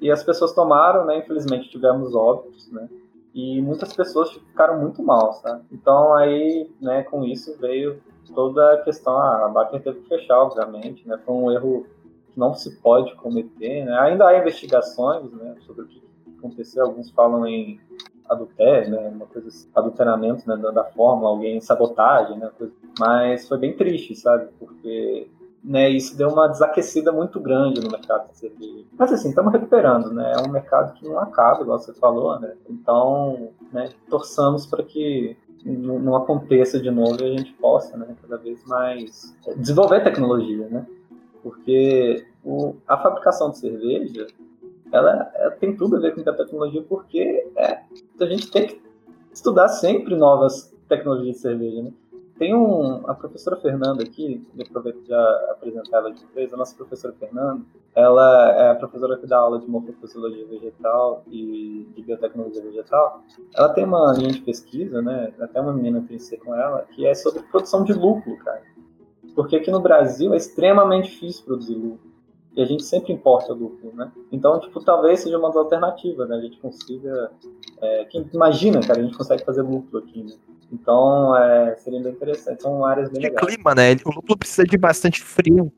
E 0.00 0.10
as 0.10 0.22
pessoas 0.22 0.52
tomaram, 0.52 1.04
né? 1.04 1.18
Infelizmente 1.18 1.70
tivemos 1.70 2.14
óbitos, 2.14 2.70
né? 2.70 2.88
E 3.36 3.60
muitas 3.60 3.92
pessoas 3.92 4.32
ficaram 4.32 4.80
muito 4.80 5.02
mal, 5.02 5.34
sabe? 5.34 5.62
Então 5.70 6.14
aí, 6.14 6.70
né, 6.80 7.02
com 7.02 7.22
isso 7.22 7.54
veio 7.58 8.00
toda 8.34 8.72
a 8.72 8.76
questão, 8.78 9.14
ah, 9.14 9.44
a 9.44 9.48
Baker 9.50 9.82
teve 9.82 10.00
que 10.00 10.08
fechar, 10.08 10.38
obviamente, 10.38 11.06
né? 11.06 11.20
Foi 11.22 11.34
um 11.34 11.52
erro 11.52 11.84
que 12.32 12.40
não 12.40 12.54
se 12.54 12.80
pode 12.80 13.14
cometer, 13.16 13.84
né? 13.84 13.94
Ainda 14.00 14.26
há 14.26 14.38
investigações, 14.38 15.30
né, 15.32 15.54
sobre 15.66 15.82
o 15.82 15.86
que 15.86 16.02
aconteceu. 16.38 16.82
Alguns 16.82 17.10
falam 17.10 17.46
em 17.46 17.78
adultério, 18.26 18.90
né, 18.90 19.08
uma 19.14 19.26
coisa 19.26 19.48
assim, 19.48 19.68
adulteramento 19.74 20.48
né, 20.48 20.56
da, 20.56 20.70
da 20.70 20.84
fórmula, 20.84 21.28
alguém 21.28 21.60
sabotagem, 21.60 22.38
né, 22.38 22.50
coisa. 22.56 22.72
mas 22.98 23.46
foi 23.46 23.58
bem 23.58 23.76
triste, 23.76 24.16
sabe? 24.16 24.48
Porque 24.58 25.28
né, 25.66 25.90
isso 25.90 26.16
deu 26.16 26.28
uma 26.28 26.46
desaquecida 26.46 27.10
muito 27.10 27.40
grande 27.40 27.80
no 27.80 27.90
mercado 27.90 28.30
de 28.30 28.38
cerveja. 28.38 28.84
Mas 28.96 29.12
assim, 29.12 29.30
estamos 29.30 29.52
recuperando, 29.52 30.14
né? 30.14 30.34
É 30.36 30.40
um 30.40 30.52
mercado 30.52 30.94
que 30.94 31.04
não 31.04 31.18
acaba, 31.18 31.62
igual 31.62 31.80
você 31.80 31.92
falou, 31.92 32.38
né? 32.38 32.54
Então, 32.70 33.48
né, 33.72 33.88
torçamos 34.08 34.64
para 34.64 34.84
que 34.84 35.36
não 35.64 36.14
aconteça 36.14 36.78
de 36.78 36.88
novo 36.88 37.20
e 37.20 37.24
a 37.24 37.36
gente 37.36 37.52
possa, 37.54 37.96
né, 37.96 38.14
cada 38.22 38.36
vez 38.36 38.64
mais 38.64 39.36
desenvolver 39.56 40.04
tecnologia, 40.04 40.68
né? 40.68 40.86
Porque 41.42 42.24
o, 42.44 42.76
a 42.86 42.96
fabricação 42.96 43.50
de 43.50 43.58
cerveja, 43.58 44.28
ela, 44.92 45.32
ela 45.34 45.50
tem 45.50 45.76
tudo 45.76 45.96
a 45.96 45.98
ver 46.00 46.14
com 46.14 46.30
a 46.30 46.32
tecnologia, 46.32 46.84
porque 46.88 47.44
é, 47.56 47.80
a 48.20 48.26
gente 48.26 48.52
tem 48.52 48.68
que 48.68 48.80
estudar 49.32 49.66
sempre 49.66 50.14
novas 50.14 50.72
tecnologias 50.88 51.36
de 51.36 51.42
cerveja, 51.42 51.82
né? 51.82 51.92
Tem 52.38 52.54
um, 52.54 53.08
a 53.08 53.14
professora 53.14 53.56
Fernanda 53.56 54.02
aqui, 54.02 54.46
eu 54.56 54.64
aproveito 54.66 55.06
já 55.06 55.50
apresentar 55.52 55.98
ela 55.98 56.12
de 56.12 56.24
vez, 56.34 56.52
a 56.52 56.56
nossa 56.56 56.76
professora 56.76 57.14
Fernanda, 57.18 57.62
ela 57.94 58.52
é 58.52 58.70
a 58.70 58.74
professora 58.74 59.16
que 59.16 59.26
dá 59.26 59.38
aula 59.38 59.58
de 59.58 59.66
morfofisiologia 59.66 60.46
vegetal 60.46 61.22
e 61.28 61.88
de 61.94 62.02
biotecnologia 62.02 62.62
vegetal. 62.62 63.22
Ela 63.54 63.70
tem 63.70 63.84
uma 63.84 64.12
linha 64.12 64.32
de 64.32 64.42
pesquisa, 64.42 65.00
né, 65.00 65.32
até 65.40 65.60
uma 65.60 65.72
menina 65.72 66.02
que 66.02 66.14
eu 66.14 66.38
com 66.40 66.54
ela, 66.54 66.82
que 66.94 67.06
é 67.06 67.14
sobre 67.14 67.42
produção 67.44 67.84
de 67.84 67.94
lúpulo, 67.94 68.36
cara. 68.38 68.62
Porque 69.34 69.56
aqui 69.56 69.70
no 69.70 69.80
Brasil 69.80 70.34
é 70.34 70.36
extremamente 70.36 71.10
difícil 71.10 71.44
produzir 71.44 71.74
lúpulo. 71.74 72.14
E 72.54 72.62
a 72.62 72.64
gente 72.64 72.84
sempre 72.84 73.12
importa 73.12 73.52
lúpulo, 73.52 73.92
né? 73.94 74.10
Então, 74.32 74.58
tipo, 74.60 74.82
talvez 74.82 75.20
seja 75.20 75.38
uma 75.38 75.48
das 75.48 75.58
alternativas, 75.58 76.26
né? 76.26 76.36
A 76.36 76.40
gente 76.40 76.58
consiga... 76.58 77.30
É, 77.82 78.04
quem 78.06 78.26
imagina, 78.32 78.80
cara, 78.80 79.00
a 79.00 79.02
gente 79.02 79.16
consegue 79.16 79.44
fazer 79.44 79.60
lúpulo 79.60 80.02
aqui, 80.02 80.22
né? 80.22 80.32
Então, 80.72 81.36
é, 81.36 81.76
seria 81.76 82.00
bem 82.02 82.12
interessante. 82.12 82.62
São 82.62 82.84
áreas 82.84 83.08
bem 83.10 83.20
De 83.20 83.28
legais. 83.28 83.46
clima, 83.46 83.74
né? 83.74 83.92
O 84.04 84.10
lúpulo 84.10 84.38
precisa 84.38 84.64
de 84.64 84.76
bastante 84.76 85.22
frio. 85.22 85.72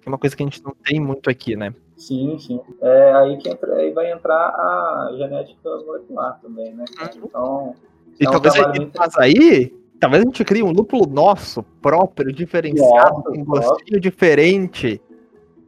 Que 0.00 0.08
é 0.08 0.10
uma 0.10 0.18
coisa 0.18 0.36
que 0.36 0.42
a 0.42 0.46
gente 0.46 0.62
não 0.64 0.74
tem 0.84 1.00
muito 1.00 1.30
aqui, 1.30 1.54
né? 1.56 1.72
Sim, 1.96 2.38
sim. 2.38 2.60
É 2.80 3.12
aí 3.14 3.36
que 3.38 3.48
entra, 3.48 3.74
aí 3.74 3.92
vai 3.92 4.10
entrar 4.12 4.36
a 4.36 5.10
genética 5.16 5.68
molecular 5.84 6.40
também, 6.40 6.72
né? 6.74 6.84
cara? 6.96 7.10
Então, 7.16 7.74
E 8.20 8.24
É 8.24 8.28
um 8.28 8.32
talvez 8.32 8.54
a 8.56 8.72
gente 8.72 8.96
faz 8.96 9.16
aí, 9.16 9.74
talvez 9.98 10.22
a 10.22 10.26
gente 10.26 10.44
crie 10.44 10.62
um 10.62 10.70
lúpulo 10.70 11.06
nosso, 11.06 11.62
próprio, 11.82 12.32
diferenciado, 12.32 13.22
com 13.24 13.44
gostinho 13.44 14.00
diferente. 14.00 15.00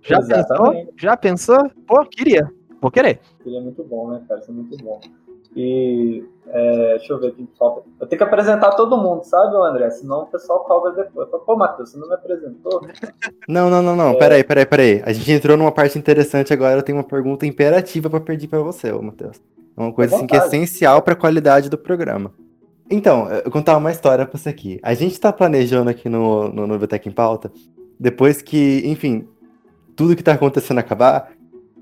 Já 0.03 0.19
pensou? 0.19 0.37
Exatamente. 0.37 0.93
Já 0.97 1.17
pensou? 1.17 1.71
Pô, 1.87 2.05
queria. 2.07 2.51
Vou 2.81 2.91
querer. 2.91 3.21
seria 3.43 3.61
muito 3.61 3.83
bom, 3.85 4.11
né, 4.11 4.23
cara? 4.27 4.41
É 4.49 4.53
muito 4.53 4.77
bom. 4.83 5.01
E 5.57 6.25
é, 6.47 6.99
deixa 6.99 7.13
eu 7.13 7.21
ver 7.21 7.29
o 7.29 7.33
que 7.33 7.49
falta. 7.59 7.83
Eu 8.01 8.07
tenho 8.07 8.19
que 8.19 8.25
apresentar 8.25 8.73
todo 8.73 8.97
mundo, 8.97 9.25
sabe, 9.25 9.57
André? 9.57 9.91
Senão 9.91 10.23
o 10.23 10.27
pessoal 10.27 10.65
cobra 10.65 10.93
depois. 10.93 11.29
Fala, 11.31 11.43
Pô, 11.45 11.57
Matheus, 11.57 11.91
você 11.91 11.99
não 11.99 12.09
me 12.09 12.15
apresentou? 12.15 12.81
Não, 13.49 13.71
não, 13.71 13.83
não, 13.83 13.97
não. 13.97 14.11
É. 14.11 14.19
Peraí, 14.19 14.45
peraí, 14.45 14.67
peraí. 14.67 15.03
A 15.05 15.13
gente 15.13 15.31
entrou 15.31 15.57
numa 15.57 15.73
parte 15.73 15.99
interessante 15.99 16.53
agora. 16.53 16.79
Eu 16.79 16.83
tenho 16.83 16.99
uma 16.99 17.05
pergunta 17.05 17.47
imperativa 17.47 18.09
pra 18.09 18.21
pedir 18.21 18.49
pra 18.49 18.61
você, 18.61 18.93
ô 18.93 19.03
Matheus. 19.03 19.41
É 19.77 19.81
uma 19.81 19.93
coisa 19.93 20.17
assim 20.17 20.27
que 20.27 20.37
é 20.37 20.39
essencial 20.39 21.03
pra 21.03 21.15
qualidade 21.15 21.69
do 21.69 21.79
programa. 21.79 22.33
Então, 22.91 23.29
eu 23.31 23.45
vou 23.45 23.53
contar 23.53 23.77
uma 23.77 23.93
história 23.93 24.27
pra 24.27 24.37
você 24.37 24.49
aqui. 24.49 24.81
A 24.83 24.95
gente 24.95 25.19
tá 25.19 25.33
planejando 25.33 25.89
aqui 25.91 26.09
no, 26.09 26.49
no, 26.49 26.67
no 26.67 26.73
Biblioteca 26.73 27.09
em 27.09 27.13
Pauta, 27.13 27.53
depois 27.99 28.43
que, 28.43 28.83
enfim, 28.85 29.29
tudo 29.95 30.17
que 30.17 30.25
tá 30.25 30.33
acontecendo 30.33 30.79
acabar, 30.79 31.31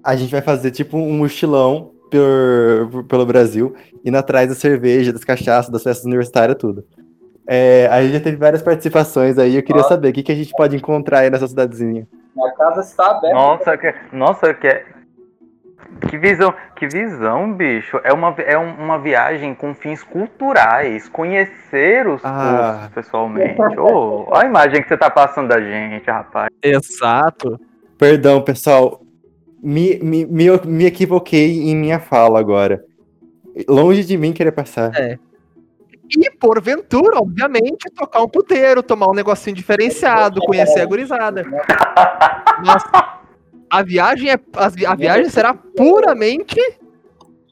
a 0.04 0.14
gente 0.14 0.30
vai 0.30 0.42
fazer 0.42 0.70
tipo 0.70 0.98
um 0.98 1.16
mochilão 1.16 1.92
por, 2.10 2.88
por- 2.90 3.04
pelo 3.04 3.26
Brasil, 3.26 3.74
indo 4.04 4.16
atrás 4.18 4.48
da 4.48 4.54
cerveja, 4.54 5.12
das 5.12 5.24
cachaças, 5.24 5.70
das 5.70 5.82
festas 5.82 6.04
universitárias, 6.06 6.56
tudo. 6.58 6.84
É, 7.46 7.88
a 7.90 8.02
gente 8.02 8.12
já 8.12 8.20
teve 8.20 8.36
várias 8.36 8.62
participações 8.62 9.38
aí, 9.38 9.56
eu 9.56 9.62
queria 9.62 9.82
Ó. 9.82 9.88
saber 9.88 10.08
o 10.08 10.12
que, 10.12 10.22
que 10.22 10.32
a 10.32 10.34
gente 10.34 10.52
pode 10.52 10.76
encontrar 10.76 11.20
aí 11.20 11.30
nessa 11.30 11.48
cidadezinha. 11.48 12.06
A 12.38 12.50
casa 12.52 12.80
está 12.82 13.10
aberta. 13.12 13.34
Nossa, 13.34 13.76
que, 13.78 13.94
nossa, 14.12 14.54
que, 14.54 14.82
que 16.10 16.18
visão, 16.18 16.54
que 16.76 16.86
visão, 16.86 17.52
bicho. 17.54 17.98
É 18.04 18.12
uma, 18.12 18.34
é 18.38 18.56
um- 18.58 18.74
uma 18.74 18.98
viagem 18.98 19.54
com 19.54 19.74
fins 19.74 20.02
culturais. 20.04 21.08
Conhecer 21.08 22.06
os 22.06 22.20
Ah. 22.24 22.74
cursos 22.74 22.94
pessoalmente. 22.94 23.60
Ô, 23.78 24.26
olha 24.28 24.42
a 24.42 24.46
imagem 24.46 24.82
que 24.82 24.88
você 24.88 24.96
tá 24.96 25.10
passando 25.10 25.48
da 25.48 25.60
gente, 25.60 26.08
rapaz. 26.08 26.48
Exato. 26.62 27.58
Perdão, 27.98 28.42
pessoal. 28.42 29.00
Me, 29.62 29.98
me, 29.98 30.24
me, 30.26 30.46
me 30.66 30.84
equivoquei 30.86 31.62
em 31.62 31.76
minha 31.76 31.98
fala 31.98 32.38
agora. 32.38 32.84
Longe 33.68 34.04
de 34.04 34.16
mim 34.16 34.32
querer 34.32 34.52
passar. 34.52 34.92
E, 36.16 36.30
porventura, 36.38 37.18
obviamente, 37.18 37.90
tocar 37.94 38.22
um 38.22 38.28
puteiro, 38.28 38.82
tomar 38.82 39.08
um 39.10 39.14
negocinho 39.14 39.54
diferenciado, 39.56 40.40
conhecer 40.40 40.80
a 40.80 40.86
gurizada. 40.86 41.44
Mas, 42.64 42.82
A 43.70 43.82
viagem, 43.82 44.30
é, 44.30 44.38
a, 44.54 44.68
vi- 44.70 44.86
a 44.86 44.94
viagem 44.94 45.28
será 45.28 45.52
puramente 45.52 46.58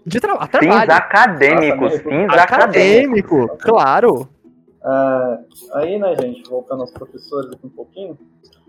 de 0.07 0.19
tra 0.21 0.39
Fins 0.39 0.49
trabalho. 0.51 0.93
acadêmicos, 0.93 1.81
Nossa, 1.93 1.99
fins 1.99 2.33
acadêmicos. 2.33 3.45
Acadêmico, 3.45 3.59
claro. 3.59 4.29
Ah, 4.83 5.39
aí, 5.75 5.99
né, 5.99 6.15
gente, 6.19 6.49
voltando 6.49 6.83
aos 6.83 6.93
professores 6.93 7.53
aqui 7.53 7.67
um 7.67 7.71
pouquinho, 7.71 8.17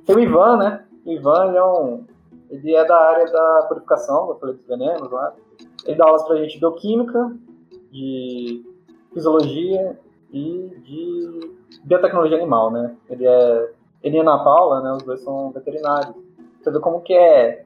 tem 0.05 0.15
o 0.15 0.19
Ivan, 0.19 0.57
né? 0.57 0.81
O 1.05 1.11
Ivan 1.11 1.47
ele 1.49 1.57
é, 1.57 1.63
um, 1.63 2.03
ele 2.49 2.75
é 2.75 2.85
da 2.85 2.97
área 2.97 3.31
da 3.31 3.65
purificação, 3.67 4.29
eu 4.29 4.35
falei 4.37 4.55
dos 4.55 4.65
venenos 4.65 5.11
lá. 5.11 5.33
Ele 5.85 5.97
dá 5.97 6.05
aulas 6.05 6.23
pra 6.23 6.37
gente 6.37 6.53
de 6.53 6.59
bioquímica, 6.59 7.35
de 7.91 8.65
fisiologia 9.13 9.99
e 10.31 10.71
de 10.83 11.51
biotecnologia 11.83 12.37
animal, 12.37 12.71
né? 12.71 12.95
Ele 13.09 13.25
é 13.25 13.71
ele 14.03 14.17
e 14.17 14.19
Ana 14.19 14.43
Paula, 14.43 14.81
né? 14.81 14.91
Os 14.91 15.03
dois 15.03 15.21
são 15.21 15.51
veterinários. 15.51 16.15
Você 16.61 16.71
vê 16.71 16.79
como 16.79 17.01
que 17.01 17.13
é, 17.13 17.65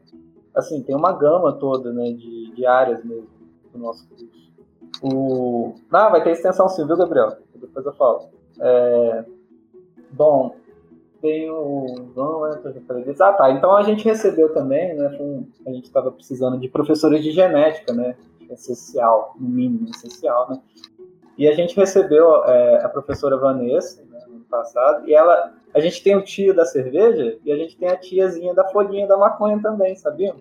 assim, 0.55 0.81
tem 0.81 0.95
uma 0.95 1.11
gama 1.11 1.53
toda, 1.53 1.91
né, 1.91 2.11
de, 2.11 2.51
de 2.53 2.65
áreas 2.65 3.03
mesmo 3.03 3.27
do 3.73 3.79
nosso 3.79 4.07
curso. 4.07 4.31
O... 5.03 5.73
Ah, 5.91 6.09
vai 6.09 6.23
ter 6.23 6.31
extensão 6.31 6.69
sim, 6.69 6.85
viu, 6.85 6.95
Gabriel? 6.95 7.37
Depois 7.55 7.85
eu 7.85 7.93
falo. 7.93 8.29
É, 8.59 9.25
Bom, 10.11 10.55
tem 11.21 11.49
o 11.49 11.85
Ivan, 12.11 12.49
né? 12.49 12.59
que 12.61 12.67
eu 12.67 12.73
já 12.73 12.81
falei 12.81 13.03
disso. 13.03 13.23
Ah, 13.23 13.33
tá. 13.33 13.51
Então 13.51 13.75
a 13.75 13.83
gente 13.83 14.03
recebeu 14.05 14.53
também, 14.53 14.95
né? 14.95 15.17
um- 15.19 15.45
A 15.67 15.71
gente 15.71 15.85
estava 15.85 16.11
precisando 16.11 16.57
de 16.57 16.67
professores 16.67 17.23
de 17.23 17.31
genética, 17.31 17.93
né? 17.93 18.15
Essencial, 18.49 19.33
no 19.39 19.47
mínimo 19.47 19.89
essencial, 19.89 20.49
né? 20.49 20.59
E 21.37 21.47
a 21.47 21.53
gente 21.53 21.75
recebeu 21.75 22.43
é, 22.45 22.83
a 22.83 22.89
professora 22.89 23.37
Vanessa, 23.37 24.03
né, 24.11 24.19
no 24.27 24.35
ano 24.35 24.45
passado, 24.49 25.07
e 25.07 25.13
ela. 25.13 25.53
A 25.73 25.79
gente 25.79 26.03
tem 26.03 26.15
o 26.17 26.21
tio 26.21 26.53
da 26.53 26.65
cerveja 26.65 27.37
e 27.45 27.51
a 27.51 27.55
gente 27.55 27.77
tem 27.77 27.87
a 27.87 27.95
tiazinha 27.95 28.53
da 28.53 28.67
folhinha 28.67 29.07
da 29.07 29.17
maconha 29.17 29.57
também, 29.61 29.95
sabia? 29.95 30.35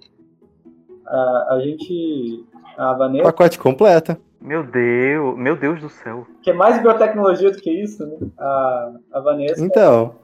A, 1.06 1.54
a 1.54 1.60
gente. 1.60 2.44
A 2.76 2.92
Vanessa. 2.94 3.24
Pacote 3.24 3.58
completo. 3.58 4.16
Meu 4.40 4.64
Deus, 4.64 5.36
meu 5.36 5.54
Deus 5.56 5.80
do 5.80 5.88
céu. 5.90 6.26
que 6.42 6.50
é 6.50 6.54
mais 6.54 6.80
biotecnologia 6.82 7.50
do 7.50 7.58
que 7.58 7.70
isso, 7.70 8.06
né? 8.06 8.16
A, 8.38 8.92
a 9.12 9.20
Vanessa, 9.20 9.62
Então, 9.62 10.14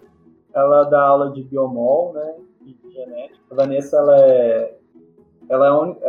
ela 0.56 0.84
dá 0.84 1.00
aula 1.02 1.30
de 1.32 1.42
biomol, 1.42 2.12
né? 2.14 2.34
E 2.64 2.72
de 2.72 2.90
genética. 2.92 3.38
A 3.50 3.54
Vanessa, 3.54 3.96
ela 3.98 4.20
é, 4.20 4.76
ela 5.48 5.66
é, 5.68 5.70
única, 5.70 6.00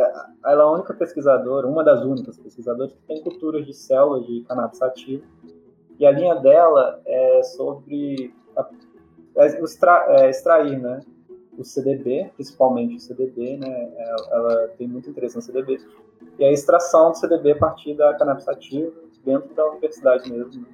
ela 0.44 0.62
é 0.62 0.66
a 0.66 0.70
única 0.70 0.94
pesquisadora, 0.94 1.66
uma 1.68 1.84
das 1.84 2.02
únicas 2.02 2.38
pesquisadoras 2.38 2.92
que 2.92 3.00
tem 3.06 3.22
culturas 3.22 3.64
de 3.66 3.74
células 3.74 4.26
de 4.26 4.40
cannabis 4.42 4.78
sativa. 4.78 5.22
E 5.98 6.06
a 6.06 6.10
linha 6.10 6.34
dela 6.36 7.00
é 7.06 7.42
sobre 7.42 8.34
a- 8.56 8.68
é, 9.36 9.46
extra- 9.62 10.06
é, 10.20 10.30
extrair, 10.30 10.78
né? 10.80 11.00
O 11.56 11.64
CDB, 11.64 12.30
principalmente 12.36 12.96
o 12.96 13.00
CDB, 13.00 13.56
né? 13.56 13.92
Ela, 13.98 14.28
ela 14.30 14.68
tem 14.78 14.86
muito 14.88 15.10
interesse 15.10 15.36
no 15.36 15.42
CDB. 15.42 15.78
E 16.38 16.44
a 16.44 16.52
extração 16.52 17.10
do 17.10 17.16
CDB 17.18 17.52
a 17.52 17.58
partir 17.58 17.94
da 17.94 18.14
cannabis 18.14 18.44
sativa 18.44 18.92
dentro 19.24 19.52
da 19.54 19.68
universidade 19.70 20.30
mesmo, 20.30 20.62
né? 20.62 20.68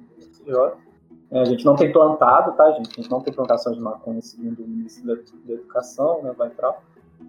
É, 1.31 1.41
a 1.41 1.45
gente 1.45 1.65
não 1.65 1.75
tem 1.75 1.91
plantado, 1.91 2.51
tá, 2.53 2.71
gente? 2.73 2.91
A 2.91 3.01
gente 3.01 3.11
não 3.11 3.21
tem 3.21 3.33
plantações 3.33 3.75
de 3.75 3.81
maconha 3.81 4.21
segundo 4.21 4.63
o 4.63 4.67
ministro 4.67 5.07
da, 5.07 5.15
da 5.15 5.53
Educação, 5.53 6.21
né? 6.23 6.33
Vai 6.37 6.47
entrar. 6.47 6.75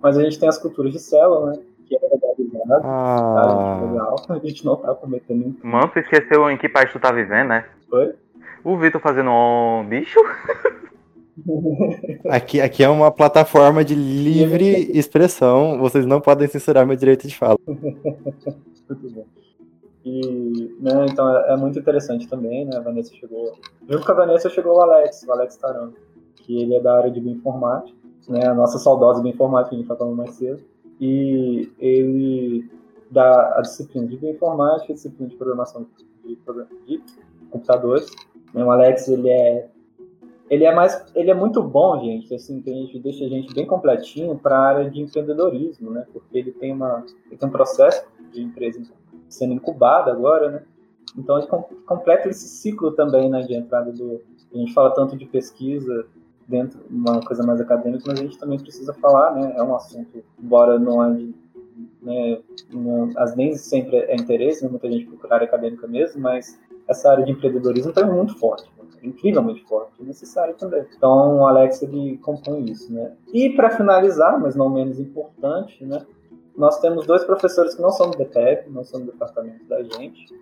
Mas 0.03 0.19
a 0.19 0.23
gente 0.23 0.39
tem 0.39 0.49
as 0.49 0.59
culturas 0.59 0.93
de 0.93 0.99
célula, 0.99 1.53
né? 1.53 1.59
Que 1.87 1.97
é 1.97 2.01
legalizado, 2.01 2.83
tá, 2.83 2.89
ah, 2.89 3.79
gente? 3.81 3.91
Legal. 3.91 4.17
A 4.29 4.39
gente 4.39 4.67
não 4.67 4.77
tá 4.77 4.95
cometendo 4.95 5.39
nenhum 5.39 5.57
Mano, 5.63 5.89
tu 5.89 6.01
esqueceu 6.01 6.51
em 6.51 6.59
que 6.59 6.69
país 6.69 6.93
tu 6.93 6.99
tá 6.99 7.13
vivendo, 7.13 7.49
né? 7.49 7.65
Foi? 7.89 8.15
O 8.65 8.77
Vitor 8.77 9.01
fazendo 9.01 9.31
um 9.31 9.87
bicho? 9.89 10.19
aqui, 12.29 12.61
aqui 12.61 12.83
é 12.83 12.89
uma 12.89 13.13
plataforma 13.13 13.85
de 13.85 13.95
livre 13.95 14.91
expressão. 14.99 15.79
Vocês 15.79 16.05
não 16.05 16.21
podem 16.21 16.49
censurar 16.49 16.87
meu 16.87 16.97
direito 16.97 17.29
de 17.29 17.37
fala. 17.37 17.57
Muito 17.67 19.11
bom. 19.15 19.25
E, 20.07 20.73
né, 20.79 21.05
então 21.11 21.29
é, 21.37 21.55
é 21.55 21.57
muito 21.57 21.81
interessante 21.81 22.29
também, 22.29 22.65
né? 22.65 22.77
A 22.77 22.81
Vanessa 22.81 23.13
chegou. 23.13 23.59
Junto 23.89 24.07
com 24.07 24.13
a 24.13 24.15
Vanessa 24.15 24.49
chegou 24.49 24.77
o 24.77 24.81
Alex, 24.81 25.25
o 25.25 25.33
Alex 25.33 25.57
Taranto, 25.57 26.01
que 26.37 26.63
ele 26.63 26.77
é 26.77 26.81
da 26.81 26.97
área 26.97 27.11
de 27.11 27.21
bioinformática, 27.21 27.99
né? 28.29 28.47
A 28.47 28.55
nossa 28.55 28.79
saudosa 28.79 29.21
bioinformática, 29.21 29.71
que 29.71 29.75
a 29.75 29.79
gente 29.79 29.89
tá 29.89 29.97
falando 29.97 30.17
mais 30.17 30.31
cedo. 30.31 30.63
E 31.01 31.69
ele 31.81 32.71
dá 33.11 33.59
a 33.59 33.63
disciplina 33.63 34.07
de 34.07 34.17
bioinformática, 34.17 34.93
a 34.93 34.95
disciplina 34.95 35.29
de 35.29 35.37
programação 35.37 35.89
de, 36.25 36.37
de 36.87 37.03
computadores. 37.51 38.09
né, 38.55 38.65
O 38.65 38.71
Alex, 38.71 39.09
ele 39.09 39.29
é 39.29 39.69
ele 40.49 40.65
é 40.65 40.73
mais 40.73 41.05
ele 41.17 41.29
é 41.29 41.35
muito 41.35 41.61
bom 41.61 41.99
gente 41.99 42.33
assim 42.33 42.63
que 42.63 42.71
a 42.71 42.73
gente 42.73 43.01
deixa 43.01 43.25
a 43.25 43.29
gente 43.29 43.53
bem 43.53 43.67
completinho 43.67 44.39
para 44.39 44.57
a 44.57 44.61
área 44.61 44.89
de 44.89 45.01
empreendedorismo 45.01 45.91
né 45.91 46.07
porque 46.13 46.39
ele 46.39 46.53
tem 46.53 46.73
uma 46.73 47.05
ele 47.27 47.37
tem 47.37 47.49
um 47.49 47.51
processo 47.51 48.07
de 48.33 48.43
empresa 48.43 48.81
sendo 49.29 49.55
incubada 49.55 50.11
agora 50.11 50.51
né 50.51 50.63
então 51.17 51.39
ele 51.39 51.47
com- 51.47 51.65
completa 51.87 52.29
esse 52.29 52.49
ciclo 52.49 52.93
também 52.93 53.29
né 53.29 53.43
de 53.43 53.55
entrada 53.55 53.93
do 53.93 54.21
a 54.53 54.59
gente 54.59 54.73
fala 54.73 54.91
tanto 54.95 55.17
de 55.17 55.27
pesquisa 55.27 56.07
dentro 56.47 56.79
de 56.79 56.95
uma 56.95 57.21
coisa 57.21 57.43
mais 57.43 57.61
acadêmica 57.61 58.05
mas 58.07 58.21
a 58.21 58.23
gente 58.23 58.39
também 58.39 58.59
precisa 58.59 58.93
falar 58.95 59.35
né 59.35 59.55
é 59.57 59.63
um 59.63 59.75
assunto 59.75 60.23
embora 60.43 60.79
não 60.79 61.03
é 61.03 61.15
de, 61.15 61.35
né, 62.01 62.39
não, 62.73 63.11
às 63.17 63.35
vezes 63.35 63.63
sempre 63.63 63.97
é 63.97 64.15
interesse 64.15 64.65
né, 64.65 64.71
muita 64.71 64.91
gente 64.91 65.07
procura 65.07 65.35
área 65.35 65.47
acadêmica 65.47 65.87
mesmo 65.87 66.21
mas 66.21 66.59
essa 66.89 67.11
área 67.11 67.25
de 67.25 67.33
empreendedorismo 67.33 67.93
também 67.93 68.13
é 68.13 68.15
muito 68.15 68.39
forte, 68.39 68.71
né? 68.79 68.85
é 69.03 69.07
incrivelmente 69.07 69.65
forte, 69.65 70.01
é 70.01 70.05
necessário 70.05 70.55
também. 70.55 70.85
Então, 70.97 71.39
o 71.39 71.47
Alex 71.47 71.83
ele 71.83 72.19
compõe 72.19 72.65
isso, 72.71 72.93
né? 72.93 73.13
E 73.33 73.51
para 73.51 73.71
finalizar, 73.71 74.41
mas 74.41 74.55
não 74.55 74.71
menos 74.71 74.99
importante, 74.99 75.85
né? 75.85 76.05
Nós 76.57 76.81
temos 76.81 77.07
dois 77.07 77.25
professores 77.25 77.75
que 77.75 77.83
não 77.83 77.91
são 77.91 78.11
do 78.11 78.17
DPEP, 78.17 78.71
não 78.71 78.83
são 78.83 79.01
do 79.01 79.13
departamento 79.13 79.65
da 79.65 79.83
gente, 79.83 80.35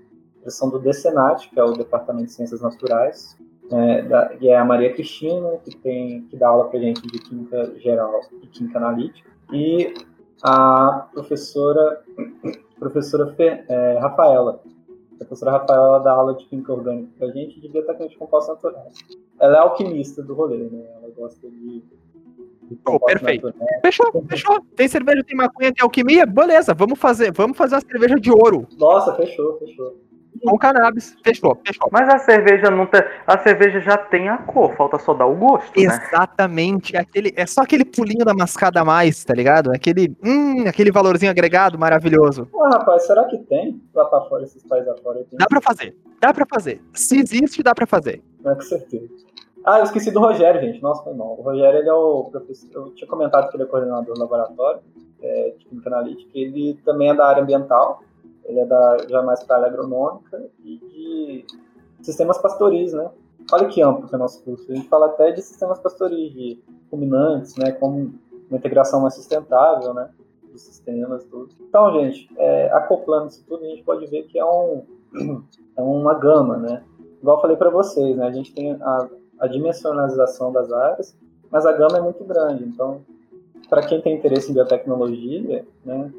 eles 0.42 0.54
são 0.54 0.68
do 0.68 0.78
DCNAT, 0.78 1.48
que 1.50 1.58
é 1.58 1.64
o 1.64 1.72
Departamento 1.72 2.26
de 2.26 2.32
Ciências 2.32 2.60
Naturais, 2.60 3.36
é, 3.72 4.02
da, 4.02 4.28
que 4.28 4.48
é 4.48 4.56
a 4.56 4.64
Maria 4.64 4.92
Cristina, 4.92 5.56
que 5.64 5.74
tem 5.76 6.22
que 6.28 6.36
dá 6.36 6.48
aula 6.48 6.68
para 6.68 6.78
gente 6.78 7.00
de 7.02 7.18
química 7.18 7.72
geral 7.78 8.20
e 8.42 8.46
química 8.46 8.78
analítica, 8.78 9.28
e 9.52 9.94
a 10.42 11.08
professora 11.12 12.02
professora 12.78 13.32
Fe, 13.34 13.64
é, 13.68 13.98
Rafaela, 13.98 14.60
a 15.14 15.24
professora 15.24 15.52
Rafaela 15.52 16.00
dá 16.00 16.12
aula 16.12 16.34
de 16.34 16.44
química 16.44 16.72
orgânica 16.72 17.08
pra 17.18 17.28
gente 17.28 17.56
e 17.56 17.60
de 17.60 17.68
biotecnologia 17.68 18.10
de 18.10 18.16
compostos 18.18 18.54
naturais. 18.54 18.94
Ela 19.40 19.56
é 19.56 19.60
alquimista 19.60 20.22
do 20.22 20.34
rolê, 20.34 20.68
né? 20.68 20.84
Ela 20.96 21.10
gosta 21.16 21.48
de 21.48 21.82
Oh, 22.86 22.98
perfeito. 23.00 23.52
Fechou, 23.82 24.24
fechou. 24.28 24.60
Tem 24.76 24.88
cerveja, 24.88 25.22
tem 25.24 25.36
maconha, 25.36 25.72
tem 25.72 25.82
alquimia? 25.82 26.26
Beleza, 26.26 26.74
vamos 26.74 26.98
fazer, 26.98 27.32
vamos 27.32 27.56
fazer 27.56 27.76
uma 27.76 27.80
cerveja 27.82 28.14
de 28.16 28.30
ouro 28.30 28.66
Nossa, 28.78 29.14
fechou, 29.14 29.58
fechou. 29.58 30.00
com 30.42 30.58
cannabis. 30.58 31.16
Fechou, 31.24 31.58
fechou. 31.66 31.88
Mas 31.92 32.08
a 32.08 32.18
cerveja 32.18 32.70
não 32.70 32.86
tem. 32.86 33.02
A 33.26 33.38
cerveja 33.38 33.80
já 33.80 33.96
tem 33.96 34.28
a 34.28 34.38
cor, 34.38 34.74
falta 34.76 34.98
só 34.98 35.14
dar 35.14 35.26
o 35.26 35.34
gosto, 35.36 35.78
né? 35.78 35.84
Exatamente. 35.86 36.96
Aquele, 36.96 37.32
é 37.36 37.46
só 37.46 37.62
aquele 37.62 37.84
pulinho 37.84 38.24
da 38.24 38.34
mascada 38.34 38.80
a 38.80 38.84
mais, 38.84 39.24
tá 39.24 39.34
ligado? 39.34 39.70
Aquele, 39.72 40.14
hum, 40.24 40.64
aquele 40.66 40.90
valorzinho 40.90 41.30
agregado 41.30 41.78
maravilhoso. 41.78 42.48
Ah, 42.54 42.78
rapaz, 42.78 43.06
será 43.06 43.24
que 43.24 43.38
tem 43.38 43.80
lá 43.94 44.04
pra 44.06 44.22
fora, 44.22 44.42
esses 44.44 44.62
países 44.64 44.88
lá 44.88 44.96
fora? 45.02 45.24
Tem, 45.24 45.38
Dá 45.38 45.46
pra 45.46 45.60
fazer. 45.60 45.96
Dá 46.20 46.32
pra 46.32 46.46
fazer. 46.46 46.80
Se 46.94 47.18
existe, 47.18 47.62
dá 47.62 47.74
pra 47.74 47.86
fazer. 47.86 48.22
Não, 48.42 48.54
com 48.54 48.60
certeza. 48.62 49.08
Ah, 49.64 49.78
eu 49.78 49.84
esqueci 49.84 50.10
do 50.10 50.20
Rogério, 50.20 50.60
gente. 50.60 50.82
Nossa, 50.82 51.02
foi 51.02 51.14
mal. 51.14 51.38
O 51.38 51.42
Rogério, 51.42 51.78
ele 51.78 51.88
é 51.88 51.94
o 51.94 52.24
professor. 52.24 52.68
Eu 52.74 52.94
tinha 52.94 53.08
comentado 53.08 53.48
que 53.48 53.56
ele 53.56 53.62
é 53.62 53.66
coordenador 53.66 54.14
do 54.14 54.20
laboratório 54.20 54.80
é, 55.22 55.54
de 55.56 55.64
química 55.64 55.88
analítica. 55.88 56.30
Ele 56.34 56.78
também 56.84 57.08
é 57.08 57.14
da 57.14 57.26
área 57.26 57.42
ambiental. 57.42 58.02
Ele 58.44 58.60
é 58.60 58.66
da, 58.66 58.98
já 59.08 59.22
mais 59.22 59.42
para 59.42 59.56
a 59.56 59.58
área 59.60 59.72
agronômica 59.72 60.44
e 60.62 60.76
de 60.76 61.46
sistemas 62.02 62.36
pastoris, 62.36 62.92
né? 62.92 63.10
Olha 63.50 63.66
que 63.66 63.80
amplo 63.80 64.06
que 64.06 64.14
é 64.14 64.18
o 64.18 64.20
nosso 64.20 64.42
curso. 64.42 64.70
A 64.70 64.74
gente 64.74 64.86
fala 64.86 65.06
até 65.06 65.30
de 65.32 65.40
sistemas 65.40 65.78
pastoris, 65.78 66.30
de 66.32 66.62
ruminantes, 66.92 67.56
né? 67.56 67.72
Como 67.72 68.12
uma 68.50 68.58
integração 68.58 69.00
mais 69.00 69.14
sustentável, 69.14 69.94
né? 69.94 70.10
Dos 70.52 70.60
sistemas, 70.60 71.24
tudo. 71.24 71.54
Então, 71.58 71.90
gente, 71.94 72.28
é, 72.36 72.70
acoplando 72.70 73.28
isso 73.28 73.42
tudo, 73.46 73.64
a 73.64 73.68
gente 73.68 73.82
pode 73.82 74.06
ver 74.08 74.24
que 74.24 74.38
é, 74.38 74.44
um, 74.44 74.82
é 75.74 75.80
uma 75.80 76.12
gama, 76.12 76.58
né? 76.58 76.84
Igual 77.22 77.38
eu 77.38 77.40
falei 77.40 77.56
para 77.56 77.70
vocês, 77.70 78.14
né? 78.14 78.26
A 78.26 78.30
gente 78.30 78.52
tem 78.52 78.72
a, 78.72 79.08
a 79.40 79.46
dimensionalização 79.46 80.52
das 80.52 80.72
áreas, 80.72 81.16
mas 81.50 81.66
a 81.66 81.72
gama 81.72 81.98
é 81.98 82.00
muito 82.00 82.22
grande. 82.24 82.64
Então, 82.64 83.00
para 83.68 83.82
quem 83.86 84.00
tem 84.00 84.14
interesse 84.16 84.50
em 84.50 84.54
biotecnologia, 84.54 85.64
né? 85.84 86.10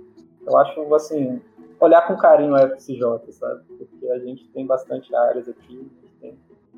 Eu 0.45 0.57
acho, 0.57 0.93
assim, 0.95 1.41
olhar 1.79 2.05
com 2.07 2.15
carinho 2.17 2.55
a 2.55 2.61
FCJ, 2.61 3.01
sabe? 3.31 3.61
Porque 3.77 4.07
a 4.09 4.19
gente 4.19 4.47
tem 4.49 4.65
bastante 4.65 5.13
áreas 5.15 5.47
aqui, 5.49 5.73
a 5.73 6.05
gente 6.05 6.13
tem 6.21 6.37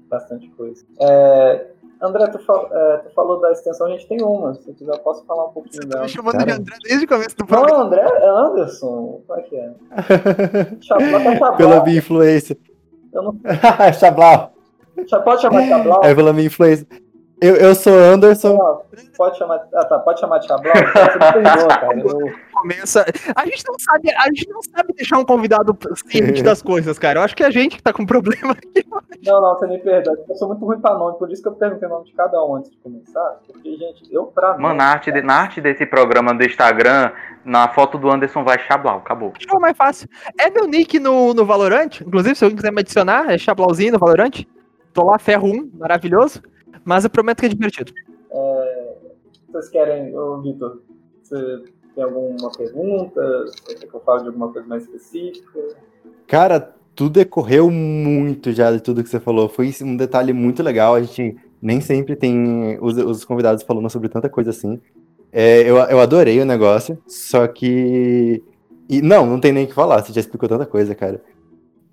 bastante 0.09 0.47
coisa. 0.51 0.85
É, 1.01 1.67
André, 2.01 2.27
tu, 2.27 2.39
fal- 2.39 2.69
é, 2.71 2.97
tu 2.99 3.09
falou 3.13 3.41
da 3.41 3.51
extensão, 3.51 3.87
a 3.87 3.89
gente 3.89 4.07
tem 4.07 4.21
uma. 4.23 4.53
Se 4.53 4.71
quiser, 4.73 4.93
eu 4.93 4.99
posso 4.99 5.25
falar 5.25 5.47
um 5.47 5.51
pouquinho 5.51 5.81
Você 5.83 5.87
tá 5.87 5.87
dela. 5.95 6.03
me 6.03 6.09
chamando 6.09 6.33
Cara. 6.33 6.45
de 6.45 6.51
André 6.51 6.75
desde 6.83 7.05
o 7.05 7.07
começo 7.09 7.35
do 7.35 7.39
Não, 7.41 7.47
programa. 7.47 7.83
André, 7.83 8.01
é 8.01 8.29
Anderson. 8.29 9.21
Como 9.27 9.39
é 9.39 9.43
que 9.43 9.55
é? 9.57 9.73
Tá 10.77 10.81
Chablau. 10.81 11.57
pela 11.57 11.83
minha 11.83 11.97
influência. 11.97 12.57
Eu 13.11 13.23
não- 13.23 13.39
Chablau. 13.99 14.53
Pode 15.23 15.41
chamar 15.41 15.67
Chablau? 15.67 16.01
É 16.03 16.15
pela 16.15 16.33
minha 16.33 16.47
influência. 16.47 16.87
Eu, 17.39 17.55
eu 17.55 17.75
sou 17.75 17.93
Anderson. 17.93 18.57
pode 19.15 19.37
chamar, 19.37 19.61
ah, 19.75 19.85
tá, 19.85 19.99
pode 19.99 20.19
chamar 20.19 20.39
de 20.39 20.47
Chablau? 20.47 20.73
Você 20.73 21.13
me 21.13 21.43
perdoa, 21.43 21.67
cara. 21.77 21.99
Eu... 21.99 22.33
Começa. 22.51 23.05
A 23.35 23.45
gente 23.45 23.63
não 23.67 23.77
sabe, 23.77 24.11
a 24.11 24.25
gente 24.25 24.49
não 24.49 24.61
sabe 24.63 24.93
deixar 24.93 25.19
um 25.19 25.25
convidado 25.25 25.77
ciente 26.07 26.41
das 26.41 26.63
coisas, 26.63 26.97
cara. 26.97 27.19
Eu 27.19 27.23
acho 27.23 27.35
que 27.35 27.43
é 27.43 27.45
a 27.45 27.51
gente 27.51 27.77
que 27.77 27.83
tá 27.83 27.93
com 27.93 28.07
problema 28.07 28.53
aqui. 28.53 28.83
Não, 29.23 29.39
não, 29.39 29.53
você 29.53 29.67
me 29.67 29.77
perdoa. 29.77 30.17
Eu 30.27 30.35
sou 30.35 30.47
muito 30.47 30.65
ruim 30.65 30.79
pra 30.79 30.95
nome, 30.95 31.19
por 31.19 31.31
isso 31.31 31.43
que 31.43 31.47
eu 31.47 31.53
perguntei 31.53 31.87
o 31.87 31.91
nome 31.91 32.05
de 32.05 32.13
cada 32.13 32.43
um 32.43 32.55
antes 32.55 32.71
de 32.71 32.77
começar. 32.77 33.37
Porque, 33.45 33.69
gente, 33.77 34.11
eu 34.11 34.25
pra 34.25 34.55
mim. 34.55 34.63
Mano, 34.63 34.75
na 34.75 34.85
arte, 34.85 35.11
de, 35.11 35.21
na 35.21 35.35
arte 35.35 35.61
desse 35.61 35.85
programa 35.85 36.33
do 36.33 36.43
Instagram, 36.43 37.11
na 37.45 37.67
foto 37.67 37.99
do 37.99 38.09
Anderson 38.09 38.43
vai 38.43 38.57
Chablau, 38.57 38.97
acabou. 38.97 39.33
Acho 39.37 39.45
que 39.45 39.55
é 39.55 39.59
mais 39.59 39.77
fácil. 39.77 40.09
É 40.39 40.49
meu 40.49 40.65
nick 40.65 40.99
no, 40.99 41.35
no 41.35 41.45
Valorant. 41.45 42.01
Inclusive, 42.01 42.33
se 42.33 42.43
alguém 42.43 42.57
quiser 42.57 42.71
me 42.71 42.81
adicionar, 42.81 43.31
é 43.31 43.37
Chablauzinho 43.37 43.93
no 43.93 43.99
Valorant. 43.99 44.43
Tô 44.97 45.03
lá, 45.03 45.19
ferro 45.19 45.47
1, 45.47 45.69
maravilhoso. 45.77 46.41
Mas 46.83 47.03
eu 47.03 47.09
prometo 47.11 47.41
que 47.41 47.45
é 47.45 47.49
divertido. 47.49 47.93
É, 48.31 48.95
vocês 49.47 49.69
querem, 49.69 50.17
ô 50.17 50.41
Vitor, 50.41 50.81
você 51.21 51.65
tem 51.93 52.03
alguma 52.03 52.49
pergunta? 52.49 53.21
Você 53.45 53.75
quer 53.75 53.87
que 53.87 53.93
eu 53.93 53.99
fale 53.99 54.23
de 54.23 54.29
alguma 54.29 54.51
coisa 54.51 54.67
mais 54.67 54.85
específica? 54.85 55.59
Cara, 56.25 56.73
tudo 56.95 57.11
decorreu 57.11 57.69
muito 57.69 58.51
já 58.51 58.71
de 58.71 58.81
tudo 58.81 59.03
que 59.03 59.09
você 59.09 59.19
falou. 59.19 59.47
Foi 59.47 59.71
um 59.83 59.95
detalhe 59.95 60.33
muito 60.33 60.63
legal. 60.63 60.95
A 60.95 61.01
gente 61.03 61.37
nem 61.61 61.79
sempre 61.79 62.15
tem 62.15 62.79
os, 62.81 62.97
os 62.97 63.23
convidados 63.23 63.61
falando 63.61 63.91
sobre 63.91 64.09
tanta 64.09 64.27
coisa 64.27 64.49
assim. 64.49 64.81
É, 65.31 65.61
eu, 65.61 65.75
eu 65.75 65.99
adorei 65.99 66.41
o 66.41 66.45
negócio, 66.45 66.97
só 67.05 67.47
que. 67.47 68.41
E, 68.89 68.99
não, 68.99 69.27
não 69.27 69.39
tem 69.39 69.53
nem 69.53 69.65
o 69.65 69.67
que 69.67 69.75
falar, 69.75 70.03
você 70.03 70.11
já 70.11 70.21
explicou 70.21 70.49
tanta 70.49 70.65
coisa, 70.65 70.95
cara. 70.95 71.21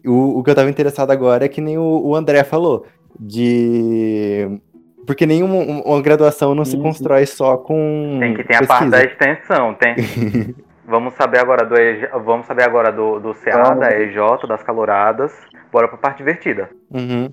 O, 0.05 0.39
o 0.39 0.43
que 0.43 0.51
eu 0.51 0.55
tava 0.55 0.71
interessado 0.71 1.11
agora 1.11 1.45
é 1.45 1.49
que 1.49 1.61
nem 1.61 1.79
o, 1.79 2.03
o 2.05 2.15
André 2.15 2.45
falou, 2.45 2.87
de. 3.19 4.61
Porque 5.07 5.27
nenhuma 5.27 5.57
uma 5.85 6.01
graduação 6.01 6.55
não 6.55 6.65
se 6.65 6.79
constrói 6.79 7.27
só 7.27 7.57
com. 7.57 8.19
Tem 8.21 8.35
que 8.35 8.43
ter 8.43 8.59
pesquisa. 8.59 8.73
a 8.73 8.79
parte 8.79 8.91
da 8.91 9.05
extensão, 9.05 9.75
tem. 9.75 9.95
vamos 10.87 11.15
saber 11.15 11.39
agora 11.39 11.65
do 11.65 11.75
EJ, 11.75 12.09
vamos 12.25 12.47
saber 12.47 12.65
agora 12.65 12.93
do, 12.93 13.19
do 13.19 13.35
CA, 13.35 13.75
da 13.75 13.91
EJ, 13.91 14.47
das 14.49 14.63
caloradas. 14.63 15.33
Bora 15.73 15.89
pra 15.89 15.99
parte 15.99 16.19
divertida. 16.19 16.71
Uhum. 16.91 17.33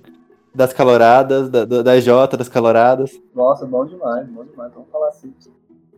Das 0.54 0.74
caloradas, 0.74 1.50
da, 1.50 1.64
da 1.66 1.98
EJ, 1.98 2.08
das 2.38 2.50
caloradas. 2.50 3.12
Nossa, 3.34 3.66
bom 3.66 3.86
demais, 3.86 4.28
bom 4.28 4.44
demais. 4.44 4.74
Vamos 4.74 4.90
falar 4.90 5.10
assim. 5.10 5.34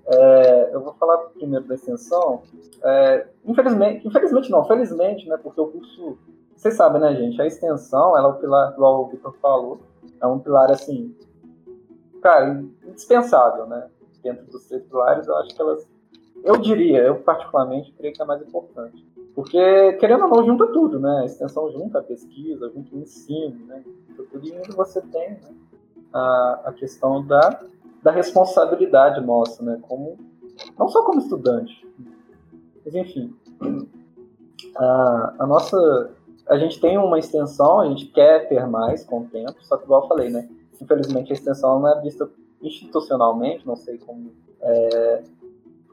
É, 0.06 0.70
eu 0.74 0.82
vou 0.82 0.94
falar 1.00 1.18
primeiro 1.38 1.66
da 1.66 1.76
extensão. 1.76 2.44
É, 2.84 3.26
infelizmente, 3.46 4.08
infelizmente 4.08 4.52
não, 4.52 4.66
felizmente, 4.68 5.28
né? 5.28 5.38
Porque 5.42 5.60
o 5.60 5.68
curso 5.68 6.18
vocês 6.64 6.76
sabem, 6.76 7.02
né, 7.02 7.14
gente? 7.14 7.42
A 7.42 7.46
extensão, 7.46 8.18
ela 8.18 8.30
é 8.30 8.32
o 8.32 8.36
pilar, 8.36 8.72
igual 8.72 9.04
o 9.04 9.08
Victor 9.10 9.34
falou, 9.42 9.82
é 10.22 10.26
um 10.26 10.40
pilar, 10.40 10.72
assim, 10.72 11.14
cara, 12.22 12.64
indispensável, 12.88 13.68
né? 13.68 13.90
Dentro 14.24 14.46
dos 14.46 14.66
três 14.66 14.82
pilares, 14.84 15.28
eu 15.28 15.36
acho 15.40 15.54
que 15.54 15.62
elas. 15.62 15.86
Eu 16.42 16.56
diria, 16.56 17.00
eu 17.00 17.18
particularmente 17.18 17.92
creio 17.94 18.14
que 18.14 18.22
é 18.22 18.26
mais 18.26 18.42
importante. 18.42 19.06
Porque, 19.36 19.94
querendo 19.94 20.24
ou 20.24 20.30
não, 20.30 20.46
junta 20.46 20.68
tudo, 20.68 21.00
né? 21.00 21.20
A 21.24 21.26
extensão 21.26 21.70
junta 21.70 22.00
a 22.00 22.04
pesquisa, 22.04 22.72
junta 22.74 22.96
o 22.96 23.00
ensino, 23.00 23.66
né? 23.66 23.84
Então, 24.10 24.26
tudo 24.32 24.48
e 24.48 24.72
você 24.74 25.02
tem 25.02 25.32
né? 25.32 25.40
a, 26.14 26.62
a 26.66 26.74
questão 26.74 27.26
da, 27.26 27.62
da 28.02 28.12
responsabilidade 28.12 29.20
nossa, 29.20 29.62
né? 29.64 29.80
Como, 29.82 30.18
não 30.80 30.88
só 30.88 31.04
como 31.04 31.20
estudante, 31.20 31.86
mas 32.86 32.96
enfim. 32.96 33.36
A, 34.78 35.36
a 35.40 35.46
nossa 35.46 36.14
a 36.48 36.58
gente 36.58 36.80
tem 36.80 36.98
uma 36.98 37.20
extensão, 37.20 37.80
a 37.80 37.88
gente 37.88 38.08
quer 38.08 38.48
ter 38.48 38.66
mais 38.68 39.04
com 39.06 39.22
o 39.22 39.26
tempo, 39.26 39.56
só 39.62 39.78
que 39.78 39.86
igual 39.86 40.04
eu 40.04 40.08
falei, 40.08 40.30
né? 40.30 40.50
Infelizmente 40.82 41.32
a 41.32 41.36
extensão 41.36 41.80
não 41.80 41.90
é 41.90 42.02
vista 42.02 42.30
institucionalmente, 42.62 43.66
não 43.66 43.76
sei 43.76 43.98
como. 43.98 44.32
É, 44.62 45.24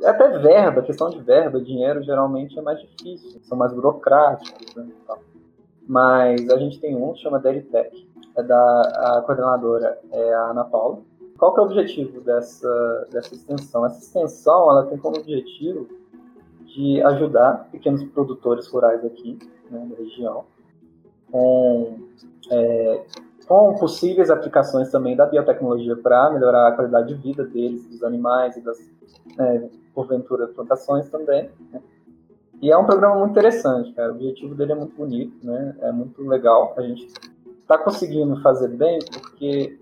é 0.02 0.08
até 0.08 0.38
verba, 0.38 0.82
questão 0.82 1.10
de 1.10 1.20
verba, 1.20 1.60
dinheiro 1.60 2.02
geralmente 2.02 2.58
é 2.58 2.62
mais 2.62 2.80
difícil, 2.80 3.40
são 3.42 3.56
mais 3.56 3.72
burocráticos, 3.72 4.74
né? 4.74 4.88
Mas 5.86 6.48
a 6.48 6.56
gente 6.56 6.78
tem 6.78 6.94
um 6.94 7.12
que 7.12 7.20
chama 7.20 7.38
Deritec, 7.38 8.08
é 8.36 8.42
da 8.42 9.16
a 9.16 9.22
coordenadora 9.22 9.98
é 10.12 10.34
a 10.34 10.50
Ana 10.50 10.64
Paula. 10.64 10.98
Qual 11.36 11.54
que 11.54 11.60
é 11.60 11.62
o 11.62 11.66
objetivo 11.66 12.20
dessa, 12.20 13.08
dessa 13.10 13.34
extensão? 13.34 13.86
Essa 13.86 13.98
extensão 14.00 14.70
ela 14.70 14.86
tem 14.86 14.98
como 14.98 15.16
objetivo 15.16 15.88
de 16.74 17.02
ajudar 17.02 17.68
pequenos 17.70 18.02
produtores 18.04 18.66
rurais 18.68 19.04
aqui 19.04 19.38
né, 19.70 19.86
na 19.90 19.96
região, 19.96 20.44
com, 21.30 21.98
é, 22.50 23.04
com 23.46 23.74
possíveis 23.76 24.30
aplicações 24.30 24.90
também 24.90 25.16
da 25.16 25.26
biotecnologia 25.26 25.96
para 25.96 26.30
melhorar 26.30 26.68
a 26.68 26.72
qualidade 26.72 27.14
de 27.14 27.20
vida 27.20 27.44
deles, 27.44 27.86
dos 27.88 28.02
animais 28.02 28.56
e 28.56 28.60
das, 28.60 28.78
é, 29.38 29.68
porventura, 29.94 30.48
plantações 30.48 31.08
também. 31.08 31.50
Né. 31.72 31.80
E 32.62 32.70
é 32.70 32.76
um 32.76 32.84
programa 32.84 33.16
muito 33.16 33.30
interessante, 33.30 33.92
cara. 33.92 34.12
O 34.12 34.16
objetivo 34.16 34.54
dele 34.54 34.72
é 34.72 34.74
muito 34.74 34.94
bonito, 34.94 35.46
né? 35.46 35.74
É 35.80 35.92
muito 35.92 36.22
legal. 36.22 36.74
A 36.76 36.82
gente 36.82 37.06
está 37.60 37.78
conseguindo 37.78 38.40
fazer 38.42 38.68
bem 38.68 38.98
porque 39.12 39.78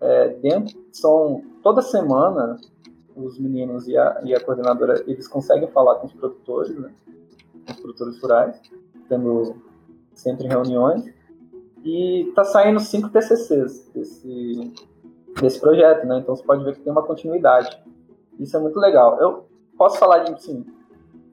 é, 0.00 0.28
dentro 0.34 0.78
são 0.92 1.42
toda 1.62 1.82
semana 1.82 2.56
os 3.16 3.38
meninos 3.38 3.86
e 3.86 3.96
a, 3.96 4.20
e 4.24 4.34
a 4.34 4.44
coordenadora, 4.44 5.02
eles 5.06 5.28
conseguem 5.28 5.68
falar 5.68 5.96
com 5.96 6.06
os 6.06 6.12
produtores, 6.12 6.76
né? 6.78 6.92
Com 7.66 7.72
os 7.72 7.80
produtores 7.80 8.20
rurais, 8.20 8.60
tendo 9.08 9.56
sempre 10.12 10.48
reuniões. 10.48 11.04
E 11.84 12.32
tá 12.34 12.44
saindo 12.44 12.80
cinco 12.80 13.10
TCCs 13.10 13.90
desse, 13.94 14.72
desse 15.40 15.60
projeto, 15.60 16.06
né? 16.06 16.18
Então 16.18 16.34
você 16.34 16.42
pode 16.42 16.64
ver 16.64 16.74
que 16.74 16.80
tem 16.80 16.92
uma 16.92 17.02
continuidade. 17.02 17.78
Isso 18.38 18.56
é 18.56 18.60
muito 18.60 18.78
legal. 18.78 19.20
Eu 19.20 19.46
posso 19.76 19.98
falar 19.98 20.18
de, 20.20 20.42
sim, 20.42 20.64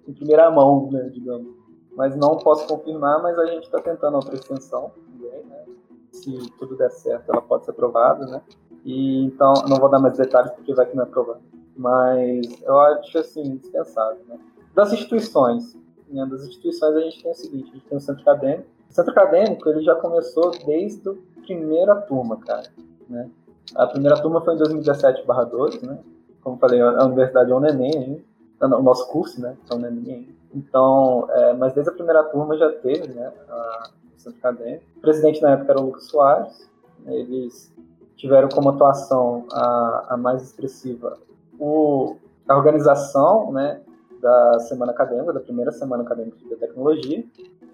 em 0.07 0.13
primeira 0.13 0.51
mão, 0.51 0.89
né, 0.91 1.09
digamos. 1.09 1.47
Mas 1.95 2.15
não 2.15 2.37
posso 2.37 2.67
confirmar, 2.67 3.21
mas 3.21 3.37
a 3.37 3.45
gente 3.45 3.63
está 3.63 3.79
tentando 3.81 4.15
outra 4.15 4.35
extensão 4.35 4.91
né? 5.19 5.65
Se 6.11 6.51
tudo 6.57 6.75
der 6.75 6.91
certo, 6.91 7.29
ela 7.31 7.41
pode 7.41 7.65
ser 7.65 7.71
aprovada, 7.71 8.25
né? 8.25 8.41
E 8.83 9.25
então, 9.25 9.53
não 9.67 9.77
vou 9.77 9.89
dar 9.89 9.99
mais 9.99 10.17
detalhes 10.17 10.51
porque 10.51 10.73
vai 10.73 10.85
que 10.85 10.95
não 10.95 11.03
é 11.03 11.07
aprovado 11.07 11.41
mas 11.81 12.61
eu 12.61 12.79
acho 12.79 13.17
assim 13.17 13.41
indispensável. 13.41 14.21
Né? 14.29 14.39
Das 14.75 14.93
instituições, 14.93 15.75
né? 16.07 16.25
das 16.27 16.43
instituições 16.43 16.95
a 16.95 17.01
gente 17.01 17.23
tem 17.23 17.31
o 17.31 17.35
seguinte: 17.35 17.69
a 17.69 17.73
gente 17.73 17.87
tem 17.87 17.97
o 17.97 18.01
centro 18.01 18.21
acadêmico. 18.21 18.69
O 18.89 18.93
centro 18.93 19.11
acadêmico 19.11 19.69
ele 19.69 19.81
já 19.81 19.95
começou 19.95 20.51
desde 20.65 21.09
a 21.09 21.13
primeira 21.43 21.95
turma, 21.95 22.37
cara. 22.37 22.69
Né? 23.09 23.29
A 23.75 23.87
primeira 23.87 24.21
turma 24.21 24.41
foi 24.41 24.53
em 24.53 24.57
2017/12, 24.57 25.83
né? 25.83 25.99
Como 26.41 26.57
falei, 26.57 26.81
a 26.81 27.05
universidade 27.05 27.51
é 27.51 27.55
um 27.55 27.59
neném 27.59 27.97
ainda. 27.97 28.77
O 28.77 28.83
nosso 28.83 29.07
curso, 29.09 29.41
né? 29.41 29.57
É 29.69 29.75
um 29.75 29.79
neném 29.79 30.13
ainda. 30.13 30.31
Então, 30.53 31.27
é, 31.29 31.53
mas 31.53 31.73
desde 31.73 31.89
a 31.89 31.93
primeira 31.93 32.23
turma 32.25 32.57
já 32.57 32.71
teve, 32.73 33.07
né? 33.07 33.31
A, 33.49 33.89
o 34.15 34.19
centro 34.19 34.37
acadêmico. 34.39 34.83
O 34.97 35.01
presidente 35.01 35.41
na 35.41 35.51
época 35.51 35.71
era 35.71 35.81
o 35.81 35.85
Lucas 35.85 36.05
Soares. 36.05 36.69
Eles 37.07 37.73
tiveram 38.17 38.49
como 38.49 38.69
atuação 38.69 39.45
a, 39.51 40.07
a 40.09 40.17
mais 40.17 40.43
expressiva 40.43 41.17
o, 41.59 42.17
a 42.47 42.55
organização 42.55 43.51
né, 43.51 43.81
da 44.21 44.59
semana 44.59 44.91
acadêmica, 44.91 45.33
da 45.33 45.39
primeira 45.39 45.71
semana 45.71 46.03
acadêmica 46.03 46.37
de 46.37 46.45
biotecnologia, 46.45 47.23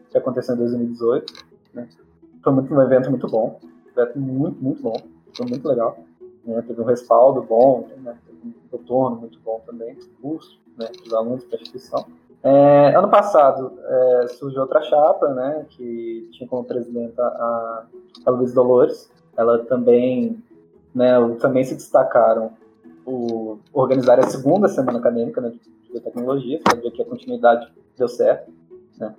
que 0.09 0.17
aconteceu 0.17 0.55
em 0.55 0.59
2018. 0.59 1.34
Né. 1.73 1.88
Foi 2.43 2.53
muito, 2.53 2.73
um 2.73 2.82
evento 2.82 3.09
muito 3.09 3.28
bom, 3.28 3.59
um 3.63 4.01
evento 4.01 4.19
muito, 4.19 4.63
muito 4.63 4.82
bom, 4.82 4.95
foi 5.36 5.45
muito 5.47 5.67
legal. 5.67 5.97
Né, 6.45 6.63
teve 6.65 6.80
um 6.82 6.86
respaldo 6.86 7.43
bom, 7.43 7.88
né, 7.97 8.17
teve 8.25 8.39
um 8.47 8.53
retorno 8.71 9.17
muito 9.17 9.39
bom 9.41 9.61
também, 9.65 9.97
curso, 10.21 10.59
né, 10.78 10.88
dos 11.03 11.13
alunos 11.13 11.43
para 11.43 11.57
a 11.57 11.61
instituição. 11.61 12.05
É, 12.43 12.95
ano 12.95 13.09
passado 13.09 13.73
é, 13.84 14.28
surgiu 14.28 14.61
outra 14.61 14.82
chapa, 14.82 15.28
né, 15.34 15.65
que 15.69 16.30
tinha 16.32 16.47
como 16.47 16.63
presidenta 16.63 17.21
a, 17.21 17.86
a 18.25 18.32
Luiz 18.32 18.53
Dolores. 18.53 19.11
Ela 19.36 19.65
também, 19.65 20.41
né, 20.93 21.13
também 21.39 21.63
se 21.63 21.75
destacaram 21.75 22.51
o, 23.05 23.15
organizar 23.82 24.19
a 24.19 24.23
segunda 24.23 24.67
semana 24.67 24.99
acadêmica 24.99 25.39
né, 25.39 25.51
de 25.51 25.91
biotecnologia, 25.91 26.59
para 26.63 26.80
ver 26.80 26.91
que 26.91 27.01
a 27.01 27.05
continuidade 27.05 27.71
deu 27.97 28.07
certo. 28.07 28.51
Né? 28.97 29.13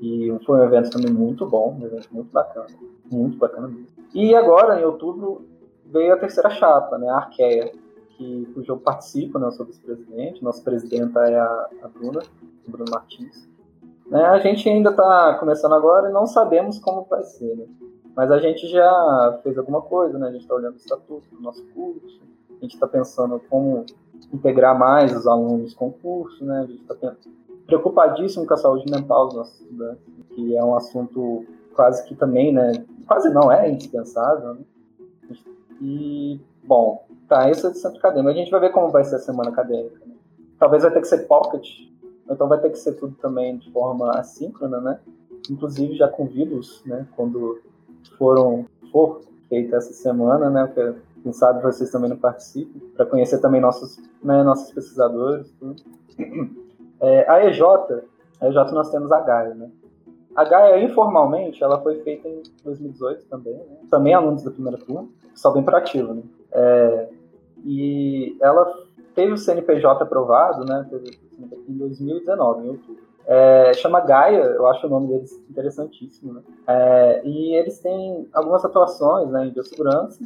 E 0.00 0.36
foi 0.44 0.60
um 0.60 0.64
evento 0.64 0.90
também 0.90 1.12
muito 1.12 1.46
bom, 1.46 1.78
um 1.80 1.86
evento 1.86 2.08
muito 2.12 2.30
bacana, 2.30 2.66
muito 3.10 3.38
bacana 3.38 3.68
mesmo. 3.68 3.86
E 4.14 4.34
agora, 4.34 4.80
em 4.80 4.84
outubro, 4.84 5.46
veio 5.86 6.12
a 6.12 6.18
terceira 6.18 6.50
chapa, 6.50 6.98
né, 6.98 7.08
a 7.08 7.16
Arqueia, 7.16 7.72
que, 8.16 8.46
cujo 8.54 8.72
eu 8.72 8.78
participo, 8.78 9.38
né, 9.38 9.46
eu 9.46 9.52
sou 9.52 9.64
vice-presidente, 9.64 10.42
nossa 10.42 10.62
presidenta 10.62 11.20
é 11.20 11.38
a, 11.38 11.68
a 11.82 11.88
Bruna, 11.88 12.20
a 12.20 12.70
Bruna 12.70 12.90
Martins. 12.90 13.48
Né, 14.06 14.22
a 14.22 14.38
gente 14.40 14.68
ainda 14.68 14.90
está 14.90 15.34
começando 15.38 15.74
agora 15.74 16.10
e 16.10 16.12
não 16.12 16.26
sabemos 16.26 16.78
como 16.78 17.06
vai 17.08 17.22
ser, 17.22 17.56
né? 17.56 17.64
mas 18.14 18.30
a 18.30 18.38
gente 18.38 18.68
já 18.68 19.40
fez 19.42 19.56
alguma 19.56 19.80
coisa, 19.80 20.18
né? 20.18 20.28
a 20.28 20.32
gente 20.32 20.42
está 20.42 20.54
olhando 20.54 20.74
o 20.74 20.76
estatuto 20.76 21.34
do 21.34 21.40
nosso 21.40 21.64
curso, 21.68 22.20
a 22.62 22.64
gente 22.64 22.74
está 22.74 22.86
pensando 22.86 23.40
como 23.50 23.84
integrar 24.32 24.78
mais 24.78 25.14
os 25.16 25.26
alunos 25.26 25.74
com 25.74 25.88
o 25.88 25.92
curso, 25.92 26.44
né? 26.44 26.60
A 26.60 26.66
gente 26.66 26.82
está 26.82 27.16
preocupadíssimo 27.66 28.46
com 28.46 28.54
a 28.54 28.56
saúde 28.56 28.88
mental 28.88 29.26
dos 29.26 29.36
nossos 29.36 29.60
estudantes, 29.60 30.04
que 30.28 30.56
é 30.56 30.64
um 30.64 30.76
assunto 30.76 31.44
quase 31.74 32.06
que 32.06 32.14
também, 32.14 32.52
né? 32.52 32.72
Quase 33.06 33.30
não, 33.30 33.50
é 33.50 33.68
indispensável, 33.68 34.54
né? 34.54 34.60
E, 35.80 36.40
bom, 36.62 37.04
tá, 37.28 37.50
isso 37.50 37.66
é 37.66 37.70
de 37.70 37.78
centro 37.78 37.98
acadêmico. 37.98 38.30
A 38.30 38.34
gente 38.34 38.50
vai 38.50 38.60
ver 38.60 38.70
como 38.70 38.90
vai 38.90 39.02
ser 39.02 39.16
a 39.16 39.18
semana 39.18 39.50
acadêmica. 39.50 39.98
Né? 40.06 40.14
Talvez 40.56 40.84
vai 40.84 40.92
ter 40.92 41.00
que 41.00 41.08
ser 41.08 41.26
pocket, 41.26 41.68
então 42.30 42.48
vai 42.48 42.60
ter 42.60 42.70
que 42.70 42.78
ser 42.78 42.92
tudo 42.92 43.16
também 43.16 43.56
de 43.56 43.72
forma 43.72 44.12
assíncrona, 44.12 44.80
né? 44.80 45.00
Inclusive 45.50 45.96
já 45.96 46.06
convido-os, 46.06 46.84
né, 46.86 47.04
quando 47.16 47.60
foram, 48.16 48.64
for 48.92 49.22
feita 49.48 49.74
essa 49.74 49.92
semana, 49.92 50.48
né, 50.48 50.72
quem 51.22 51.32
sabe 51.32 51.62
vocês 51.62 51.90
também 51.90 52.10
não 52.10 52.16
participem, 52.16 52.80
para 52.96 53.06
conhecer 53.06 53.38
também 53.38 53.60
nossos, 53.60 53.96
né, 54.22 54.42
nossos 54.42 54.72
pesquisadores. 54.72 55.50
Tudo. 55.58 55.82
É, 57.04 57.28
a 57.28 57.44
EJ, 57.44 57.60
a 58.40 58.46
EJ 58.46 58.54
nós 58.70 58.88
temos 58.92 59.10
a 59.10 59.18
Gaia, 59.18 59.54
né? 59.54 59.68
A 60.36 60.44
Gaia, 60.44 60.84
informalmente, 60.84 61.60
ela 61.60 61.80
foi 61.80 62.00
feita 62.02 62.28
em 62.28 62.44
2018 62.62 63.26
também, 63.26 63.54
né? 63.54 63.64
também 63.90 64.14
alunos 64.14 64.44
da 64.44 64.52
primeira 64.52 64.78
turma, 64.78 65.08
só 65.34 65.50
bem 65.50 65.64
proativa, 65.64 66.14
né? 66.14 66.22
É, 66.52 67.08
e 67.64 68.36
ela 68.40 68.72
teve 69.16 69.32
o 69.32 69.36
CNPJ 69.36 70.00
aprovado, 70.00 70.64
né? 70.64 70.88
em 71.68 71.76
2019, 71.76 72.66
em 72.66 72.70
outubro. 72.70 73.02
É, 73.26 73.74
chama 73.74 73.98
Gaia, 73.98 74.38
eu 74.38 74.68
acho 74.68 74.86
o 74.86 74.90
nome 74.90 75.08
deles 75.08 75.32
interessantíssimo, 75.50 76.34
né? 76.34 76.42
É, 76.68 77.22
e 77.24 77.56
eles 77.56 77.80
têm 77.80 78.28
algumas 78.32 78.64
atuações 78.64 79.28
né, 79.28 79.46
em 79.46 79.50
biossegurança 79.50 80.22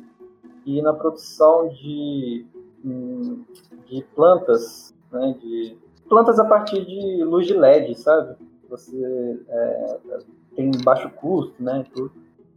e 0.67 0.83
na 0.83 0.93
produção 0.93 1.69
de, 1.69 2.45
hum, 2.85 3.45
de 3.87 4.05
plantas, 4.15 4.93
né, 5.13 5.37
de 5.41 5.79
plantas 6.09 6.39
a 6.41 6.45
partir 6.45 6.85
de 6.85 7.23
luz 7.23 7.47
de 7.47 7.55
LED, 7.55 7.95
sabe? 7.95 8.37
Você 8.69 9.41
é, 9.49 9.99
tem 10.57 10.71
baixo 10.85 11.09
custo, 11.11 11.55
né? 11.63 11.87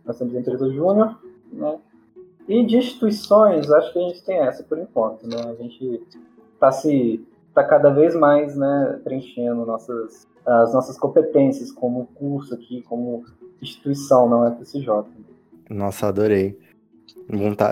Nós 0.03 0.17
temos 0.17 0.33
empresa 0.33 0.67
Júnior, 0.71 1.19
né? 1.53 1.79
E 2.47 2.65
de 2.65 2.77
instituições, 2.77 3.69
acho 3.71 3.93
que 3.93 3.99
a 3.99 4.01
gente 4.01 4.23
tem 4.23 4.39
essa 4.39 4.63
por 4.63 4.79
enquanto, 4.79 5.27
né? 5.27 5.37
A 5.47 5.53
gente 5.53 6.03
está 6.55 6.71
se 6.71 7.23
tá 7.53 7.63
cada 7.63 7.91
vez 7.91 8.15
mais, 8.15 8.55
né, 8.55 8.99
preenchendo 9.03 9.65
nossas 9.65 10.27
as 10.45 10.73
nossas 10.73 10.97
competências 10.97 11.71
como 11.71 12.07
curso 12.15 12.55
aqui, 12.55 12.81
como 12.83 13.23
instituição 13.61 14.27
na 14.27 14.49
UFSJ. 14.49 14.87
Nossa, 15.69 16.07
adorei. 16.07 16.57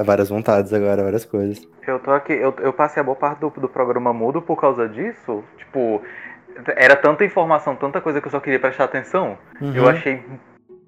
Várias 0.05 0.29
vontades 0.29 0.71
agora, 0.73 1.03
várias 1.03 1.25
coisas. 1.25 1.67
Eu 1.87 1.99
tô 1.99 2.11
aqui, 2.11 2.33
eu, 2.33 2.53
eu 2.59 2.71
passei 2.71 3.01
a 3.01 3.03
boa 3.03 3.15
parte 3.15 3.39
do, 3.39 3.49
do 3.49 3.67
programa 3.67 4.13
mudo 4.13 4.41
por 4.41 4.59
causa 4.59 4.87
disso. 4.87 5.43
Tipo, 5.57 6.01
era 6.75 6.95
tanta 6.95 7.25
informação, 7.25 7.75
tanta 7.75 7.99
coisa 8.01 8.21
que 8.21 8.27
eu 8.27 8.31
só 8.31 8.39
queria 8.39 8.59
prestar 8.59 8.85
atenção. 8.85 9.37
Uhum. 9.59 9.75
Eu 9.75 9.87
achei, 9.87 10.23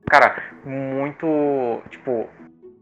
cara, 0.09 0.35
muito, 0.63 1.81
tipo, 1.89 2.27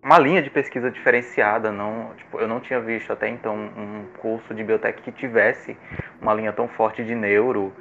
uma 0.03 0.19
linha 0.19 0.41
de 0.41 0.49
pesquisa 0.49 0.91
diferenciada. 0.91 1.71
Não, 1.71 2.11
tipo, 2.17 2.39
eu 2.39 2.47
não 2.47 2.59
tinha 2.59 2.79
visto 2.79 3.11
até 3.11 3.29
então 3.29 3.55
um 3.55 4.05
curso 4.19 4.53
de 4.53 4.63
biotech 4.63 5.01
que 5.01 5.11
tivesse 5.11 5.77
uma 6.21 6.33
linha 6.33 6.51
tão 6.51 6.67
forte 6.67 7.03
de 7.03 7.15
neuro. 7.15 7.71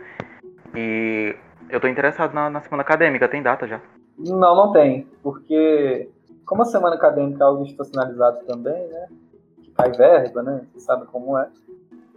E 0.75 1.35
eu 1.69 1.81
tô 1.81 1.89
interessado 1.89 2.33
na, 2.33 2.51
na 2.51 2.61
semana 2.61 2.83
acadêmica, 2.83 3.29
tem 3.29 3.43
data 3.43 3.67
já? 3.67 3.81
Não, 4.19 4.57
não 4.57 4.73
tem, 4.73 5.07
porque 5.23 6.09
como 6.47 6.63
a 6.63 6.67
semana 6.67 6.95
acadêmica 6.95 7.43
é 7.43 7.47
algo 7.47 7.63
institucionalizado 7.63 8.45
também, 8.47 8.87
né? 8.89 9.09
Que 9.63 9.71
cai 9.73 9.93
verba, 9.93 10.43
né? 10.43 10.63
Você 10.73 10.81
sabe 10.81 11.05
como 11.07 11.37
é. 11.37 11.49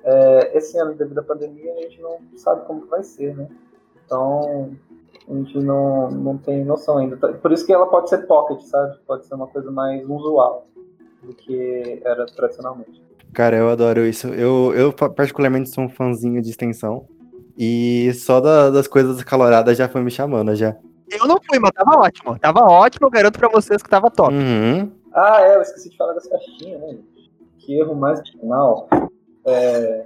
é. 0.03 0.57
Esse 0.57 0.77
ano, 0.77 0.93
devido 0.93 1.17
à 1.17 1.23
pandemia, 1.23 1.73
a 1.73 1.81
gente 1.81 1.99
não 1.99 2.19
sabe 2.35 2.65
como 2.65 2.85
vai 2.85 3.03
ser, 3.03 3.35
né? 3.35 3.49
Então, 4.05 4.71
a 5.27 5.33
gente 5.33 5.57
não, 5.59 6.09
não 6.11 6.37
tem 6.37 6.63
noção 6.63 6.99
ainda. 6.99 7.17
Por 7.17 7.51
isso 7.51 7.65
que 7.65 7.73
ela 7.73 7.87
pode 7.87 8.09
ser 8.09 8.27
pocket, 8.27 8.61
sabe? 8.61 8.97
Pode 9.05 9.25
ser 9.25 9.33
uma 9.33 9.47
coisa 9.47 9.71
mais 9.71 10.07
usual 10.07 10.67
do 11.23 11.33
que 11.33 12.01
era 12.05 12.25
tradicionalmente. 12.27 13.03
Cara, 13.33 13.57
eu 13.57 13.69
adoro 13.69 14.05
isso. 14.05 14.27
Eu, 14.27 14.73
eu 14.73 14.93
particularmente 14.93 15.69
sou 15.69 15.83
um 15.83 15.89
fãzinho 15.89 16.41
de 16.41 16.49
extensão. 16.49 17.05
E 17.57 18.11
só 18.13 18.39
da, 18.39 18.69
das 18.69 18.87
coisas 18.87 19.21
caloradas 19.23 19.77
já 19.77 19.89
foi 19.89 20.01
me 20.01 20.09
chamando 20.09 20.55
já. 20.55 20.77
Eu 21.11 21.27
não 21.27 21.37
fui, 21.41 21.59
mas 21.59 21.71
tava 21.71 21.99
ótimo. 21.99 22.39
Tava 22.39 22.59
ótimo, 22.61 23.07
eu 23.07 23.11
garanto 23.11 23.39
pra 23.39 23.49
vocês 23.49 23.81
que 23.81 23.89
tava 23.89 24.11
top. 24.11 24.33
Uhum. 24.33 24.91
Ah, 25.13 25.41
é, 25.41 25.55
eu 25.55 25.61
esqueci 25.61 25.89
de 25.89 25.97
falar 25.97 26.13
das 26.13 26.27
caixinhas, 26.27 26.79
né? 26.81 26.97
Que 27.57 27.79
erro 27.79 27.95
mais 27.95 28.21
final. 28.29 28.87
É, 29.45 30.05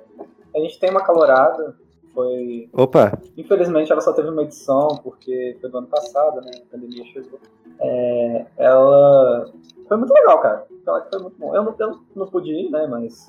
a 0.56 0.60
gente 0.60 0.80
tem 0.80 0.90
uma 0.90 1.04
calorada, 1.04 1.76
foi. 2.14 2.70
Opa! 2.74 3.18
Infelizmente 3.36 3.92
ela 3.92 4.02
só 4.02 4.14
teve 4.14 4.30
uma 4.30 4.44
edição, 4.44 4.88
porque 5.04 5.58
foi 5.60 5.70
do 5.70 5.78
ano 5.80 5.88
passado, 5.88 6.42
né? 6.42 6.52
A 6.56 6.72
pandemia 6.72 7.04
chegou. 7.06 7.40
É, 7.82 8.46
ela. 8.58 9.52
Foi 9.88 9.98
muito 9.98 10.14
legal, 10.14 10.40
cara. 10.42 10.66
Foi 11.10 11.22
muito 11.22 11.38
bom. 11.38 11.56
Eu 11.56 11.64
não, 11.64 11.76
eu 11.78 12.00
não 12.16 12.28
pude 12.28 12.52
ir, 12.52 12.70
né? 12.70 12.88
Mas 12.88 13.28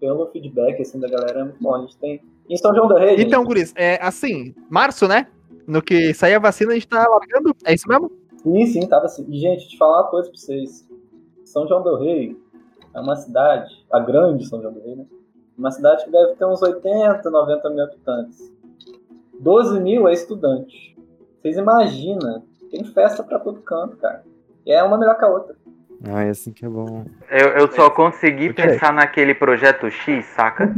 pelo 0.00 0.26
feedback 0.30 0.82
assim, 0.82 1.00
da 1.00 1.08
galera 1.08 1.40
é 1.40 1.44
muito 1.44 1.62
bom. 1.62 1.74
A 1.74 1.80
gente 1.80 1.96
tem 1.96 2.20
em 2.48 2.56
São 2.56 2.74
João 2.74 2.88
da 2.88 2.98
Rei. 2.98 3.20
Então, 3.20 3.44
Guris, 3.44 3.72
é 3.76 3.98
assim, 4.02 4.54
março, 4.68 5.08
né? 5.08 5.26
No 5.66 5.82
que 5.82 6.14
sair 6.14 6.34
a 6.34 6.38
vacina, 6.38 6.72
a 6.72 6.74
gente 6.74 6.88
tá 6.88 7.06
largando. 7.08 7.54
É 7.64 7.74
isso 7.74 7.88
mesmo? 7.88 8.10
Sim, 8.42 8.66
sim, 8.66 8.86
tava 8.86 9.06
assim. 9.06 9.26
E, 9.28 9.38
gente, 9.38 9.68
te 9.68 9.76
falar 9.76 10.02
uma 10.02 10.10
coisa 10.10 10.28
pra 10.30 10.38
vocês. 10.38 10.86
São 11.44 11.66
João 11.66 11.82
do 11.82 11.96
Rei 11.96 12.36
é 12.94 13.00
uma 13.00 13.16
cidade, 13.16 13.84
a 13.92 14.00
grande 14.00 14.46
São 14.46 14.60
João 14.60 14.72
do 14.72 14.80
Rei, 14.80 14.96
né? 14.96 15.06
Uma 15.56 15.70
cidade 15.70 16.04
que 16.04 16.10
deve 16.10 16.34
ter 16.34 16.44
uns 16.44 16.62
80, 16.62 17.28
90 17.30 17.70
mil 17.70 17.84
habitantes. 17.84 18.52
12 19.40 19.80
mil 19.80 20.08
é 20.08 20.12
estudante. 20.12 20.96
Vocês 21.40 21.56
imaginam? 21.56 22.42
Tem 22.70 22.84
festa 22.84 23.22
pra 23.22 23.38
todo 23.38 23.60
canto, 23.60 23.96
cara. 23.96 24.24
E 24.64 24.72
é 24.72 24.82
uma 24.82 24.98
melhor 24.98 25.16
que 25.16 25.24
a 25.24 25.28
outra. 25.28 25.56
Ah, 26.04 26.24
é 26.24 26.30
assim 26.30 26.52
que 26.52 26.64
é 26.64 26.68
bom. 26.68 27.04
Eu, 27.30 27.48
eu 27.60 27.72
só 27.72 27.90
consegui 27.90 28.52
pensar 28.52 28.92
naquele 28.92 29.34
projeto 29.34 29.90
X, 29.90 30.24
saca? 30.26 30.74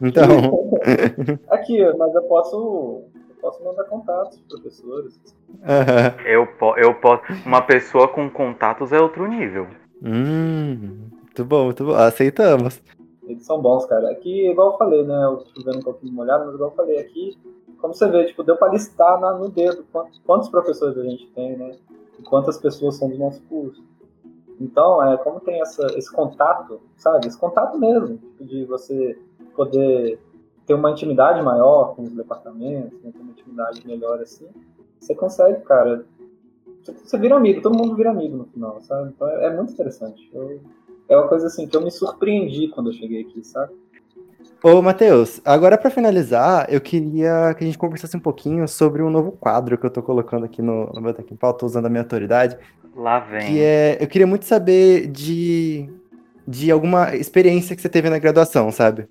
Então. 0.00 0.26
Aqui, 1.50 1.82
mas 1.96 2.14
eu 2.14 2.22
posso. 2.22 3.02
Eu 3.44 3.50
posso 3.50 3.62
mandar 3.62 3.84
contatos 3.84 4.38
de 4.38 4.44
professores. 4.44 5.20
Uhum. 5.50 6.26
Eu, 6.26 6.48
eu 6.78 6.94
posso. 6.94 7.22
Uma 7.44 7.60
pessoa 7.60 8.08
com 8.08 8.30
contatos 8.30 8.90
é 8.90 8.98
outro 8.98 9.26
nível. 9.26 9.66
Hum, 10.02 11.10
muito 11.20 11.44
bom, 11.44 11.64
muito 11.66 11.84
bom. 11.84 11.92
Aceitamos. 11.92 12.82
Eles 13.24 13.44
são 13.44 13.60
bons, 13.60 13.84
cara. 13.84 14.10
Aqui, 14.10 14.48
igual 14.48 14.72
eu 14.72 14.78
falei, 14.78 15.04
né? 15.04 15.24
Eu 15.24 15.44
tô 15.54 15.62
vendo 15.62 15.78
um 15.78 15.82
pouquinho 15.82 16.14
molhado, 16.14 16.46
mas 16.46 16.54
igual 16.54 16.70
eu 16.70 16.74
falei, 16.76 16.98
aqui, 16.98 17.38
como 17.78 17.92
você 17.92 18.08
vê, 18.08 18.24
tipo, 18.24 18.42
deu 18.42 18.56
pra 18.56 18.68
listar 18.68 19.20
na, 19.20 19.34
no 19.34 19.50
dedo 19.50 19.84
quantos, 19.92 20.18
quantos 20.20 20.48
professores 20.48 20.96
a 20.96 21.02
gente 21.02 21.26
tem, 21.32 21.54
né? 21.54 21.76
E 22.18 22.22
quantas 22.22 22.56
pessoas 22.56 22.96
são 22.96 23.10
do 23.10 23.18
nosso 23.18 23.42
curso. 23.42 23.84
Então, 24.58 25.02
é, 25.06 25.18
como 25.18 25.40
tem 25.40 25.60
essa, 25.60 25.86
esse 25.98 26.10
contato, 26.10 26.80
sabe? 26.96 27.26
Esse 27.26 27.38
contato 27.38 27.76
mesmo, 27.78 28.16
tipo, 28.16 28.44
de 28.46 28.64
você 28.64 29.18
poder 29.54 30.18
ter 30.66 30.74
uma 30.74 30.90
intimidade 30.90 31.42
maior 31.42 31.94
com 31.94 32.02
os 32.02 32.12
departamentos, 32.12 33.02
né, 33.02 33.10
ter 33.12 33.20
uma 33.20 33.32
intimidade 33.32 33.86
melhor 33.86 34.20
assim, 34.20 34.46
você 34.98 35.14
consegue, 35.14 35.60
cara. 35.62 36.04
Você 36.82 37.18
vira 37.18 37.36
amigo, 37.36 37.62
todo 37.62 37.76
mundo 37.76 37.94
vira 37.94 38.10
amigo 38.10 38.36
no 38.36 38.44
final, 38.46 38.80
sabe? 38.82 39.12
Então 39.14 39.28
é, 39.28 39.46
é 39.46 39.50
muito 39.50 39.72
interessante. 39.72 40.30
Eu, 40.32 40.60
é 41.08 41.16
uma 41.16 41.28
coisa 41.28 41.46
assim 41.46 41.66
que 41.66 41.76
eu 41.76 41.82
me 41.82 41.90
surpreendi 41.90 42.68
quando 42.68 42.90
eu 42.90 42.94
cheguei 42.94 43.22
aqui, 43.22 43.42
sabe? 43.44 43.72
Ô, 44.62 44.80
Matheus, 44.80 45.40
agora 45.44 45.76
para 45.76 45.90
finalizar, 45.90 46.66
eu 46.70 46.80
queria 46.80 47.54
que 47.54 47.64
a 47.64 47.66
gente 47.66 47.76
conversasse 47.76 48.16
um 48.16 48.20
pouquinho 48.20 48.66
sobre 48.66 49.02
um 49.02 49.10
novo 49.10 49.32
quadro 49.32 49.76
que 49.76 49.84
eu 49.84 49.90
tô 49.90 50.02
colocando 50.02 50.44
aqui 50.44 50.62
no, 50.62 50.86
no 50.86 51.00
meu 51.00 51.12
Tech 51.12 51.34
Pau, 51.34 51.52
tô 51.52 51.66
usando 51.66 51.86
a 51.86 51.90
minha 51.90 52.02
autoridade. 52.02 52.56
Lá 52.96 53.20
vem. 53.20 53.46
Que 53.46 53.60
é, 53.60 53.98
eu 54.00 54.06
queria 54.06 54.26
muito 54.26 54.46
saber 54.46 55.08
de, 55.08 55.90
de 56.46 56.70
alguma 56.70 57.14
experiência 57.14 57.76
que 57.76 57.82
você 57.82 57.88
teve 57.88 58.08
na 58.08 58.18
graduação, 58.18 58.70
sabe? 58.70 59.06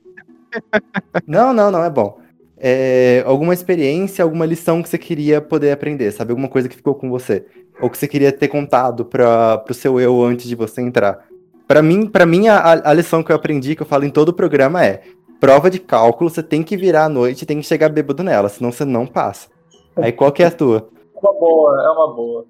Não, 1.27 1.53
não, 1.53 1.71
não, 1.71 1.83
é 1.83 1.89
bom. 1.89 2.19
É, 2.57 3.23
alguma 3.25 3.53
experiência, 3.53 4.23
alguma 4.23 4.45
lição 4.45 4.81
que 4.81 4.89
você 4.89 4.97
queria 4.97 5.41
poder 5.41 5.71
aprender, 5.71 6.11
sabe? 6.11 6.31
Alguma 6.31 6.47
coisa 6.47 6.69
que 6.69 6.75
ficou 6.75 6.95
com 6.95 7.09
você. 7.09 7.45
Ou 7.81 7.89
que 7.89 7.97
você 7.97 8.07
queria 8.07 8.31
ter 8.31 8.47
contado 8.47 9.03
para 9.03 9.57
pro 9.57 9.73
seu 9.73 9.99
eu 9.99 10.21
antes 10.23 10.47
de 10.47 10.55
você 10.55 10.81
entrar. 10.81 11.27
Para 11.67 11.81
mim, 11.81 12.07
para 12.07 12.25
mim 12.25 12.47
a, 12.47 12.89
a 12.89 12.93
lição 12.93 13.23
que 13.23 13.31
eu 13.31 13.35
aprendi, 13.35 13.75
que 13.75 13.81
eu 13.81 13.87
falo 13.87 14.05
em 14.05 14.09
todo 14.09 14.29
o 14.29 14.33
programa 14.33 14.85
é: 14.85 15.01
prova 15.39 15.69
de 15.69 15.79
cálculo, 15.79 16.29
você 16.29 16.43
tem 16.43 16.63
que 16.63 16.77
virar 16.77 17.05
à 17.05 17.09
noite, 17.09 17.45
tem 17.45 17.59
que 17.59 17.65
chegar 17.65 17.89
bêbado 17.89 18.23
nela, 18.23 18.47
senão 18.47 18.71
você 18.71 18.85
não 18.85 19.05
passa. 19.05 19.49
Aí 19.95 20.11
qual 20.11 20.31
que 20.31 20.43
é 20.43 20.47
a 20.47 20.51
tua? 20.51 20.89
É 21.15 21.19
uma 21.19 21.33
boa, 21.33 21.83
é 21.83 21.89
uma 21.89 22.13
boa. 22.13 22.45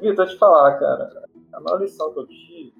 Vitor, 0.00 0.26
te 0.26 0.36
falar, 0.36 0.78
cara, 0.78 1.08
a 1.52 1.60
maior 1.60 1.80
lição 1.80 2.12
que 2.12 2.18
eu 2.18 2.26
tive 2.26 2.72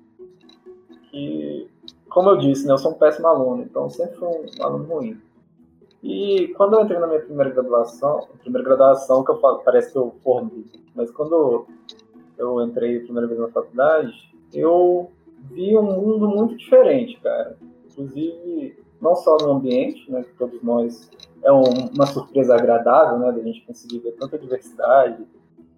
que 1.12 1.70
como 2.12 2.30
eu 2.30 2.36
disse, 2.36 2.66
né, 2.66 2.72
eu 2.72 2.78
sou 2.78 2.92
um 2.92 2.94
péssimo 2.94 3.26
aluno, 3.26 3.62
então 3.62 3.88
sempre 3.88 4.16
fui 4.16 4.28
um 4.28 4.62
aluno 4.62 4.84
ruim. 4.84 5.20
E 6.02 6.52
quando 6.56 6.74
eu 6.74 6.82
entrei 6.82 6.98
na 6.98 7.06
minha 7.06 7.20
primeira 7.20 7.50
graduação, 7.50 8.28
primeira 8.40 8.66
graduação 8.66 9.24
que 9.24 9.30
eu 9.30 9.40
falo, 9.40 9.60
parece 9.64 9.92
que 9.92 9.98
eu 9.98 10.14
formei, 10.22 10.64
mas 10.94 11.10
quando 11.10 11.66
eu 12.36 12.62
entrei 12.62 12.98
a 12.98 13.02
primeira 13.02 13.26
vez 13.26 13.40
na 13.40 13.48
faculdade, 13.48 14.12
eu 14.52 15.10
vi 15.50 15.76
um 15.76 15.82
mundo 15.82 16.28
muito 16.28 16.56
diferente, 16.56 17.18
cara. 17.20 17.56
Inclusive, 17.90 18.76
não 19.00 19.14
só 19.16 19.36
no 19.38 19.52
ambiente, 19.52 20.10
né, 20.10 20.22
que 20.22 20.34
todos 20.34 20.62
nós 20.62 21.10
é 21.42 21.52
um, 21.52 21.62
uma 21.94 22.06
surpresa 22.06 22.54
agradável, 22.54 23.18
né, 23.18 23.32
da 23.32 23.40
gente 23.40 23.64
conseguir 23.64 24.00
ver 24.00 24.12
tanta 24.12 24.38
diversidade, 24.38 25.24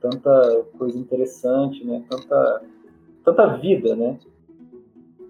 tanta 0.01 0.67
coisa 0.77 0.99
interessante, 0.99 1.85
né, 1.85 2.03
tanta 2.09 2.63
tanta 3.25 3.57
vida, 3.57 3.97
né? 3.97 4.19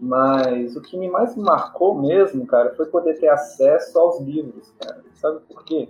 Mas 0.04 0.76
o 0.76 0.82
que 0.82 0.98
me 0.98 1.08
mais 1.08 1.34
marcou 1.34 1.94
mesmo, 1.94 2.46
cara, 2.46 2.74
foi 2.74 2.84
poder 2.86 3.18
ter 3.18 3.28
acesso 3.28 3.98
aos 3.98 4.20
livros, 4.20 4.70
cara. 4.78 5.02
Sabe 5.14 5.40
por 5.48 5.64
quê? 5.64 5.88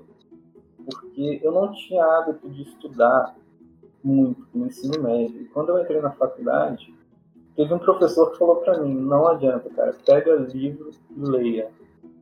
Porque 0.84 1.40
eu 1.42 1.50
não 1.50 1.72
tinha 1.72 2.04
hábito 2.04 2.48
de 2.48 2.62
estudar 2.62 3.34
muito 4.04 4.46
no 4.54 4.66
ensino 4.66 5.02
médio. 5.02 5.42
E 5.42 5.46
quando 5.46 5.70
eu 5.70 5.80
entrei 5.80 6.00
na 6.00 6.12
faculdade, 6.12 6.94
teve 7.56 7.74
um 7.74 7.78
professor 7.80 8.30
que 8.30 8.38
falou 8.38 8.56
para 8.56 8.78
mim: 8.78 8.94
não 8.94 9.26
adianta, 9.26 9.68
cara, 9.70 9.96
pega 10.06 10.36
livro 10.36 10.90
e 11.10 11.20
leia. 11.20 11.70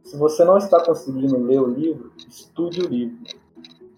Se 0.03 0.17
você 0.17 0.47
não 0.47 0.57
está 0.57 0.83
conseguindo 0.83 1.37
ler 1.45 1.61
o 1.61 1.67
livro, 1.67 2.11
estude 2.17 2.81
o 2.81 2.89
livro. 2.89 3.19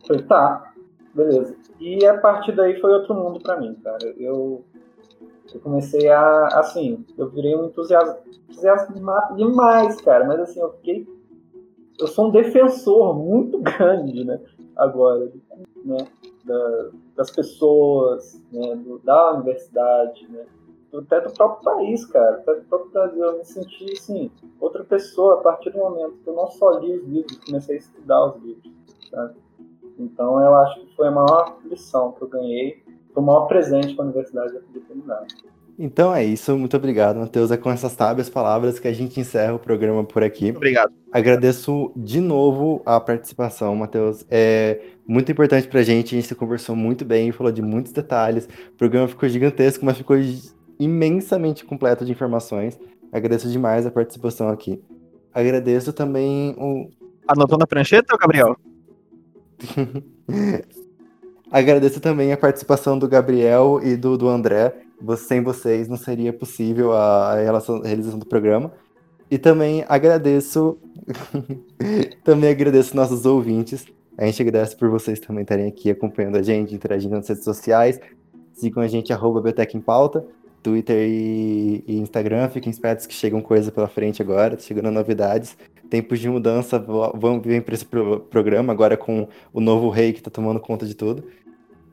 Eu 0.00 0.06
falei, 0.08 0.22
tá, 0.24 0.74
beleza. 1.14 1.56
E 1.78 2.04
a 2.04 2.18
partir 2.18 2.52
daí 2.56 2.80
foi 2.80 2.92
outro 2.92 3.14
mundo 3.14 3.38
para 3.40 3.60
mim, 3.60 3.72
cara. 3.76 4.12
Eu, 4.18 4.64
eu 5.54 5.60
comecei 5.60 6.08
a, 6.08 6.48
assim, 6.58 7.04
eu 7.16 7.30
virei 7.30 7.54
um 7.56 7.66
entusiasmado 7.66 9.36
demais, 9.36 10.00
cara. 10.00 10.26
Mas 10.26 10.40
assim, 10.40 10.60
eu 10.60 10.72
fiquei. 10.72 11.06
Eu 11.98 12.08
sou 12.08 12.26
um 12.26 12.30
defensor 12.30 13.14
muito 13.14 13.58
grande, 13.62 14.24
né? 14.24 14.40
Agora, 14.76 15.32
né? 15.84 16.08
Da, 16.44 16.90
das 17.16 17.30
pessoas, 17.30 18.42
né? 18.52 18.74
Do, 18.76 18.98
da 18.98 19.34
universidade, 19.34 20.26
né? 20.28 20.44
até 20.98 21.20
do 21.20 21.32
próprio 21.32 21.64
país, 21.64 22.04
cara, 22.06 22.36
até 22.36 22.54
do 22.54 22.64
próprio 22.66 22.90
Brasil. 22.90 23.24
Eu 23.24 23.38
me 23.38 23.44
senti, 23.44 23.92
assim, 23.92 24.30
outra 24.60 24.84
pessoa 24.84 25.40
a 25.40 25.42
partir 25.42 25.70
do 25.70 25.78
momento 25.78 26.18
que 26.22 26.28
eu 26.28 26.34
não 26.34 26.48
só 26.50 26.78
li 26.78 26.96
os 26.96 27.04
livros, 27.04 27.38
comecei 27.38 27.76
a 27.76 27.78
estudar 27.78 28.26
os 28.26 28.42
livros, 28.42 28.72
sabe? 29.10 29.34
Então 29.98 30.40
eu 30.40 30.54
acho 30.56 30.80
que 30.80 30.96
foi 30.96 31.08
a 31.08 31.10
maior 31.10 31.58
lição 31.64 32.12
que 32.12 32.22
eu 32.22 32.28
ganhei, 32.28 32.83
foi 33.14 33.22
o 33.22 33.26
maior 33.26 33.46
presente 33.46 33.94
que 33.94 34.00
a 34.00 34.04
universidade 34.04 34.52
me 34.94 35.02
dado. 35.02 35.26
Então 35.78 36.14
é 36.14 36.24
isso, 36.24 36.56
muito 36.56 36.76
obrigado, 36.76 37.18
Matheus. 37.18 37.50
É 37.50 37.56
com 37.56 37.70
essas 37.70 37.92
sábias 37.92 38.28
palavras 38.28 38.78
que 38.78 38.86
a 38.86 38.92
gente 38.92 39.18
encerra 39.18 39.54
o 39.54 39.58
programa 39.58 40.04
por 40.04 40.22
aqui. 40.22 40.50
Obrigado. 40.50 40.92
Agradeço 41.12 41.90
de 41.96 42.20
novo 42.20 42.82
a 42.86 43.00
participação, 43.00 43.74
Matheus. 43.74 44.24
É 44.30 44.80
muito 45.06 45.30
importante 45.32 45.66
pra 45.66 45.82
gente, 45.82 46.16
a 46.16 46.20
gente 46.20 46.34
conversou 46.34 46.76
muito 46.76 47.04
bem, 47.04 47.32
falou 47.32 47.52
de 47.52 47.62
muitos 47.62 47.92
detalhes. 47.92 48.48
O 48.72 48.76
programa 48.76 49.08
ficou 49.08 49.28
gigantesco, 49.28 49.84
mas 49.84 49.96
ficou 49.96 50.16
imensamente 50.78 51.64
completo 51.64 52.04
de 52.04 52.12
informações. 52.12 52.78
Agradeço 53.12 53.48
demais 53.48 53.86
a 53.86 53.90
participação 53.90 54.48
aqui. 54.48 54.80
Agradeço 55.32 55.92
também 55.92 56.54
o. 56.56 56.88
Anotou 57.26 57.58
na 57.58 57.66
prancheta, 57.66 58.16
Gabriel? 58.16 58.56
Agradeço 61.50 62.00
também 62.00 62.32
a 62.32 62.36
participação 62.36 62.98
do 62.98 63.08
Gabriel 63.08 63.80
e 63.82 63.96
do, 63.96 64.16
do 64.16 64.28
André. 64.28 64.74
Sem 65.18 65.42
vocês 65.42 65.88
não 65.88 65.96
seria 65.96 66.32
possível 66.32 66.92
a, 66.92 67.32
a 67.32 67.34
realização 67.34 68.18
do 68.18 68.26
programa. 68.26 68.72
E 69.30 69.38
também 69.38 69.84
agradeço. 69.88 70.78
também 72.24 72.50
agradeço 72.50 72.96
nossos 72.96 73.26
ouvintes. 73.26 73.86
A 74.16 74.26
gente 74.26 74.40
agradece 74.42 74.76
por 74.76 74.88
vocês 74.88 75.18
também 75.18 75.42
estarem 75.42 75.66
aqui 75.66 75.90
acompanhando 75.90 76.36
a 76.36 76.42
gente, 76.42 76.74
interagindo 76.74 77.16
nas 77.16 77.28
redes 77.28 77.44
sociais. 77.44 78.00
Sigam 78.52 78.82
a 78.82 78.86
gente, 78.86 79.12
arroba 79.12 79.42
em 79.72 79.80
Pauta. 79.80 80.24
Twitter 80.62 81.06
e, 81.06 81.84
e, 81.86 81.98
Instagram, 81.98 82.48
fiquem 82.48 82.70
espertos 82.70 83.04
que 83.04 83.12
chegam 83.12 83.42
coisas 83.42 83.68
pela 83.70 83.86
frente 83.86 84.22
agora, 84.22 84.58
chegando 84.58 84.90
novidades. 84.90 85.58
Tempos 85.90 86.18
de 86.18 86.28
mudança 86.28 86.78
vão 86.78 87.40
vir 87.40 87.62
para 87.62 87.74
esse 87.74 87.84
pro 87.84 88.20
programa, 88.20 88.72
agora 88.72 88.96
com 88.96 89.28
o 89.52 89.60
novo 89.60 89.88
rei 89.90 90.12
que 90.12 90.18
está 90.18 90.30
tomando 90.30 90.60
conta 90.60 90.86
de 90.86 90.94
tudo. 90.94 91.24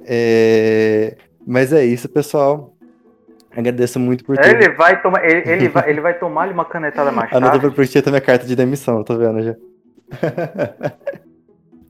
É... 0.06 1.16
Mas 1.46 1.74
é 1.74 1.84
isso, 1.84 2.10
pessoal. 2.10 2.74
Agradeço 3.56 4.00
muito 4.00 4.24
por 4.24 4.38
ele 4.40 4.66
tudo. 4.66 4.78
Vai 4.78 5.02
tomar, 5.02 5.26
ele, 5.26 5.44
ele, 5.52 5.70
vai, 5.70 5.90
ele 5.90 6.02
vai 6.02 6.14
tomar 6.18 6.50
uma 6.50 6.66
canetada 6.66 7.12
mais 7.12 7.30
tarde. 7.30 7.46
Anota 7.46 7.72
pra 7.72 7.84
a 7.84 8.10
minha 8.10 8.22
carta 8.22 8.46
de 8.46 8.56
demissão, 8.56 9.04
tô 9.04 9.18
vendo 9.18 9.42
já. 9.42 9.56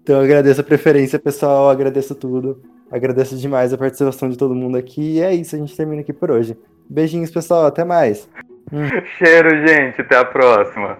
então 0.02 0.20
agradeço 0.22 0.62
a 0.62 0.64
preferência, 0.64 1.20
pessoal. 1.20 1.70
Agradeço 1.70 2.16
tudo. 2.16 2.62
Agradeço 2.92 3.38
demais 3.38 3.72
a 3.72 3.78
participação 3.78 4.30
de 4.30 4.38
todo 4.38 4.56
mundo 4.56 4.78
aqui. 4.78 5.18
E 5.18 5.22
é 5.22 5.34
isso, 5.34 5.56
a 5.56 5.60
gente 5.60 5.76
termina 5.78 6.02
aqui 6.02 6.12
por 6.12 6.32
hoje. 6.32 6.58
Beijinhos, 6.90 7.32
pessoal. 7.32 7.66
Até 7.66 7.84
mais. 7.86 8.28
Cheiro, 9.18 9.66
gente. 9.66 10.02
Até 10.02 10.18
a 10.18 10.26
próxima. 10.26 10.98